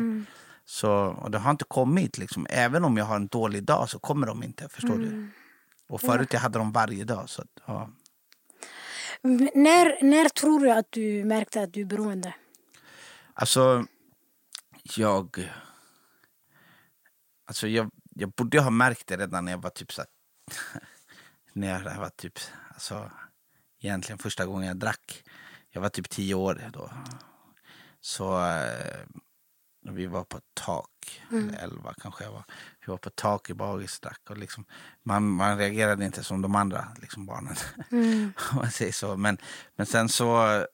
så, 0.65 0.91
och 0.93 1.31
det 1.31 1.39
har 1.39 1.51
inte 1.51 1.65
kommit, 1.65 2.19
liksom. 2.19 2.47
även 2.51 2.85
om 2.85 2.97
jag 2.97 3.05
har 3.05 3.17
en 3.17 3.27
dålig 3.27 3.65
dag 3.65 3.91
så 3.91 3.99
kommer 3.99 4.27
de 4.27 4.43
inte, 4.43 4.69
förstår 4.69 4.99
du? 4.99 5.29
Och 5.89 6.01
förut 6.01 6.33
jag 6.33 6.41
hade 6.41 6.59
dem 6.59 6.73
varje 6.73 7.05
dag. 7.05 7.31
Så, 7.31 7.45
ja. 7.67 7.91
När, 9.55 10.05
när 10.05 10.29
tror 10.29 10.61
du 10.61 10.71
att 10.71 10.87
du 10.91 11.25
märkte 11.25 11.63
att 11.63 11.73
du 11.73 11.81
är 11.81 11.85
beroende? 11.85 12.35
Alltså, 13.35 13.87
jag... 14.97 15.51
Alltså 17.47 17.69
jag, 17.69 17.91
jag 18.15 18.31
borde 18.31 18.61
ha 18.61 18.71
märkt 18.71 19.07
det 19.07 19.17
redan 19.17 19.45
när 19.45 19.53
jag 19.53 19.63
var 19.63 19.71
typ 19.71 19.93
så 19.93 20.03
här, 20.03 20.09
När 21.53 21.69
jag 21.69 22.01
var 22.01 22.09
typ... 22.09 22.39
Alltså, 22.69 23.11
egentligen 23.81 24.19
första 24.19 24.47
gången 24.47 24.69
jag 24.69 24.77
drack. 24.77 25.25
Jag 25.71 25.81
var 25.81 25.89
typ 25.89 26.11
tio 26.11 26.35
år 26.35 26.71
då. 26.73 26.91
Så 28.01 28.47
eh, 28.47 29.07
vi 29.91 30.07
var 30.07 30.25
på 30.25 30.37
ett 30.37 30.55
tak, 30.55 31.23
eller 31.31 31.59
elva 31.59 31.95
kanske 32.03 32.25
jag 32.25 32.33
var. 32.33 32.45
Vi 32.81 32.91
var 32.91 32.97
på 32.97 33.09
ett 33.09 33.17
tak 33.17 33.51
i 33.51 33.55
Bagis 33.55 34.01
och 34.29 34.39
liksom, 34.39 34.65
man, 35.03 35.29
man 35.29 35.59
reagerade 35.59 36.05
inte 36.05 36.25
som 36.25 36.43
de 36.43 36.55
andra 36.55 36.89
liksom 37.01 37.27
barnen. 37.27 37.57
Om 38.51 38.57
man 38.57 38.71
säger 38.71 38.93
så. 38.93 39.17
Men, 39.17 39.39
men 39.77 39.87
sen 39.87 40.09
så 40.09 40.67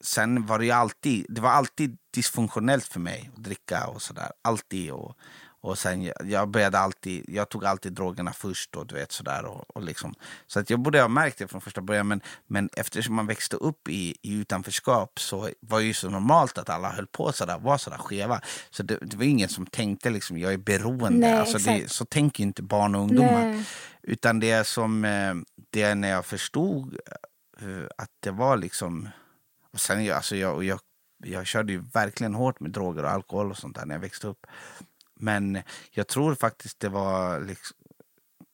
sen 0.00 0.46
var 0.46 0.58
det 0.58 0.64
ju 0.64 0.70
alltid, 0.70 1.26
det 1.28 1.40
var 1.40 1.50
alltid 1.50 1.98
dysfunktionellt 2.14 2.84
för 2.84 3.00
mig 3.00 3.30
att 3.36 3.44
dricka 3.44 3.86
och 3.86 4.02
sådär. 4.02 4.32
Alltid. 4.42 4.92
Och, 4.92 5.16
och 5.60 5.78
sen 5.78 6.12
jag, 6.24 6.48
började 6.48 6.78
alltid, 6.78 7.24
jag 7.28 7.48
tog 7.48 7.64
alltid 7.64 7.92
drogerna 7.92 8.32
först 8.32 8.76
och 8.76 8.86
du 8.86 8.94
vet 8.94 9.12
sådär. 9.12 9.44
Och, 9.44 9.76
och 9.76 9.82
liksom. 9.82 10.14
Så 10.46 10.60
att 10.60 10.70
jag 10.70 10.80
borde 10.80 11.00
ha 11.00 11.08
märkt 11.08 11.38
det 11.38 11.48
från 11.48 11.60
första 11.60 11.80
början. 11.80 12.08
Men, 12.08 12.20
men 12.46 12.68
eftersom 12.76 13.14
man 13.14 13.26
växte 13.26 13.56
upp 13.56 13.88
i, 13.88 14.16
i 14.22 14.34
utanförskap 14.34 15.20
så 15.20 15.50
var 15.60 15.78
det 15.78 15.84
ju 15.84 15.94
så 15.94 16.10
normalt 16.10 16.58
att 16.58 16.68
alla 16.68 16.90
höll 16.90 17.06
på 17.06 17.32
sådär, 17.32 17.58
var 17.58 17.78
sådär 17.78 17.98
skeva. 17.98 18.40
Så 18.70 18.82
det, 18.82 18.98
det 19.00 19.16
var 19.16 19.24
ingen 19.24 19.48
som 19.48 19.66
tänkte 19.66 20.10
liksom, 20.10 20.38
jag 20.38 20.52
är 20.52 20.58
beroende. 20.58 21.26
Nej, 21.26 21.38
alltså 21.38 21.58
det, 21.58 21.90
så 21.90 22.04
tänker 22.04 22.42
inte 22.42 22.62
barn 22.62 22.94
och 22.94 23.00
ungdomar. 23.00 23.44
Nej. 23.44 23.64
Utan 24.02 24.40
det 24.40 24.66
som, 24.66 25.04
eh, 25.04 25.34
det 25.70 25.82
är 25.82 25.94
när 25.94 26.08
jag 26.08 26.26
förstod 26.26 26.98
eh, 27.60 27.84
att 27.96 28.10
det 28.20 28.30
var 28.30 28.56
liksom 28.56 29.08
och 29.72 29.80
sen, 29.80 30.12
alltså 30.12 30.36
jag, 30.36 30.54
och 30.54 30.64
jag, 30.64 30.80
jag 31.24 31.46
körde 31.46 31.72
ju 31.72 31.82
verkligen 31.94 32.34
hårt 32.34 32.60
med 32.60 32.70
droger 32.70 33.02
och 33.02 33.10
alkohol 33.10 33.50
och 33.50 33.56
sånt 33.56 33.76
där 33.76 33.86
när 33.86 33.94
jag 33.94 34.00
växte 34.00 34.26
upp. 34.26 34.46
Men 35.18 35.62
jag 35.90 36.08
tror 36.08 36.34
faktiskt 36.34 36.80
det 36.80 36.88
var 36.88 37.40
liksom, 37.40 37.76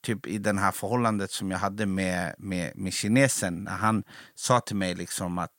typ 0.05 0.27
i 0.27 0.39
det 0.39 0.61
här 0.61 0.73
förhållandet 0.73 1.31
som 1.31 1.51
jag 1.51 1.59
hade 1.59 1.87
med, 1.87 2.35
med, 2.39 2.73
med 2.77 2.93
kinesen. 2.93 3.65
När 3.65 3.77
han 3.77 4.05
sa 4.35 4.61
till 4.61 4.77
mig 4.77 4.95
liksom 4.95 5.39
att 5.39 5.53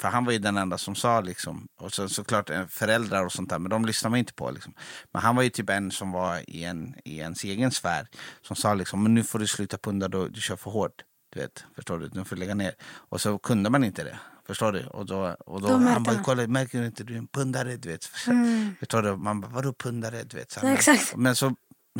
för 0.00 0.08
han 0.08 0.24
var 0.24 0.32
ju 0.32 0.38
den 0.38 0.56
enda 0.56 0.78
som 0.78 0.94
sa 0.94 1.20
liksom, 1.20 1.68
och 1.76 1.92
så, 1.92 2.08
såklart 2.08 2.50
eh, 2.50 2.66
föräldrar 2.66 3.24
och 3.24 3.32
sånt 3.32 3.50
där, 3.50 3.58
men 3.58 3.70
de 3.70 3.84
lyssnade 3.84 4.10
man 4.10 4.18
inte 4.18 4.34
på. 4.34 4.50
Liksom. 4.50 4.74
Men 5.12 5.22
han 5.22 5.36
var 5.36 5.42
ju 5.42 5.50
typ 5.50 5.70
en 5.70 5.90
som 5.90 6.12
var 6.12 6.50
i, 6.50 6.64
en, 6.64 6.94
i 7.04 7.18
ens 7.18 7.44
egen 7.44 7.70
sfär. 7.70 8.08
Som 8.42 8.56
sa 8.56 8.74
liksom, 8.74 9.02
men 9.02 9.14
nu 9.14 9.24
får 9.24 9.38
du 9.38 9.46
sluta 9.46 9.78
punda, 9.78 10.08
du, 10.08 10.28
du 10.28 10.40
kör 10.40 10.56
för 10.56 10.70
hårt. 10.70 11.04
Du 11.32 11.40
vet, 11.40 11.64
förstår 11.74 11.98
du? 11.98 12.10
Nu 12.12 12.24
får 12.24 12.36
du 12.36 12.40
lägga 12.40 12.54
ner. 12.54 12.74
Och 12.82 13.20
så 13.20 13.38
kunde 13.38 13.70
man 13.70 13.84
inte 13.84 14.04
det. 14.04 14.18
Förstår 14.50 14.72
du? 14.72 14.86
Och 14.86 15.06
då, 15.06 15.36
och 15.46 15.60
då, 15.60 15.68
Då 15.68 15.76
han 15.76 16.02
bara, 16.02 16.22
kolla, 16.22 16.46
märker 16.46 16.80
du 16.80 16.86
inte? 16.86 17.04
Du 17.04 17.14
är 17.14 17.18
en 17.18 17.26
pundare, 17.26 17.76
du 17.76 17.88
vet. 17.88 18.04
Förstår 18.04 19.02
du? 19.02 19.16
Man 19.16 19.40
bara, 19.40 19.50
vadå 19.50 19.72
pundare? 19.72 20.22
Du 20.24 20.36
vet, 20.36 20.50
så 20.50 20.60
Ja, 20.62 20.72
exakt. 20.72 21.16
Men 21.16 21.36
så, 21.36 21.54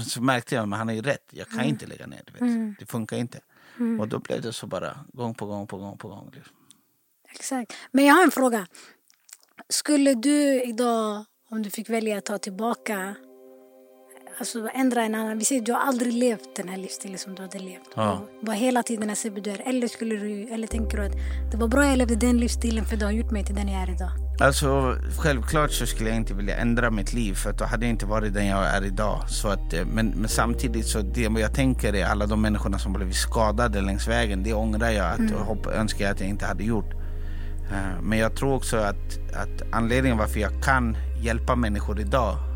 så 0.06 0.22
märkte 0.22 0.54
jag, 0.54 0.68
men 0.68 0.78
han 0.78 0.88
har 0.88 0.94
ju 0.94 1.02
rätt. 1.02 1.28
Jag 1.30 1.48
kan 1.48 1.64
inte 1.64 1.86
lägga 1.86 2.06
ner, 2.06 2.22
du 2.26 2.32
vet. 2.32 2.78
Det 2.78 2.86
funkar 2.86 3.16
inte. 3.16 3.40
Och 4.00 4.08
då 4.08 4.18
blev 4.18 4.42
det 4.42 4.52
så 4.52 4.66
bara, 4.66 4.98
gång 5.12 5.34
på 5.34 5.46
gång 5.46 5.66
på 5.66 5.76
gång 5.78 5.98
på 5.98 6.08
gång. 6.08 6.30
Liksom. 6.34 6.56
Exakt. 7.32 7.72
Men 7.90 8.04
jag 8.04 8.14
har 8.14 8.22
en 8.22 8.30
fråga. 8.30 8.66
Skulle 9.68 10.14
du 10.14 10.62
idag, 10.62 11.24
om 11.50 11.62
du 11.62 11.70
fick 11.70 11.90
välja 11.90 12.18
att 12.18 12.24
ta 12.24 12.38
tillbaka, 12.38 13.14
alltså 14.40 14.68
ändra 14.74 15.02
en 15.02 15.14
annan, 15.14 15.38
vi 15.38 15.44
säger 15.44 15.62
du 15.62 15.72
har 15.72 15.80
aldrig 15.80 16.12
levt 16.12 16.56
den 16.56 16.68
här 16.68 16.76
livsstilen 16.76 17.18
som 17.18 17.34
du 17.34 17.42
hade 17.42 17.58
levt. 17.58 17.90
Ja. 17.94 18.22
Var 18.42 18.54
hela 18.54 18.82
tiden 18.82 19.10
en 19.10 19.16
Sebbe 19.16 19.40
du 19.40 19.50
är. 19.50 19.68
Eller, 19.68 19.88
skulle 19.88 20.14
du, 20.14 20.42
eller 20.42 20.66
tänker 20.66 20.96
du 20.96 21.04
att 21.06 21.12
det 21.50 21.56
var 21.56 21.68
bra 21.68 21.86
jag 21.86 21.98
levde 21.98 22.16
den 22.16 22.38
livsstilen 22.38 22.84
för 22.84 22.96
det 22.96 23.04
har 23.04 23.12
gjort 23.12 23.30
mig 23.30 23.44
till 23.44 23.54
den 23.54 23.68
jag 23.68 23.82
är 23.82 23.90
idag? 23.90 24.10
Alltså 24.40 24.96
självklart 25.18 25.70
så 25.70 25.86
skulle 25.86 26.08
jag 26.10 26.16
inte 26.16 26.34
vilja 26.34 26.56
ändra 26.56 26.90
mitt 26.90 27.12
liv 27.12 27.34
för 27.34 27.52
då 27.52 27.64
hade 27.64 27.86
jag 27.86 27.90
inte 27.90 28.06
varit 28.06 28.34
den 28.34 28.46
jag 28.46 28.66
är 28.66 28.84
idag. 28.84 29.24
Så 29.28 29.48
att, 29.48 29.72
eh, 29.72 29.84
men, 29.86 30.06
men 30.06 30.28
samtidigt 30.28 30.86
så 30.86 31.00
det 31.00 31.20
jag 31.20 31.54
tänker 31.54 31.94
är 31.94 32.06
alla 32.06 32.26
de 32.26 32.42
människorna 32.42 32.78
som 32.78 32.92
blivit 32.92 33.16
skadade 33.16 33.80
längs 33.80 34.08
vägen. 34.08 34.42
Det 34.42 34.54
ångrar 34.54 34.90
jag 34.90 35.06
att, 35.06 35.34
och 35.34 35.46
hopp, 35.46 35.66
önskar 35.66 36.04
jag 36.04 36.12
att 36.12 36.20
jag 36.20 36.28
inte 36.28 36.46
hade 36.46 36.64
gjort. 36.64 36.94
Eh, 37.72 38.02
Men 38.02 38.18
jag 38.18 38.36
tror 38.36 38.54
också 38.54 38.76
att, 38.76 39.18
att 39.34 39.62
anledningen 39.72 40.18
varför 40.18 40.40
jag 40.40 40.62
kan 40.62 40.96
hjälpa 41.22 41.56
människor 41.56 42.00
idag 42.00 42.49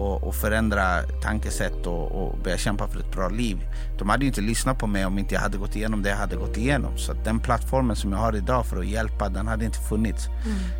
och, 0.00 0.24
och 0.28 0.34
förändra 0.34 1.02
tankesätt 1.22 1.86
och, 1.86 2.12
och 2.12 2.38
börja 2.38 2.58
kämpa 2.58 2.88
för 2.88 3.00
ett 3.00 3.12
bra 3.12 3.28
liv. 3.28 3.58
De 3.98 4.08
hade 4.08 4.24
ju 4.24 4.28
inte 4.28 4.40
lyssnat 4.40 4.78
på 4.78 4.86
mig 4.86 5.06
om 5.06 5.18
inte 5.18 5.34
jag 5.34 5.42
hade 5.42 5.58
gått 5.58 5.76
igenom 5.76 6.02
det 6.02 6.08
jag 6.08 6.16
hade 6.16 6.36
gått 6.36 6.56
igenom. 6.56 6.98
Så 6.98 7.12
den 7.12 7.40
plattformen 7.40 7.96
som 7.96 8.12
jag 8.12 8.18
har 8.18 8.36
idag 8.36 8.66
för 8.66 8.76
att 8.76 8.86
hjälpa, 8.86 9.28
den 9.28 9.46
hade 9.46 9.64
inte 9.64 9.78
funnits. 9.78 10.26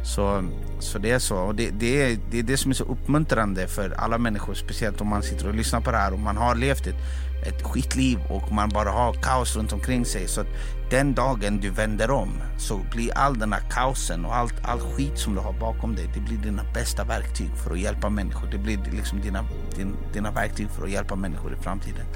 Så, 0.05 0.45
så 0.81 0.99
det 0.99 1.11
är 1.11 1.19
så. 1.19 1.37
Och 1.37 1.55
det, 1.55 1.71
det, 1.71 2.03
är, 2.03 2.19
det 2.31 2.39
är 2.39 2.43
det 2.43 2.57
som 2.57 2.71
är 2.71 2.75
så 2.75 2.85
uppmuntrande 2.85 3.67
för 3.67 3.91
alla 3.91 4.19
människor, 4.19 4.55
speciellt 4.55 5.01
om 5.01 5.09
man 5.09 5.23
sitter 5.23 5.49
och 5.49 5.55
lyssnar 5.55 5.81
på 5.81 5.91
det 5.91 5.97
här 5.97 6.13
och 6.13 6.19
man 6.19 6.37
har 6.37 6.55
levt 6.55 6.87
ett 6.87 6.97
ett 7.43 7.63
skitliv 7.63 8.19
och 8.29 8.53
man 8.53 8.69
bara 8.69 8.91
har 8.91 9.13
kaos 9.13 9.57
runt 9.57 9.73
omkring 9.73 10.05
sig. 10.05 10.29
Så 10.29 10.45
den 10.91 11.15
dagen 11.15 11.61
du 11.61 11.71
vänder 11.71 12.11
om 12.11 12.43
så 12.59 12.81
blir 12.91 13.19
all 13.19 13.39
den 13.39 13.53
här 13.53 13.63
kaosen 13.71 14.25
och 14.25 14.37
allt, 14.37 14.55
all 14.63 14.81
skit 14.81 15.19
som 15.19 15.35
du 15.35 15.41
har 15.41 15.53
bakom 15.53 15.95
dig, 15.95 16.11
det 16.15 16.21
blir 16.21 16.39
dina 16.39 16.63
bästa 16.75 17.05
verktyg 17.05 17.51
för 17.65 17.71
att 17.71 17.81
hjälpa 17.81 18.09
människor. 18.09 18.49
Det 18.51 18.59
blir 18.59 18.79
liksom 18.93 19.21
dina, 19.21 19.45
din, 19.77 19.97
dina 20.13 20.31
verktyg 20.31 20.71
för 20.71 20.85
att 20.85 20.91
hjälpa 20.91 21.17
människor 21.17 21.53
i 21.53 21.57
framtiden. 21.57 22.07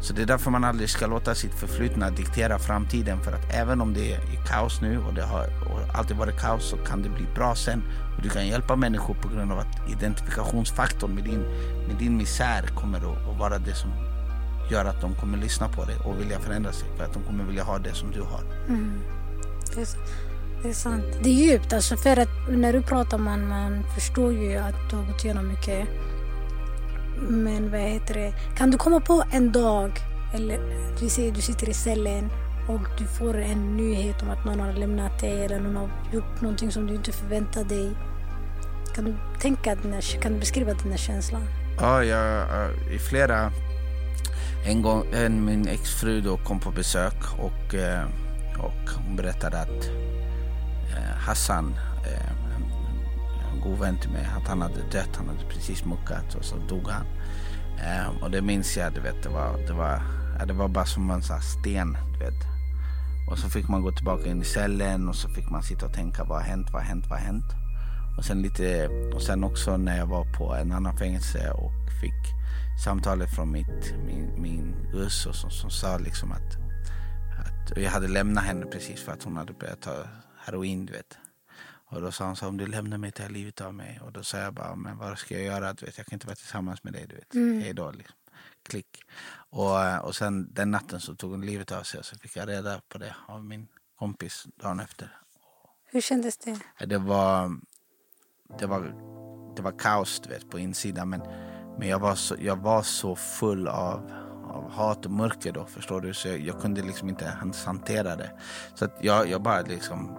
Så 0.00 0.12
det 0.12 0.22
är 0.22 0.26
därför 0.26 0.50
man 0.50 0.64
aldrig 0.64 0.90
ska 0.90 1.06
låta 1.06 1.34
sitt 1.34 1.54
förflutna 1.54 2.10
diktera 2.10 2.58
framtiden. 2.58 3.20
För 3.20 3.32
att 3.32 3.54
även 3.54 3.80
om 3.80 3.94
det 3.94 4.12
är 4.12 4.20
kaos 4.46 4.80
nu 4.80 4.98
och 4.98 5.14
det 5.14 5.22
har 5.22 5.44
och 5.44 5.98
alltid 5.98 6.16
varit 6.16 6.40
kaos 6.40 6.70
så 6.70 6.76
kan 6.76 7.02
det 7.02 7.08
bli 7.08 7.26
bra 7.34 7.54
sen. 7.54 7.82
Och 8.16 8.22
du 8.22 8.28
kan 8.28 8.46
hjälpa 8.46 8.76
människor 8.76 9.14
på 9.14 9.28
grund 9.28 9.52
av 9.52 9.58
att 9.58 9.90
identifikationsfaktorn 9.90 11.14
med 11.14 11.24
din, 11.24 11.40
med 11.86 11.96
din 11.98 12.16
misär 12.16 12.66
kommer 12.66 12.98
att, 12.98 13.28
att 13.28 13.38
vara 13.38 13.58
det 13.58 13.74
som 13.74 13.90
gör 14.70 14.84
att 14.84 15.00
de 15.00 15.14
kommer 15.14 15.38
lyssna 15.38 15.68
på 15.68 15.84
dig 15.84 15.96
och 16.04 16.20
vilja 16.20 16.38
förändra 16.38 16.72
sig. 16.72 16.88
För 16.96 17.04
att 17.04 17.12
de 17.12 17.22
kommer 17.22 17.44
vilja 17.44 17.62
ha 17.62 17.78
det 17.78 17.94
som 17.94 18.10
du 18.10 18.20
har. 18.20 18.42
Mm. 18.68 19.00
Det, 19.74 19.80
är, 19.80 19.88
det 20.62 20.68
är 20.68 20.72
sant. 20.72 21.04
Det 21.22 21.28
är 21.28 21.34
djupt. 21.34 21.72
Alltså 21.72 21.96
för 21.96 22.16
att 22.16 22.28
när 22.48 22.72
du 22.72 22.82
pratar 22.82 23.18
man, 23.18 23.48
man 23.48 23.84
förstår 23.94 24.32
ju 24.32 24.56
att 24.56 24.90
du 24.90 24.96
har 24.96 25.04
gått 25.04 25.24
igenom 25.24 25.48
mycket. 25.48 25.88
Men 27.28 27.70
vad 27.70 27.80
heter 27.80 28.14
det? 28.14 28.32
Kan 28.56 28.70
du 28.70 28.78
komma 28.78 29.00
på 29.00 29.24
en 29.32 29.52
dag, 29.52 29.92
eller 30.34 30.58
vi 31.00 31.10
säger 31.10 31.32
du 31.32 31.40
sitter 31.40 31.68
i 31.68 31.74
cellen 31.74 32.30
och 32.68 32.98
du 32.98 33.06
får 33.06 33.38
en 33.38 33.76
nyhet 33.76 34.22
om 34.22 34.30
att 34.30 34.44
någon 34.44 34.60
har 34.60 34.72
lämnat 34.72 35.20
dig 35.20 35.44
eller 35.44 35.60
någon 35.60 35.76
har 35.76 35.90
gjort 36.12 36.40
någonting 36.40 36.72
som 36.72 36.86
du 36.86 36.94
inte 36.94 37.12
förväntade 37.12 37.68
dig. 37.68 37.90
Kan 38.94 39.04
du 39.04 39.14
tänka, 39.40 39.76
kan 40.20 40.32
du 40.32 40.38
beskriva 40.38 40.72
den 40.74 40.90
här 40.90 40.98
känslan? 40.98 41.42
Ja, 41.80 42.04
jag, 42.04 42.46
i 42.94 42.98
flera 42.98 43.52
en 44.64 44.82
gång 44.82 45.04
en, 45.12 45.44
min 45.44 45.68
exfru 45.68 46.20
då 46.20 46.36
kom 46.36 46.60
på 46.60 46.70
besök 46.70 47.38
och, 47.38 47.74
eh, 47.74 48.04
och 48.58 48.90
hon 49.06 49.16
berättade 49.16 49.60
att 49.60 49.88
eh, 50.96 51.16
Hassan, 51.18 51.74
eh, 52.06 52.30
en 53.52 53.60
god 53.60 53.78
vän 53.78 53.98
till 54.00 54.10
mig, 54.10 54.28
att 54.36 54.48
han 54.48 54.62
hade 54.62 54.82
dött. 54.92 55.16
Han 55.16 55.28
hade 55.28 55.48
precis 55.48 55.84
muckat 55.84 56.34
och 56.34 56.44
så 56.44 56.56
dog 56.68 56.88
han. 56.88 57.06
Eh, 57.78 58.22
och 58.22 58.30
det 58.30 58.42
minns 58.42 58.76
jag, 58.76 58.94
du 58.94 59.00
vet, 59.00 59.22
det 59.22 59.28
var, 59.28 59.66
det 59.66 59.72
var, 59.72 60.02
det 60.46 60.52
var 60.52 60.68
bara 60.68 60.86
som 60.86 61.10
en 61.10 61.22
sån 61.22 61.40
sten, 61.40 61.96
du 62.12 62.18
vet. 62.18 62.44
Och 63.30 63.38
så 63.38 63.48
fick 63.48 63.68
man 63.68 63.82
gå 63.82 63.92
tillbaka 63.92 64.30
in 64.30 64.42
i 64.42 64.44
cellen 64.44 65.08
och 65.08 65.16
så 65.16 65.28
fick 65.28 65.50
man 65.50 65.62
sitta 65.62 65.86
och 65.86 65.92
tänka 65.92 66.24
vad 66.24 66.38
har 66.38 66.48
hänt, 66.48 66.66
vad 66.72 66.82
har 66.82 66.88
hänt, 66.88 67.04
vad 67.08 67.18
har 67.18 67.26
hänt? 67.26 67.52
Och 68.18 68.24
sen, 68.24 68.42
lite, 68.42 68.88
och 69.14 69.22
sen 69.22 69.44
också 69.44 69.76
när 69.76 69.98
jag 69.98 70.06
var 70.06 70.24
på 70.38 70.54
en 70.54 70.72
annan 70.72 70.96
fängelse 70.96 71.50
och 71.50 71.72
fick 72.00 72.37
samtalet 72.84 73.34
från 73.34 73.52
mitt, 73.52 73.94
min, 74.06 74.42
min 74.42 74.74
hustru 74.92 75.32
som, 75.32 75.50
som 75.50 75.70
sa 75.70 75.98
liksom 75.98 76.32
att, 76.32 76.56
att 77.46 77.78
jag 77.78 77.90
hade 77.90 78.08
lämnat 78.08 78.44
henne 78.44 78.66
precis 78.66 79.02
för 79.02 79.12
att 79.12 79.22
hon 79.22 79.36
hade 79.36 79.52
börjat 79.52 79.80
ta 79.80 80.08
heroin. 80.36 80.86
Du 80.86 80.92
vet. 80.92 81.18
Och 81.90 82.00
då 82.00 82.12
sa 82.12 82.26
hon 82.26 82.36
så 82.36 82.48
om 82.48 82.56
du 82.56 82.66
lämnar 82.66 82.98
mig 82.98 83.12
tar 83.12 83.28
livet 83.28 83.60
av 83.60 83.74
mig. 83.74 84.00
Och 84.04 84.12
då 84.12 84.22
sa 84.22 84.38
jag 84.38 84.54
bara, 84.54 84.74
men 84.74 84.98
vad 84.98 85.18
ska 85.18 85.34
jag 85.34 85.44
göra? 85.44 85.72
Du 85.72 85.86
vet, 85.86 85.98
jag 85.98 86.06
kan 86.06 86.16
inte 86.16 86.26
vara 86.26 86.36
tillsammans 86.36 86.84
med 86.84 86.92
dig. 86.92 87.06
Du 87.06 87.14
vet. 87.14 87.34
Mm. 87.34 87.60
Hej 87.60 87.74
då. 87.74 87.90
Liksom. 87.90 88.16
Klick. 88.62 89.02
Och, 89.50 90.04
och 90.04 90.16
sen 90.16 90.54
den 90.54 90.70
natten 90.70 91.00
så 91.00 91.14
tog 91.14 91.30
hon 91.30 91.46
livet 91.46 91.72
av 91.72 91.82
sig. 91.82 92.00
Och 92.00 92.06
så 92.06 92.18
fick 92.18 92.36
jag 92.36 92.48
reda 92.48 92.80
på 92.88 92.98
det 92.98 93.14
av 93.26 93.44
min 93.44 93.68
kompis 93.98 94.46
dagen 94.56 94.80
efter. 94.80 95.18
Hur 95.84 96.00
kändes 96.00 96.38
det? 96.38 96.60
Det 96.86 96.98
var, 96.98 97.60
det 98.58 98.66
var, 98.66 98.80
det 99.56 99.62
var 99.62 99.78
kaos 99.78 100.20
du 100.20 100.28
vet, 100.28 100.50
på 100.50 100.58
insidan. 100.58 101.08
Men 101.08 101.20
men 101.78 101.88
jag 101.88 101.98
var 101.98 102.14
så, 102.14 102.34
jag 102.38 102.56
var 102.56 102.82
så 102.82 103.16
full 103.16 103.68
av, 103.68 104.10
av 104.50 104.70
hat 104.70 105.04
och 105.06 105.10
mörker 105.10 105.52
då, 105.52 105.66
förstår 105.66 106.00
du. 106.00 106.14
Så 106.14 106.28
jag, 106.28 106.40
jag 106.40 106.60
kunde 106.60 106.82
liksom 106.82 107.08
inte 107.08 107.32
hantera 107.64 108.16
det. 108.16 108.30
Så 108.74 108.84
att 108.84 108.98
jag, 109.00 109.28
jag 109.28 109.42
bara 109.42 109.60
liksom... 109.60 110.18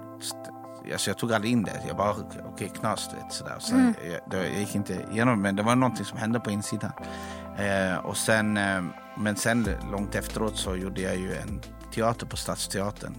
Alltså 0.92 1.10
jag 1.10 1.18
tog 1.18 1.34
aldrig 1.34 1.52
in 1.54 1.64
det. 1.64 1.82
Jag 1.88 1.98
bara, 1.98 2.12
okej, 2.12 2.42
okay, 2.54 2.70
knas, 2.70 3.10
vet, 3.14 3.34
sådär. 3.34 3.56
Så 3.60 3.76
mm. 3.76 3.94
jag, 4.32 4.46
jag, 4.46 4.60
gick 4.60 4.76
inte 4.76 5.06
igenom 5.12 5.42
men 5.42 5.56
det 5.56 5.64
var 5.64 5.76
någonting 5.76 6.06
som 6.06 6.18
hände 6.18 6.40
på 6.40 6.52
insidan. 6.52 6.92
Eh, 7.58 7.98
och 7.98 8.18
sen, 8.18 8.58
eh, 8.58 8.84
men 9.18 9.36
sen 9.36 9.68
långt 9.92 10.16
efteråt 10.16 10.58
så 10.58 10.76
gjorde 10.76 11.02
jag 11.02 11.16
ju 11.16 11.36
en 11.36 11.62
teater 11.94 12.26
på 12.26 12.38
Stadsteatern. 12.38 13.16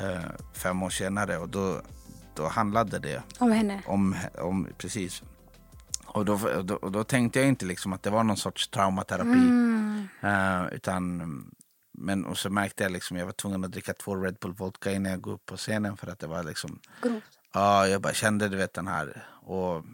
Eh, 0.00 0.30
fem 0.52 0.82
år 0.82 0.90
senare 0.90 1.38
och 1.38 1.48
då, 1.48 1.80
då 2.34 2.48
handlade 2.48 2.98
det 2.98 3.22
om 3.38 3.52
henne. 3.52 3.82
Om, 3.86 4.16
om, 4.38 4.68
precis. 4.78 5.22
Och 6.14 6.24
då, 6.24 6.62
då, 6.62 6.78
då, 6.78 7.04
tänkte 7.04 7.38
jag 7.38 7.48
inte 7.48 7.66
liksom 7.66 7.92
att 7.92 8.02
det 8.02 8.10
var 8.10 8.24
någon 8.24 8.36
sorts 8.36 8.68
traumaterapi. 8.68 9.30
Mm. 9.30 10.08
Uh, 10.24 10.74
utan, 10.74 11.44
men, 11.98 12.24
och 12.24 12.38
så 12.38 12.50
märkte 12.50 12.82
jag 12.82 12.92
liksom 12.92 13.16
jag 13.16 13.26
var 13.26 13.32
tvungen 13.32 13.64
att 13.64 13.72
dricka 13.72 13.94
två 13.94 14.16
Red 14.16 14.36
Bull 14.40 14.52
vodka 14.52 14.92
innan 14.92 15.10
jag 15.10 15.18
gick 15.18 15.26
upp 15.26 15.46
på 15.46 15.56
scenen 15.56 15.96
för 15.96 16.06
att 16.06 16.18
det 16.18 16.26
var 16.26 16.42
liksom... 16.42 16.80
Ja, 17.52 17.86
jag 17.86 18.02
bara 18.02 18.12
kände 18.12 18.48
du 18.48 18.56
vet 18.56 18.74
den 18.74 18.86
här. 18.86 19.24
Och, 19.42 19.84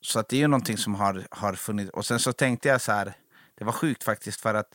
så 0.00 0.18
att 0.18 0.28
det 0.28 0.36
är 0.36 0.40
ju 0.40 0.48
någonting 0.48 0.78
som 0.78 0.94
har, 0.94 1.26
har 1.30 1.54
funnits. 1.54 1.90
Och 1.90 2.06
sen 2.06 2.18
så 2.18 2.32
tänkte 2.32 2.68
jag 2.68 2.80
så 2.80 2.92
här, 2.92 3.12
det 3.54 3.64
var 3.64 3.72
sjukt 3.72 4.04
faktiskt 4.04 4.40
för 4.40 4.54
att 4.54 4.74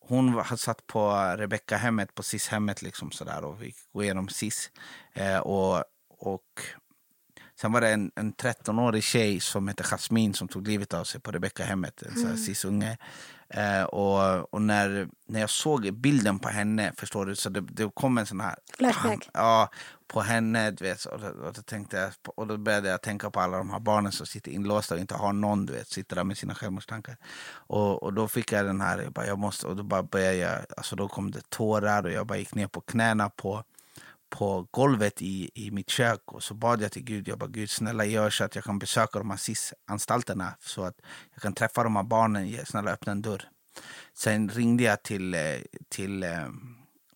hon 0.00 0.28
har 0.28 0.56
satt 0.56 0.86
på 0.86 1.10
Rebecka-hemmet, 1.36 2.14
på 2.14 2.22
SIS-hemmet 2.22 2.82
liksom 2.82 3.10
sådär 3.10 3.44
och 3.44 3.62
vi 3.62 3.66
gick 3.66 3.76
igenom 4.02 4.28
SIS. 4.28 4.70
Eh, 5.12 5.38
och, 5.38 5.84
och 6.08 6.60
Sen 7.60 7.72
var 7.72 7.80
det 7.80 7.88
en, 7.88 8.10
en 8.14 8.34
13-årig 8.34 9.02
tjej 9.02 9.40
som 9.40 9.68
hette 9.68 9.82
Jasmin 9.82 10.34
som 10.34 10.48
tog 10.48 10.68
livet 10.68 10.94
av 10.94 11.04
sig 11.04 11.20
på 11.20 11.30
Rebecka-hemmet, 11.30 12.02
en 12.02 12.24
mm. 12.24 12.36
cis-unge. 12.36 12.98
Eh, 13.48 13.82
och 13.82 14.54
och 14.54 14.62
när, 14.62 15.08
när 15.26 15.40
jag 15.40 15.50
såg 15.50 15.92
bilden 15.92 16.38
på 16.38 16.48
henne, 16.48 16.92
förstår 16.96 17.26
du, 17.26 17.36
så 17.36 17.48
det, 17.48 17.60
det 17.60 17.90
kom 17.94 18.18
en 18.18 18.26
sån 18.26 18.40
här... 18.40 18.56
Flashback? 18.76 19.28
Ja, 19.32 19.70
på 20.08 20.20
henne. 20.20 20.70
Du 20.70 20.84
vet, 20.84 21.04
och, 21.04 21.20
då, 21.20 21.26
och, 21.26 21.52
då 21.52 21.62
tänkte 21.62 21.96
jag, 21.96 22.12
och 22.36 22.46
då 22.46 22.56
började 22.56 22.88
jag 22.88 23.02
tänka 23.02 23.30
på 23.30 23.40
alla 23.40 23.58
de 23.58 23.70
här 23.70 23.80
barnen 23.80 24.12
som 24.12 24.26
sitter 24.26 24.50
inlåsta 24.50 24.94
och 24.94 25.00
inte 25.00 25.14
har 25.14 25.32
någon, 25.32 25.66
du 25.66 25.72
vet, 25.72 25.88
sitter 25.88 26.16
där 26.16 26.24
med 26.24 26.38
sina 26.38 26.54
självmordstankar. 26.54 27.16
Och, 27.46 28.02
och 28.02 28.12
då 28.12 28.28
fick 28.28 28.52
jag 28.52 28.66
den 28.66 28.80
här, 28.80 28.98
jag 29.02 29.12
bara, 29.12 29.26
jag 29.26 29.38
måste, 29.38 29.66
och 29.66 29.76
då 29.76 29.82
bara 29.82 30.02
började 30.02 30.36
jag, 30.36 30.60
alltså 30.76 30.96
då 30.96 31.08
kom 31.08 31.30
det 31.30 31.50
tårar 31.50 32.04
och 32.04 32.12
jag 32.12 32.26
bara 32.26 32.38
gick 32.38 32.54
ner 32.54 32.66
på 32.66 32.80
knäna 32.80 33.30
på 33.30 33.64
på 34.34 34.66
golvet 34.70 35.22
i, 35.22 35.50
i 35.54 35.70
mitt 35.70 35.90
kök 35.90 36.32
och 36.32 36.42
så 36.42 36.54
bad 36.54 36.82
jag 36.82 36.92
till 36.92 37.04
Gud. 37.04 37.28
Jag 37.28 37.38
bara, 37.38 37.50
Gud 37.50 37.70
snälla 37.70 38.04
gör 38.04 38.30
så 38.30 38.44
att 38.44 38.54
jag 38.54 38.64
kan 38.64 38.78
besöka 38.78 39.18
de 39.18 39.30
här 39.30 39.36
SIS-anstalterna 39.36 40.54
så 40.60 40.84
att 40.84 40.94
jag 41.34 41.42
kan 41.42 41.52
träffa 41.52 41.82
de 41.82 41.96
här 41.96 42.02
barnen. 42.02 42.66
Snälla 42.66 42.90
öppna 42.90 43.12
en 43.12 43.22
dörr. 43.22 43.48
Sen 44.14 44.48
ringde 44.48 44.84
jag 44.84 45.02
till, 45.02 45.34
eh, 45.34 45.40
till, 45.88 46.22
eh, 46.22 46.48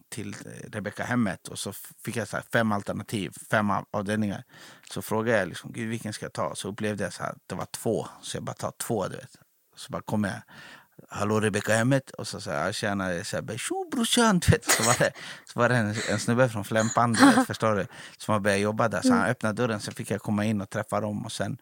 till 0.08 0.34
eh, 0.34 0.70
Rebecka 0.70 1.04
hemmet 1.04 1.48
och 1.48 1.58
så 1.58 1.72
fick 2.04 2.16
jag 2.16 2.28
så 2.28 2.38
fem 2.52 2.72
alternativ, 2.72 3.32
fem 3.50 3.70
avdelningar. 3.90 4.44
Så 4.90 5.02
frågade 5.02 5.38
jag 5.38 5.48
liksom, 5.48 5.72
Gud 5.72 5.88
vilken 5.88 6.12
ska 6.12 6.24
jag 6.24 6.32
ta? 6.32 6.54
Så 6.54 6.68
upplevde 6.68 7.04
jag 7.04 7.12
så 7.12 7.22
här, 7.22 7.34
det 7.46 7.54
var 7.54 7.66
två, 7.66 8.06
så 8.22 8.36
jag 8.36 8.44
bara 8.44 8.54
tar 8.54 8.72
två. 8.78 9.08
Du 9.08 9.16
vet. 9.16 9.36
Så 9.76 9.92
bara 9.92 10.02
kom 10.02 10.24
jag 10.24 10.42
Hallå 11.10 11.40
Rebecka 11.40 11.74
hemmet? 11.74 12.10
Och 12.10 12.28
så 12.28 12.40
sa 12.40 12.50
jag 12.52 12.74
tjena, 12.74 13.04
här, 13.04 13.56
tjo 13.58 13.88
brorsan! 13.90 14.40
Så 14.62 14.82
var 14.82 14.98
det, 14.98 15.12
så 15.44 15.60
var 15.60 15.68
det 15.68 15.76
en, 15.76 15.94
en 16.10 16.18
snubbe 16.18 16.48
från 16.48 16.64
Flämpan, 16.64 17.16
förstår 17.46 17.74
du, 17.74 17.86
som 18.18 18.32
har 18.32 18.40
börjat 18.40 18.60
jobba 18.60 18.88
där. 18.88 19.00
Så 19.00 19.08
han 19.08 19.18
mm. 19.18 19.30
öppnade 19.30 19.62
dörren, 19.62 19.80
så 19.80 19.92
fick 19.92 20.10
jag 20.10 20.22
komma 20.22 20.44
in 20.44 20.60
och 20.60 20.70
träffa 20.70 21.00
dem. 21.00 21.24
Och 21.24 21.32
sen, 21.32 21.58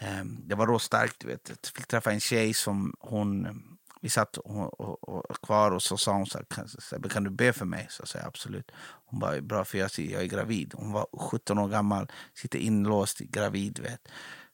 eh, 0.00 0.24
det 0.24 0.54
var 0.54 0.66
råstarkt, 0.66 1.16
du 1.18 1.26
vet. 1.26 1.48
Jag 1.48 1.58
fick 1.76 1.86
träffa 1.86 2.12
en 2.12 2.20
tjej 2.20 2.54
som 2.54 2.94
hon... 3.00 3.62
Vi 4.02 4.08
satt 4.08 4.36
och, 4.36 4.80
och, 4.80 5.08
och, 5.08 5.42
kvar 5.42 5.70
och 5.70 5.82
så 5.82 5.96
sa 5.96 6.12
hon 6.12 6.26
så 6.26 6.38
här, 6.38 6.44
kan, 6.44 7.08
kan 7.08 7.24
du 7.24 7.30
be 7.30 7.52
för 7.52 7.64
mig? 7.64 7.86
Så 7.90 8.06
sa 8.06 8.18
jag 8.18 8.26
absolut. 8.26 8.70
Hon 9.06 9.20
bara, 9.20 9.40
bra 9.40 9.64
för 9.64 9.78
jag, 9.78 9.90
jag 9.96 10.22
är 10.22 10.26
gravid. 10.26 10.74
Hon 10.76 10.92
var 10.92 11.06
17 11.18 11.58
år 11.58 11.68
gammal, 11.68 12.10
sitter 12.34 12.58
inlåst, 12.58 13.18
gravid. 13.18 13.78
Vet. 13.78 14.08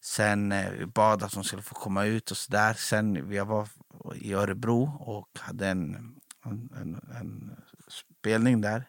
Sen 0.06 0.52
eh, 0.52 0.86
bad 0.86 1.22
att 1.22 1.34
hon 1.34 1.44
skulle 1.44 1.62
få 1.62 1.74
komma 1.74 2.04
ut 2.04 2.30
och 2.30 2.36
så 2.36 2.52
där. 2.52 2.74
Sen 2.74 3.32
jag 3.32 3.44
var 3.44 3.68
i 4.14 4.34
Örebro 4.34 4.96
och 5.00 5.28
hade 5.38 5.68
en, 5.68 6.14
en, 6.44 7.00
en, 7.20 7.56
spelning 7.88 8.60
där 8.60 8.88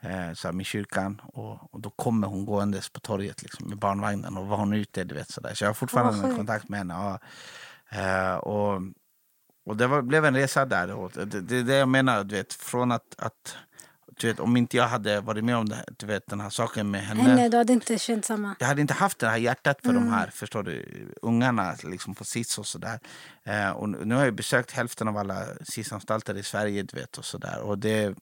eh, 0.00 0.32
så 0.32 0.52
med 0.52 0.66
kyrkan. 0.66 1.20
Och, 1.24 1.74
och, 1.74 1.80
då 1.80 1.90
kommer 1.90 2.28
hon 2.28 2.44
gåendes 2.44 2.88
på 2.88 3.00
torget 3.00 3.42
liksom, 3.42 3.68
med 3.68 3.78
barnvagnen 3.78 4.36
och 4.36 4.46
var 4.46 4.56
hon 4.56 4.72
ute. 4.72 5.04
Du 5.04 5.14
vet, 5.14 5.30
så, 5.30 5.40
där. 5.40 5.54
så 5.54 5.64
jag 5.64 5.68
har 5.68 5.74
fortfarande 5.74 6.28
oh, 6.28 6.36
kontakt 6.36 6.68
med 6.68 6.78
henne. 6.78 6.94
Ja. 6.94 7.18
Eh, 7.98 8.34
och, 8.34 8.82
och 9.66 9.76
det 9.76 9.86
var, 9.86 10.02
blev 10.02 10.24
en 10.24 10.36
resa 10.36 10.64
där. 10.64 10.92
Och 10.92 11.12
det, 11.12 11.40
det 11.40 11.56
är 11.56 11.62
det 11.62 11.74
jag 11.74 11.88
menar, 11.88 12.24
du 12.24 12.34
vet, 12.34 12.52
från 12.52 12.92
att, 12.92 13.14
att 13.18 13.56
du 14.16 14.26
vet, 14.26 14.40
om 14.40 14.56
inte 14.56 14.76
jag 14.76 14.88
hade 14.88 15.20
varit 15.20 15.44
med 15.44 15.56
om 15.56 15.68
det, 15.68 15.84
du 15.96 16.06
vet, 16.06 16.26
den 16.26 16.40
här 16.40 16.50
saken 16.50 16.90
med 16.90 17.02
henne. 17.02 17.22
henne 17.22 17.48
du 17.48 17.56
hade 17.56 17.72
inte 17.72 17.98
känt 17.98 18.24
samma. 18.24 18.56
Jag 18.58 18.66
hade 18.66 18.80
inte 18.80 18.94
haft 18.94 19.18
det 19.18 19.28
här 19.28 19.36
hjärtat 19.36 19.78
för 19.82 19.90
mm. 19.90 20.04
de 20.04 20.10
här 20.10 20.30
förstår 20.30 20.62
du, 20.62 20.84
ungarna 21.22 21.74
liksom 21.82 22.14
på 22.14 22.24
SIS 22.24 22.58
och 22.58 22.66
sådär. 22.66 23.00
Eh, 23.44 23.70
och 23.70 23.88
nu 23.88 24.14
har 24.14 24.24
jag 24.24 24.34
besökt 24.34 24.70
hälften 24.70 25.08
av 25.08 25.16
alla 25.16 25.46
SIS-anstalter 25.64 26.38
i 26.38 26.42
Sverige. 26.42 26.82
Du 26.82 27.00
vet, 27.00 27.18
och 27.18 27.24
så 27.24 27.38
där. 27.38 27.60
Och 27.60 27.78
det, 27.78 28.14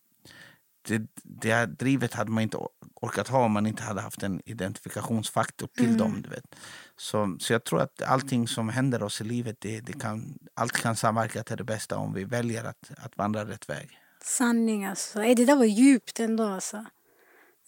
det, 0.89 1.03
det 1.23 1.53
här 1.53 1.67
drivet 1.67 2.15
hade 2.15 2.31
man 2.31 2.43
inte 2.43 2.59
orkat 2.95 3.29
ha 3.29 3.45
om 3.45 3.53
man 3.53 3.67
inte 3.67 3.83
hade 3.83 4.01
haft 4.01 4.23
en 4.23 4.41
identifikationsfaktor 4.45 5.69
till 5.77 5.85
mm. 5.85 5.99
dem. 5.99 6.23
Du 6.23 6.29
vet. 6.29 6.57
Så, 6.97 7.37
så 7.41 7.53
jag 7.53 7.65
tror 7.65 7.81
att 7.81 8.03
allting 8.03 8.49
som 8.49 8.69
händer 8.69 9.03
oss 9.03 9.21
i 9.21 9.25
livet, 9.25 9.57
det, 9.61 9.81
det 9.81 9.93
kan, 9.93 10.39
allt 10.55 10.73
kan 10.73 10.97
samverka 10.97 11.43
till 11.43 11.57
det 11.57 11.65
bästa 11.65 11.97
om 11.97 12.15
vi 12.15 12.25
väljer 12.25 12.65
att, 12.65 12.91
att 12.97 13.17
vandra 13.17 13.45
rätt 13.45 13.69
väg. 13.69 14.00
Sanning 14.25 14.85
alltså. 14.85 15.23
Ey, 15.23 15.35
Det 15.35 15.45
där 15.45 15.57
var 15.57 15.65
djupt 15.65 16.21
ändå 16.21 16.45
alltså. 16.45 16.85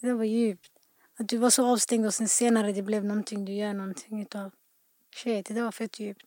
Det 0.01 0.07
där 0.07 0.13
var 0.13 0.23
djupt. 0.23 0.69
Att 1.19 1.27
du 1.29 1.37
var 1.37 1.49
så 1.49 1.71
avstängd 1.71 2.05
och 2.05 2.13
sen 2.13 2.27
senare 2.27 2.71
det 2.71 2.81
blev 2.81 3.05
någonting 3.05 3.45
du 3.45 3.53
gör 3.53 3.73
någonting 3.73 4.21
utav. 4.21 4.51
Shit, 5.15 5.45
det 5.45 5.53
där 5.53 5.63
var 5.63 5.71
fett 5.71 5.99
djupt. 5.99 6.21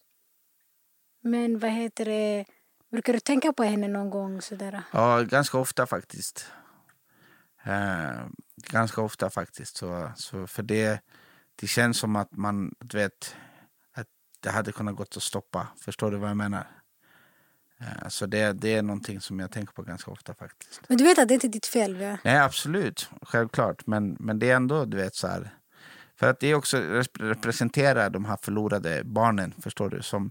Men 1.22 1.58
vad 1.58 1.70
heter 1.70 2.04
det? 2.04 2.44
Brukar 2.90 3.12
du 3.12 3.20
tänka 3.20 3.52
på 3.52 3.62
henne 3.62 3.88
någon 3.88 4.10
gång? 4.10 4.42
Sådär? 4.42 4.82
Ja, 4.92 5.22
ganska 5.22 5.58
ofta 5.58 5.86
faktiskt. 5.86 6.46
Eh, 7.64 8.26
ganska 8.56 9.02
ofta 9.02 9.30
faktiskt. 9.30 9.76
Så, 9.76 10.12
så 10.16 10.46
för 10.46 10.62
det, 10.62 11.00
det 11.56 11.66
känns 11.66 11.98
som 11.98 12.16
att 12.16 12.32
man 12.32 12.74
du 12.80 12.96
vet 12.98 13.36
att 13.92 14.06
det 14.40 14.50
hade 14.50 14.72
kunnat 14.72 14.96
gått 14.96 15.16
att 15.16 15.22
stoppa. 15.22 15.68
Förstår 15.80 16.10
du 16.10 16.16
vad 16.16 16.30
jag 16.30 16.36
menar? 16.36 16.66
Eh, 17.80 18.08
så 18.08 18.26
det, 18.26 18.52
det 18.52 18.74
är 18.74 18.82
någonting 18.82 19.20
som 19.20 19.40
jag 19.40 19.50
tänker 19.50 19.72
på 19.72 19.82
ganska 19.82 20.10
ofta 20.10 20.34
faktiskt. 20.34 20.80
Men 20.88 20.98
du 20.98 21.04
vet 21.04 21.18
att 21.18 21.28
det 21.28 21.34
inte 21.34 21.46
är 21.46 21.48
ditt 21.48 21.66
fel? 21.66 22.00
Ja? 22.00 22.18
Nej, 22.24 22.38
absolut. 22.38 23.10
Självklart. 23.22 23.86
Men, 23.86 24.16
men 24.20 24.38
det 24.38 24.50
är 24.50 24.56
ändå, 24.56 24.84
du 24.84 24.96
vet 24.96 25.14
så 25.14 25.26
här. 25.26 25.50
För 26.16 26.30
att 26.30 26.40
det 26.40 26.54
också 26.54 26.76
representerar 27.18 28.10
de 28.10 28.24
här 28.24 28.38
förlorade 28.42 29.02
barnen, 29.04 29.54
förstår 29.62 29.90
du? 29.90 30.02
Som, 30.02 30.30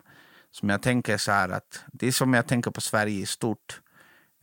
som 0.52 0.70
jag 0.70 0.82
tänker 0.82 1.18
så 1.18 1.32
här 1.32 1.50
att 1.50 1.84
det 1.94 2.08
är 2.08 2.12
som 2.12 2.34
jag 2.34 2.48
tänker 2.48 2.72
på 2.72 2.82
Sverige 2.82 3.22
i 3.22 3.26
stort. 3.26 3.82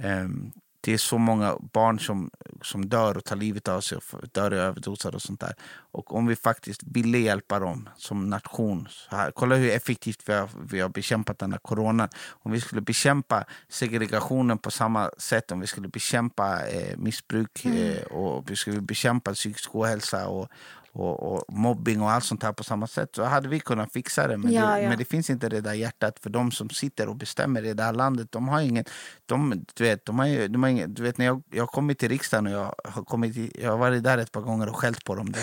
Um, 0.03 0.53
det 0.85 0.93
är 0.93 0.99
så 0.99 1.19
många 1.19 1.57
barn 1.73 2.01
som, 2.01 2.31
som 2.63 2.89
dör 2.89 3.17
och 3.17 3.25
tar 3.25 3.37
livet 3.37 3.69
av 3.69 3.81
sig 3.81 3.99
och 3.99 4.29
dör 4.33 4.55
i 4.55 4.59
överdoser 4.59 5.15
och 5.15 5.23
sånt 5.23 5.41
där. 5.41 5.55
Och 5.93 6.15
om 6.15 6.27
vi 6.27 6.37
faktiskt 6.37 6.83
ville 6.83 7.19
hjälpa 7.19 7.59
dem 7.59 7.89
som 7.97 8.31
nation. 8.31 8.89
Här, 9.09 9.31
kolla 9.31 9.57
hur 9.57 9.71
effektivt 9.71 10.23
vi 10.27 10.33
har, 10.33 10.49
vi 10.71 10.81
har 10.81 10.89
bekämpat 10.89 11.39
den 11.39 11.53
här 11.53 11.59
coronan. 11.59 12.09
Om 12.29 12.53
vi 12.53 12.61
skulle 12.61 12.81
bekämpa 12.81 13.45
segregationen 13.69 14.59
på 14.59 14.71
samma 14.71 15.11
sätt, 15.19 15.53
om 15.53 15.61
vi 15.61 15.67
skulle 15.67 15.89
bekämpa 15.89 16.67
eh, 16.67 16.97
missbruk 16.97 17.65
mm. 17.65 17.79
eh, 17.79 18.03
och 18.03 18.51
vi 18.51 18.57
skulle 18.57 18.81
bekämpa 18.81 19.35
psykisk 19.35 19.75
ohälsa 19.75 20.29
och, 20.29 20.49
och, 20.95 21.33
och, 21.33 21.45
mobbing 21.49 22.03
och 22.03 22.11
allt 22.11 22.25
sånt 22.25 22.43
här 22.43 22.53
på 22.53 22.65
samma 22.65 22.87
sätt 22.87 23.09
så 23.17 23.25
hade 23.25 23.49
vi 23.49 23.61
kunnat 23.61 23.93
fixa 23.93 24.29
det. 24.29 24.37
Men, 24.37 24.53
ja, 24.53 24.67
det, 24.67 24.83
ja. 24.83 24.89
men 24.89 24.99
det 24.99 25.05
finns 25.05 25.31
inte 25.31 25.49
det 25.49 25.61
där 25.61 25.73
hjärtat 25.73 26.19
för 26.23 26.31
de 26.31 26.53
som 26.53 26.71
sitter 26.71 27.09
och 27.09 27.17
bestämmer 27.17 27.65
i 27.65 27.75
det 27.75 27.83
här 27.83 27.93
landet. 27.93 28.33
De 28.33 28.49
har 28.49 28.61
ingen, 28.61 28.85
de, 29.27 29.65
du 29.75 29.85
vet, 29.85 30.07
de 30.07 30.19
har, 30.19 30.49
de 30.49 30.63
har 30.63 30.71
ingen, 30.71 30.95
du 30.95 31.03
vet 31.03 31.19
när 31.19 31.27
jag, 31.27 31.43
jag 31.51 31.63
har 31.63 31.67
kommit 31.67 31.99
till 31.99 32.09
riksdagen 32.09 32.47
och 32.47 32.53
jag 32.53 32.75
har, 32.85 33.05
kommit, 33.05 33.57
jag 33.63 33.71
har 33.71 33.79
varit 33.79 34.03
där 34.03 34.19
ett 34.19 34.33
par 34.33 34.41
gånger 34.41 34.69
och 34.69 34.77
skällt 34.77 35.05
på 35.05 35.15
dem. 35.15 35.35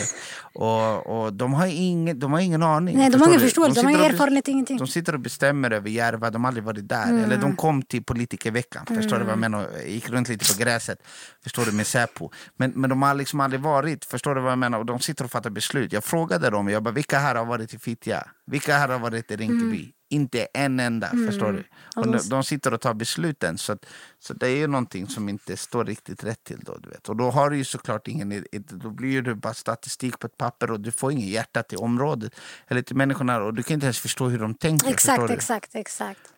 Och, 0.54 1.24
och 1.24 1.34
de, 1.34 1.54
har 1.54 1.68
ingen, 1.68 2.20
de 2.20 2.34
har 2.34 2.40
ingen 2.40 2.64
aning. 2.64 2.98
Nej, 2.98 3.10
de 3.10 3.22
har 3.22 3.28
ingen 3.28 3.40
förståelse, 3.40 3.82
de, 3.82 3.88
de 3.88 3.94
har 3.94 4.00
ingen 4.00 4.14
erfarenhet, 4.14 4.48
ingenting. 4.48 4.78
De 4.78 4.88
sitter 4.88 5.14
och 5.14 5.20
bestämmer 5.20 5.72
över 5.72 5.90
Järva, 5.90 6.30
de 6.30 6.44
har 6.44 6.48
aldrig 6.48 6.64
varit 6.64 6.90
där. 6.90 7.04
Mm. 7.04 7.24
Eller 7.24 7.38
de 7.38 7.56
kom 7.56 7.82
till 7.82 8.04
politikerveckan, 8.04 8.86
mm. 8.90 9.02
förstår 9.02 9.18
du 9.18 9.24
vad 9.24 9.32
jag 9.32 9.38
mm. 9.38 9.52
menar? 9.52 9.70
Gick 9.86 10.10
runt 10.10 10.30
lite 10.30 10.54
på 10.54 10.60
gräset, 10.60 11.04
förstår 11.44 11.66
du, 11.66 11.72
med 11.72 11.88
Säpo. 11.88 12.32
Men, 12.58 12.72
men 12.76 12.90
de 12.90 13.02
har 13.02 13.14
liksom 13.14 13.40
aldrig 13.40 13.62
varit, 13.62 14.06
förstår 14.06 14.36
du 14.36 14.42
vad 14.42 14.52
jag 14.52 14.60
menar? 14.60 14.80
Och 14.80 14.86
de 14.86 15.00
sitter 15.00 15.26
och 15.26 15.32
fattar 15.40 15.50
beslut. 15.50 15.94
Jag 15.94 16.04
frågade 16.04 16.50
dem, 16.50 16.70
jag 16.70 16.84
bara, 16.84 16.94
vilka 16.94 17.20
här 17.20 17.36
har 17.36 17.46
varit 17.46 17.74
i 17.74 17.80
Fittja? 17.80 18.28
Vilka 18.46 18.78
här 18.78 18.90
har 18.90 19.00
varit 19.00 19.32
i 19.32 19.36
Rinkeby? 19.36 19.80
Mm. 19.80 19.92
Inte 20.12 20.48
en 20.54 20.80
enda, 20.80 21.08
mm. 21.08 21.28
förstår 21.28 21.52
du? 21.52 21.64
Och 21.96 22.12
de, 22.12 22.30
de, 22.30 22.44
sitter 22.44 22.74
och 22.74 22.82
tar 22.82 22.94
besluten. 22.94 23.58
Så, 23.58 23.74
att, 23.74 23.86
så 24.20 24.34
det 24.34 24.48
är 24.48 24.56
ju 24.56 24.68
någonting 24.68 25.08
som 25.08 25.30
inte 25.30 25.58
står 25.58 25.86
riktigt 25.86 26.24
rätt 26.24 26.44
till. 26.44 26.60
Då, 26.62 26.78
du 26.78 26.90
vet. 26.90 27.10
Och 27.10 27.16
då 27.16 27.32
har 27.32 27.50
du 27.50 27.58
ju 27.58 27.64
såklart 27.64 28.08
ingen, 28.08 28.46
då 28.52 28.90
blir 28.90 29.22
det 29.22 29.36
bara 29.36 29.54
statistik 29.54 30.20
på 30.20 30.28
ett 30.28 30.38
papper 30.38 30.72
och 30.72 30.80
du 30.80 30.92
får 30.92 31.12
ingen 31.12 31.28
hjärta 31.28 31.64
till 31.64 31.78
området 31.78 32.34
eller 32.68 32.82
till 32.82 32.96
människorna 32.96 33.42
och 33.42 33.54
du 33.54 33.64
kan 33.64 33.74
inte 33.74 33.86
ens 33.86 34.00
förstå 34.00 34.28
hur 34.28 34.40
de 34.40 34.54
tänker. 34.54 34.90
Exakt, 34.90 35.30
exakt, 35.30 35.76
exakt. 35.76 36.34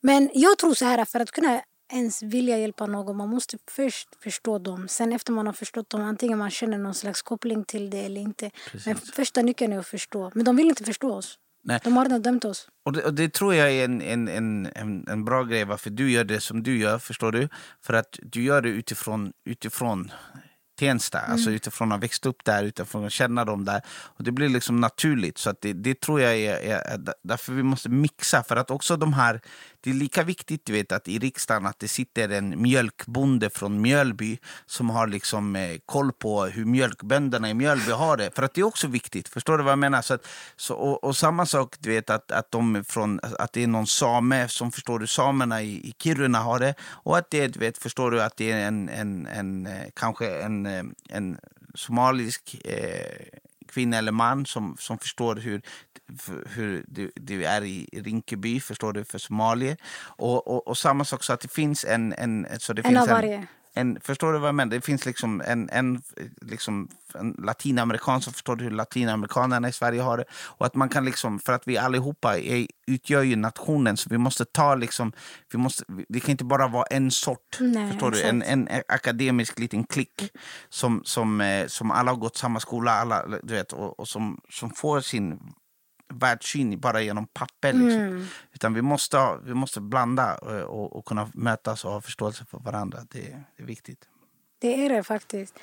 Men 0.00 0.30
jag 0.34 0.58
tror 0.58 0.74
så 0.74 0.84
här, 0.84 1.04
för 1.04 1.20
att 1.20 1.30
kunna 1.30 1.60
ens 1.92 2.22
vilja 2.22 2.58
hjälpa 2.58 2.86
någon. 2.86 3.16
Man 3.16 3.28
måste 3.28 3.58
först 3.70 4.08
förstå 4.22 4.58
dem. 4.58 4.88
Sen 4.88 5.12
efter 5.12 5.32
man 5.32 5.46
har 5.46 5.52
förstått 5.52 5.90
dem, 5.90 6.02
antingen 6.02 6.38
man 6.38 6.50
känner 6.50 6.78
någon 6.78 6.94
slags 6.94 7.22
koppling 7.22 7.64
till 7.64 7.90
det 7.90 7.98
eller 7.98 8.20
inte. 8.20 8.50
Precis. 8.70 8.86
Men 8.86 8.96
första 8.96 9.42
nyckeln 9.42 9.72
är 9.72 9.78
att 9.78 9.86
förstå. 9.86 10.32
Men 10.34 10.44
de 10.44 10.56
vill 10.56 10.68
inte 10.68 10.84
förstå 10.84 11.12
oss. 11.12 11.38
Nej. 11.64 11.80
De 11.84 11.96
har 11.96 12.04
redan 12.04 12.22
dömt 12.22 12.44
oss. 12.44 12.68
Och 12.84 12.92
det, 12.92 13.04
och 13.04 13.14
det, 13.14 13.32
tror 13.32 13.54
jag 13.54 13.72
är 13.72 13.84
en, 13.84 14.02
en, 14.02 14.28
en, 14.74 15.08
en 15.08 15.24
bra 15.24 15.44
grej 15.44 15.64
varför 15.64 15.90
du 15.90 16.10
gör 16.10 16.24
det 16.24 16.40
som 16.40 16.62
du 16.62 16.78
gör. 16.78 16.98
Förstår 16.98 17.32
du? 17.32 17.48
För 17.80 17.94
att 17.94 18.18
du 18.22 18.42
gör 18.42 18.62
det 18.62 18.68
utifrån, 18.68 19.32
utifrån 19.44 20.12
Tensta, 20.78 21.18
mm. 21.18 21.32
alltså 21.32 21.50
utifrån 21.50 21.92
att 21.92 21.96
ha 21.96 22.00
växt 22.00 22.26
upp 22.26 22.44
där, 22.44 22.64
utifrån 22.64 23.04
att 23.04 23.12
känna 23.12 23.44
dem 23.44 23.64
där. 23.64 23.82
Och 23.88 24.24
det 24.24 24.32
blir 24.32 24.48
liksom 24.48 24.80
naturligt. 24.80 25.38
Så 25.38 25.50
att 25.50 25.60
det, 25.60 25.72
det 25.72 26.00
tror 26.00 26.20
jag 26.20 26.36
är, 26.36 26.56
är, 26.56 26.78
är, 26.78 27.14
därför 27.22 27.52
vi 27.52 27.62
måste 27.62 27.88
mixa. 27.88 28.42
För 28.42 28.56
att 28.56 28.70
också 28.70 28.96
de 28.96 29.12
här 29.12 29.40
det 29.82 29.90
är 29.90 29.94
lika 29.94 30.22
viktigt 30.22 30.66
du 30.66 30.72
vet, 30.72 30.92
att 30.92 31.08
i 31.08 31.18
riksdagen 31.18 31.66
att 31.66 31.78
det 31.78 31.88
sitter 31.88 32.28
en 32.28 32.62
mjölkbonde 32.62 33.50
från 33.50 33.80
Mjölby 33.80 34.38
som 34.66 34.90
har 34.90 35.06
liksom, 35.06 35.56
eh, 35.56 35.78
koll 35.86 36.12
på 36.12 36.44
hur 36.44 36.64
mjölkbönderna 36.64 37.50
i 37.50 37.54
Mjölby 37.54 37.90
har 37.90 38.16
det. 38.16 38.36
För 38.36 38.42
att 38.42 38.54
det 38.54 38.60
är 38.60 38.64
också 38.64 38.86
viktigt. 38.86 39.28
Förstår 39.28 39.58
du 39.58 39.64
vad 39.64 39.72
jag 39.72 39.78
menar? 39.78 40.02
Så 40.02 40.14
att, 40.14 40.26
så, 40.56 40.74
och, 40.74 41.04
och, 41.04 41.16
samma 41.16 41.46
sak, 41.46 41.76
du 41.78 41.90
vet, 41.90 42.10
att, 42.10 42.32
att, 42.32 42.50
de 42.50 42.84
från, 42.84 43.20
att 43.38 43.52
det 43.52 43.62
är 43.62 43.66
någon 43.66 43.86
same 43.86 44.48
som 44.48 44.72
förstår 44.72 44.98
du, 44.98 45.06
samerna 45.06 45.62
i, 45.62 45.88
i 45.88 45.94
Kiruna 45.98 46.38
har 46.38 46.58
det. 46.58 46.74
Och 46.82 47.18
att 47.18 47.30
det, 47.30 47.48
du 47.48 47.58
vet, 47.58 47.78
förstår 47.78 48.10
du, 48.10 48.22
att 48.22 48.36
det 48.36 48.52
är 48.52 48.66
en, 48.66 48.88
en, 48.88 49.26
en, 49.26 49.66
eh, 49.66 49.88
kanske 49.94 50.42
en, 50.42 50.66
eh, 50.66 50.84
en 51.08 51.38
somalisk 51.74 52.56
eh, 52.64 53.40
kvinna 53.72 53.98
eller 53.98 54.12
man 54.12 54.46
som, 54.46 54.76
som 54.78 54.98
förstår 54.98 55.36
hur, 55.36 55.62
hur 56.46 56.84
det, 56.88 57.10
det 57.14 57.44
är 57.44 57.64
i 57.64 57.88
Rinkeby, 57.92 58.60
förstår 58.60 58.92
du, 58.92 59.04
för 59.04 59.18
somalier. 59.18 59.76
Och, 60.18 60.48
och, 60.48 60.68
och 60.68 60.78
samma 60.78 61.04
sak 61.04 61.24
så 61.24 61.32
att 61.32 61.40
det 61.40 61.52
finns 61.52 61.84
en... 61.84 62.12
en 62.12 62.46
så 62.58 62.72
det 62.72 62.82
en 62.82 62.90
finns 62.90 63.02
av 63.02 63.08
varje. 63.08 63.34
En, 63.34 63.46
förstår 64.00 64.32
du 64.32 64.38
vad 64.38 64.48
jag 64.48 64.54
menar? 64.54 64.70
Det 64.70 64.80
finns 64.80 65.06
liksom 65.06 65.42
en, 65.46 65.68
en, 65.70 66.02
liksom 66.40 66.88
en 67.14 67.36
latinamerikan 67.38 68.20
som 68.20 68.32
förstår 68.32 68.56
hur 68.56 68.70
latinamerikanerna 68.70 69.68
i 69.68 69.72
Sverige 69.72 70.02
har 70.02 70.18
det. 70.18 70.24
Och 70.32 70.66
att 70.66 70.74
man 70.74 70.88
kan 70.88 71.04
liksom, 71.04 71.38
för 71.38 71.52
att 71.52 71.68
vi 71.68 71.78
allihopa 71.78 72.38
är, 72.38 72.66
utgör 72.86 73.22
ju 73.22 73.36
nationen 73.36 73.96
så 73.96 74.08
vi 74.10 74.18
måste 74.18 74.44
ta 74.44 74.74
liksom, 74.74 75.12
vi 75.52 75.58
måste, 75.58 75.84
det 76.08 76.20
kan 76.20 76.30
inte 76.30 76.44
bara 76.44 76.68
vara 76.68 76.86
en 76.86 77.10
sort, 77.10 77.58
Nej, 77.60 77.90
förstår 77.90 78.10
du? 78.10 78.22
En, 78.22 78.42
en 78.42 78.68
akademisk 78.88 79.58
liten 79.58 79.84
klick 79.84 80.32
som, 80.68 81.02
som, 81.04 81.40
eh, 81.40 81.66
som 81.66 81.90
alla 81.90 82.10
har 82.10 82.18
gått 82.18 82.36
samma 82.36 82.60
skola, 82.60 82.92
alla, 82.92 83.26
du 83.42 83.54
vet, 83.54 83.72
och, 83.72 84.00
och 84.00 84.08
som, 84.08 84.40
som 84.48 84.70
får 84.70 85.00
sin 85.00 85.38
världssyn 86.18 86.80
bara 86.80 87.02
genom 87.02 87.26
papper. 87.26 87.72
Liksom. 87.72 88.00
Mm. 88.00 88.26
Utan 88.52 88.74
vi 88.74 88.82
måste, 88.82 89.18
ha, 89.18 89.36
vi 89.44 89.54
måste 89.54 89.80
blanda 89.80 90.34
och, 90.34 90.54
eh, 90.54 90.62
och, 90.62 90.96
och, 90.96 91.04
kunna 91.04 91.30
mötas 91.34 91.84
och 91.84 91.92
ha 91.92 92.00
förståelse 92.00 92.44
för 92.44 92.58
varandra. 92.58 92.98
Det, 93.10 93.18
det, 93.56 93.62
är 93.62 93.66
viktigt. 93.66 94.08
Det 94.58 94.84
är 94.84 94.88
det 94.88 95.02
faktiskt. 95.02 95.58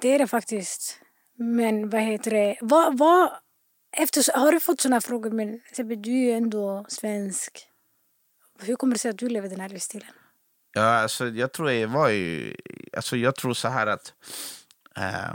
Det 0.00 0.08
är 0.08 0.18
det 0.18 0.26
faktiskt. 0.26 1.00
Men 1.34 1.90
vad 1.90 2.00
heter 2.00 2.30
det? 2.30 2.56
Vad, 2.60 2.98
vad, 2.98 3.30
efter, 3.96 4.38
har 4.38 4.52
du 4.52 4.60
fått 4.60 4.80
såna 4.80 5.00
frågor? 5.00 5.30
Men 5.30 5.60
du 6.02 6.10
är 6.10 6.24
ju 6.24 6.32
ändå 6.32 6.86
svensk. 6.88 7.68
Hur 8.60 8.76
kommer 8.76 8.94
det 8.94 8.98
sig 8.98 9.10
att 9.10 9.18
du 9.18 9.28
lever 9.28 9.48
den 9.48 9.60
här 9.60 9.68
livsstilen? 9.68 10.08
Ja, 10.72 10.82
alltså, 10.82 11.28
jag 11.28 11.52
tror 11.52 11.70
jag 11.70 11.88
var 11.88 12.08
ju... 12.08 12.56
Alltså, 12.92 13.16
jag 13.16 13.36
tror 13.36 13.54
så 13.54 13.68
här 13.68 13.86
att... 13.86 14.12
Eh, 14.96 15.34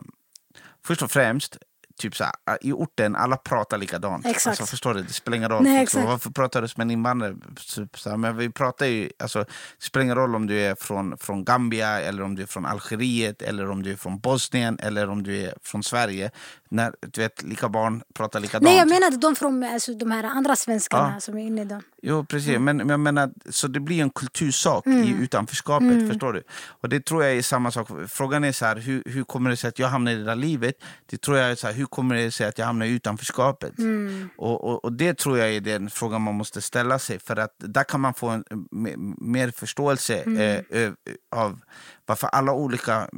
först 0.86 1.02
och 1.02 1.12
främst, 1.12 1.58
typ 2.00 2.16
så 2.16 2.24
här, 2.24 2.34
i 2.62 2.72
orten, 2.72 3.16
alla 3.16 3.38
pratar 3.38 3.78
likadant. 3.78 4.26
Exakt. 4.26 4.48
Alltså, 4.48 4.66
förstår 4.66 4.94
du? 4.94 5.02
Det 5.02 5.14
spelar 5.14 5.38
ingen 5.38 5.50
roll. 5.50 5.64
Nej, 5.64 5.88
Varför 5.94 6.30
pratar 6.30 6.62
du 6.62 6.68
som 6.68 6.82
en 6.82 6.92
invandrare? 6.92 7.36
Typ 7.76 8.00
så 8.00 8.10
här, 8.10 8.18
men 8.18 8.38
vi 8.38 8.50
pratar 8.50 8.86
ju, 8.86 9.10
alltså, 9.20 9.40
det 9.40 9.86
spelar 9.86 10.04
ingen 10.04 10.16
roll 10.16 10.36
om 10.36 10.48
du 10.48 10.62
är 10.62 10.76
från, 10.76 11.18
från 11.18 11.44
Gambia, 11.46 12.02
eller 12.02 12.24
om 12.24 12.36
du 12.36 12.42
är 12.42 12.48
från 12.48 12.66
Algeriet, 12.66 13.42
eller 13.42 13.70
om 13.70 13.84
du 13.84 13.92
är 13.92 13.96
från 13.96 14.20
Bosnien, 14.20 14.80
eller 14.80 15.10
om 15.10 15.24
du 15.24 15.42
är 15.42 15.54
från 15.64 15.84
Sverige 15.84 16.32
när 16.74 16.94
du 17.00 17.22
vet, 17.22 17.44
lika 17.44 17.70
barn 17.70 18.04
pratar 18.14 18.40
likadant. 18.40 18.64
Nej, 18.64 18.78
jag 18.78 18.90
menade 18.90 19.18
de 19.18 19.36
från 19.36 19.64
alltså, 19.64 19.94
de 19.94 20.12
här 20.12 20.24
andra 20.24 20.56
svenskarna 20.56 21.12
ja. 21.14 21.20
som 21.20 21.38
är 21.38 21.42
inne 21.42 21.62
i 21.62 21.66
dem. 21.66 21.82
Jo, 22.02 22.26
precis. 22.26 22.50
Mm. 22.50 22.64
Men, 22.64 22.78
men 22.78 22.90
jag 22.90 23.00
menar, 23.00 23.32
så 23.50 23.68
det 23.68 23.80
blir 23.80 24.02
en 24.02 24.10
kultursak 24.10 24.86
mm. 24.86 25.04
i 25.04 25.24
utanförskapet, 25.24 25.92
mm. 25.92 26.10
förstår 26.10 26.34
du? 26.34 26.44
Och 26.82 26.90
det 26.90 27.06
tror 27.06 27.24
jag 27.24 27.38
är 27.38 27.42
samma 27.42 27.72
sak. 27.72 27.88
Frågan 28.08 28.44
är 28.44 28.52
så 28.52 28.66
här, 28.66 28.76
hur, 28.76 29.04
hur 29.06 29.24
kommer 29.24 29.50
det 29.50 29.58
sig 29.58 29.68
att 29.68 29.80
jag 29.80 29.88
hamnar 29.88 30.12
i 30.12 30.16
det 30.16 30.24
där 30.24 30.36
livet? 30.36 30.76
Det 31.06 31.22
tror 31.22 31.38
jag 31.38 31.52
är 31.52 31.56
så 31.56 31.68
här, 31.68 31.74
hur 31.84 31.88
kommer 31.88 32.16
det 32.16 32.32
sig 32.32 32.48
att 32.48 32.58
jag 32.58 32.66
hamnar 32.66 32.86
i 32.86 32.90
utanförskapet? 32.90 33.80
Mm. 33.80 34.30
Och, 34.38 34.64
och, 34.64 34.86
och, 34.86 34.94
det 34.94 35.18
tror 35.18 35.38
jag 35.38 35.56
är 35.56 35.62
den 35.62 35.90
frågan 35.90 36.22
man 36.22 36.36
måste 36.36 36.62
ställa 36.62 37.00
sig. 37.00 37.20
För 37.20 37.36
att 37.36 37.56
där 37.58 37.84
kan 37.84 38.02
man 38.02 38.14
få 38.14 38.28
en, 38.28 38.44
mer 39.18 39.52
förståelse 39.52 40.22
mm. 40.22 40.66
eh, 40.70 40.92
av 41.36 41.60
varför 42.06 42.28
alla 42.28 42.52
olika... 42.52 43.10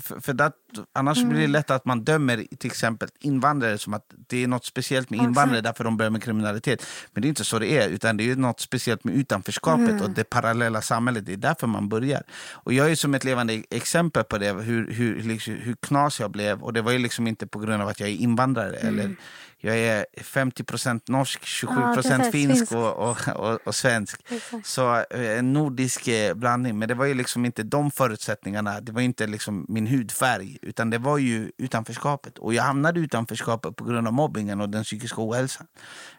För, 0.00 0.20
för 0.20 0.32
det, 0.32 0.52
annars 0.92 1.18
blir 1.22 1.32
det 1.32 1.38
Mm. 1.38 1.50
lätt 1.50 1.70
att 1.70 1.84
man 1.84 2.04
dömer 2.04 2.44
till 2.58 2.70
exempel 2.70 3.08
invandrare 3.20 3.78
som 3.78 3.94
att 3.94 4.04
det 4.28 4.42
är 4.44 4.48
något 4.48 4.64
speciellt 4.64 5.10
med 5.10 5.20
invandrare 5.20 5.60
därför 5.60 5.84
de 5.84 5.96
börjar 5.96 6.10
med 6.10 6.22
kriminalitet. 6.22 6.86
Men 7.12 7.22
det 7.22 7.26
är 7.26 7.28
inte 7.28 7.44
så 7.44 7.58
det 7.58 7.66
är, 7.78 7.88
utan 7.88 8.16
det 8.16 8.30
är 8.30 8.36
något 8.36 8.60
speciellt 8.60 9.04
med 9.04 9.14
utanförskapet 9.14 9.88
Mm. 9.90 10.02
och 10.02 10.10
det 10.10 10.24
parallella 10.24 10.82
samhället. 10.82 11.26
Det 11.26 11.32
är 11.32 11.36
därför 11.36 11.66
man 11.66 11.88
börjar. 11.88 12.22
Och 12.52 12.72
jag 12.72 12.90
är 12.90 12.94
som 12.94 13.14
ett 13.14 13.24
levande 13.24 13.62
exempel 13.70 14.24
på 14.24 14.38
det, 14.38 14.52
hur, 14.52 14.92
hur, 14.92 15.22
liksom, 15.22 15.54
hur 15.54 15.74
knas 15.74 16.20
jag 16.20 16.30
blev. 16.30 16.62
Och 16.62 16.72
det 16.72 16.82
var 16.82 16.92
ju 16.92 16.98
liksom 16.98 17.26
inte 17.26 17.46
på 17.46 17.58
grund 17.58 17.82
av 17.82 17.88
att 17.88 18.00
jag 18.00 18.08
är 18.08 18.14
invandrare. 18.14 18.76
Eller, 18.76 19.16
jag 19.60 19.78
är 19.78 20.06
50% 20.16 21.00
norsk, 21.06 21.44
27 21.44 21.74
Mm. 21.74 21.94
Ja, 21.96 22.02
finsk 22.02 22.32
finsk. 22.32 22.72
och, 22.72 22.96
och, 22.96 23.28
och, 23.28 23.58
och 23.66 23.74
svensk. 23.74 24.20
Exakt. 24.28 24.66
Så 24.66 24.94
eh, 24.96 25.38
en 25.38 25.52
nordisk 25.52 26.08
eh, 26.08 26.34
blandning. 26.34 26.78
Men 26.78 26.88
det 26.88 26.94
var 26.94 27.04
ju 27.04 27.14
liksom 27.14 27.44
inte 27.44 27.62
de 27.62 27.90
förutsättningarna. 27.90 28.80
Det 28.80 28.92
var 28.92 29.00
inte 29.00 29.26
liksom 29.26 29.66
min 29.68 29.86
hudfärg. 29.86 30.58
Utan 30.62 30.90
det 30.90 30.98
var 30.98 31.18
ju 31.18 31.52
utanförskapet. 31.56 32.38
Och 32.38 32.54
jag 32.54 32.62
hamnade 32.62 33.00
utanförskapet 33.00 33.76
på 33.76 33.84
grund 33.84 34.06
av 34.06 34.12
mobbingen 34.12 34.60
och 34.60 34.68
den 34.68 34.84
psykiska 34.84 35.16
ohälsan. 35.18 35.66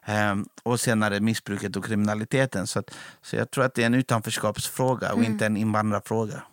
Ehm, 0.06 0.46
och 0.64 0.80
senare 0.80 1.20
missbruket 1.20 1.76
och 1.76 1.86
kriminaliteten. 1.86 2.68
Så, 2.68 2.80
att, 2.80 2.96
så 3.22 3.36
jag 3.36 3.52
tror 3.52 3.66
att 3.66 3.74
det 3.74 3.82
är 3.82 3.86
en 3.86 3.94
utanförskapsfråga 3.94 5.14
och 5.14 5.24
inte 5.24 5.46
en 5.46 5.58
invandrarfråga. 5.58 6.44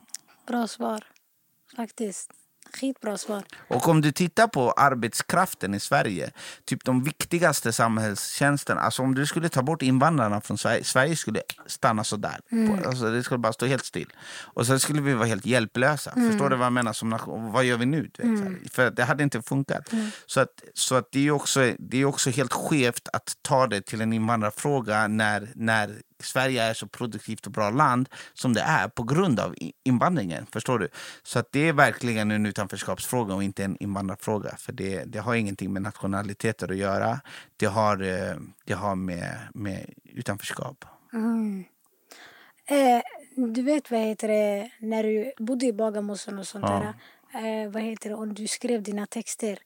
Bra 0.47 0.67
svar. 0.67 1.05
Faktiskt. 1.77 2.31
Skitbra 2.73 3.19
svar. 3.19 3.43
Och 3.69 3.89
om 3.89 4.01
du 4.01 4.13
tittar 4.13 4.47
på 4.49 4.73
arbetskraften 4.73 5.75
i 5.75 5.81
Sverige, 5.81 6.31
typ 6.65 6.85
de 6.85 7.03
viktigaste 7.05 7.73
samhällstjänsterna, 7.73 8.81
alltså 8.81 9.03
om 9.03 9.15
du 9.15 9.27
skulle 9.27 9.49
ta 9.49 9.63
bort 9.63 9.83
invandrarna 9.83 10.41
från 10.41 10.59
Sverige, 10.59 10.85
Sverige 10.85 11.17
skulle 11.17 11.43
stanna 11.67 12.05
sådär. 12.05 12.41
På- 12.51 12.89
Alltså 12.89 13.11
det 13.11 13.23
skulle 13.25 13.39
bara 13.39 13.53
stå 13.53 13.67
helt 13.67 13.85
still. 13.85 14.13
Och 14.55 14.67
så 14.67 14.79
skulle 14.79 15.01
vi 15.03 15.15
vara 15.15 15.27
helt 15.27 15.47
hjälplösa. 15.47 16.11
Förstår 16.31 16.51
du 16.51 16.57
vad 16.57 16.67
jag 16.67 16.73
menar 16.73 16.93
som 16.93 17.11
nation? 17.11 17.53
Vad 17.53 17.65
gör 17.65 17.77
vi 17.77 17.87
nu? 17.87 18.03
Vet, 18.03 18.27
här. 18.41 18.59
För 18.73 18.91
det 18.91 19.05
hade 19.05 19.23
inte 19.23 19.43
funkat. 19.43 19.91
Så, 20.27 20.41
att, 20.41 20.49
så 20.75 20.95
att 20.95 21.09
det 21.13 21.27
är 21.27 21.31
också, 21.31 21.73
det 21.79 21.99
är 22.01 22.05
också 22.05 22.31
helt 22.31 22.53
skevt 22.53 23.09
att 23.13 23.37
ta 23.43 23.67
det 23.67 23.81
till 23.87 24.01
en 24.01 24.13
invandrarfråga 24.13 25.09
när, 25.09 25.49
när 25.55 26.03
Sverige 26.23 26.63
är 26.63 26.75
så 26.75 26.87
produktivt 26.87 27.47
och 27.47 27.53
bra 27.53 27.71
land 27.71 28.09
som 28.35 28.53
det 28.53 28.61
är 28.61 28.89
på 28.89 29.03
grund 29.03 29.41
av 29.41 29.55
invandringen. 29.85 30.47
Förstår 30.53 30.79
du? 30.79 30.89
Så 31.23 31.39
att 31.39 31.53
det 31.53 31.69
är 31.69 31.73
verkligen 31.73 32.31
en 32.31 32.47
utanförskapsfråga 32.47 33.35
och 33.35 33.43
inte 33.43 33.65
en 33.65 33.77
invandrarfråga. 33.83 34.57
För 34.59 34.73
det, 34.73 35.05
det 35.05 35.19
har 35.19 35.35
ingenting 35.35 35.73
med 35.73 35.83
nationaliteter 35.83 36.71
att 36.71 36.77
göra. 36.77 37.21
Det 37.57 37.67
har, 37.67 38.03
eh, 38.03 38.37
det 38.65 38.75
har 38.75 38.95
med, 38.95 39.39
med 39.55 39.91
utanförskap. 40.05 40.85
Eh, 42.69 43.03
du 43.55 43.63
vet 43.63 43.91
vad 43.91 44.01
heter 44.01 44.29
det, 44.29 44.71
när 44.81 45.03
du 45.03 45.33
bodde 45.39 45.67
i 45.67 45.73
Bagarmossen 45.73 46.39
och 46.39 46.47
sånt 46.47 46.65
Ja. 46.69 46.95
där. 47.33 47.65
Eh, 47.65 47.71
vad 47.71 47.83
heter 47.83 48.09
det, 48.11 48.15
och 48.17 48.29
du 48.29 48.47
skrev 48.47 48.83
dina 48.83 49.07
texter. 49.07 49.59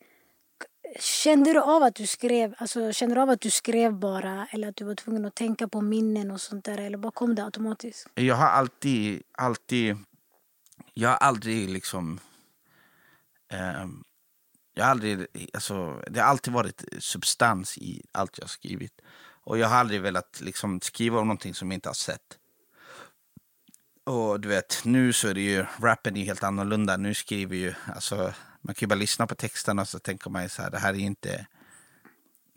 Kände 0.98 1.52
du 1.52 1.60
av 1.60 1.82
att 1.82 1.94
du 1.94 2.06
skrev, 2.06 2.54
alltså 2.58 2.92
kände 2.92 3.14
du 3.14 3.20
av 3.20 3.30
att 3.30 3.40
du 3.40 3.50
skrev 3.50 3.92
bara 3.92 4.46
eller 4.50 4.68
att 4.68 4.76
du 4.76 4.84
var 4.84 4.94
tvungen 4.94 5.24
att 5.24 5.34
tänka 5.34 5.68
på 5.68 5.80
minnen 5.80 6.30
och 6.30 6.40
sånt 6.40 6.64
där 6.64 6.78
eller 6.78 6.98
bara 6.98 7.12
kom 7.12 7.34
det 7.34 7.44
automatiskt? 7.44 8.06
Jag 8.14 8.34
har 8.34 8.46
alltid, 8.46 9.22
alltid, 9.32 9.96
jag 10.94 11.08
har 11.08 11.16
aldrig 11.16 11.70
liksom, 11.70 12.20
eh, 13.52 13.86
jag 14.74 14.84
har 14.84 14.90
aldrig, 14.90 15.26
alltså, 15.52 16.02
det 16.10 16.20
har 16.20 16.26
alltid 16.26 16.52
varit 16.52 16.84
substans 16.98 17.78
i 17.78 18.02
allt 18.12 18.38
jag 18.38 18.44
har 18.44 18.48
skrivit. 18.48 19.00
Och 19.42 19.58
jag 19.58 19.68
har 19.68 19.76
aldrig 19.76 20.00
velat 20.00 20.40
liksom 20.40 20.80
skriva 20.80 21.20
om 21.20 21.26
någonting 21.26 21.54
som 21.54 21.70
jag 21.70 21.76
inte 21.76 21.88
har 21.88 21.94
sett. 21.94 22.38
Och 24.04 24.40
du 24.40 24.48
vet, 24.48 24.80
nu 24.84 25.12
så 25.12 25.28
är 25.28 25.34
det 25.34 25.40
ju, 25.40 25.66
rappen 25.80 26.16
är 26.16 26.24
helt 26.24 26.42
annorlunda. 26.42 26.96
Nu 26.96 27.14
skriver 27.14 27.56
ju, 27.56 27.74
alltså, 27.94 28.32
man 28.62 28.74
kan 28.74 28.86
ju 28.86 28.86
bara 28.86 28.94
lyssna 28.94 29.26
på 29.26 29.34
texterna 29.34 29.82
och 29.82 29.88
så 29.88 29.98
tänker 29.98 30.30
man 30.30 30.42
ju 30.42 30.48
så 30.48 30.62
här, 30.62 30.70
det 30.70 30.78
här 30.78 30.94
är 30.94 30.98
ju 30.98 31.06
inte, 31.06 31.46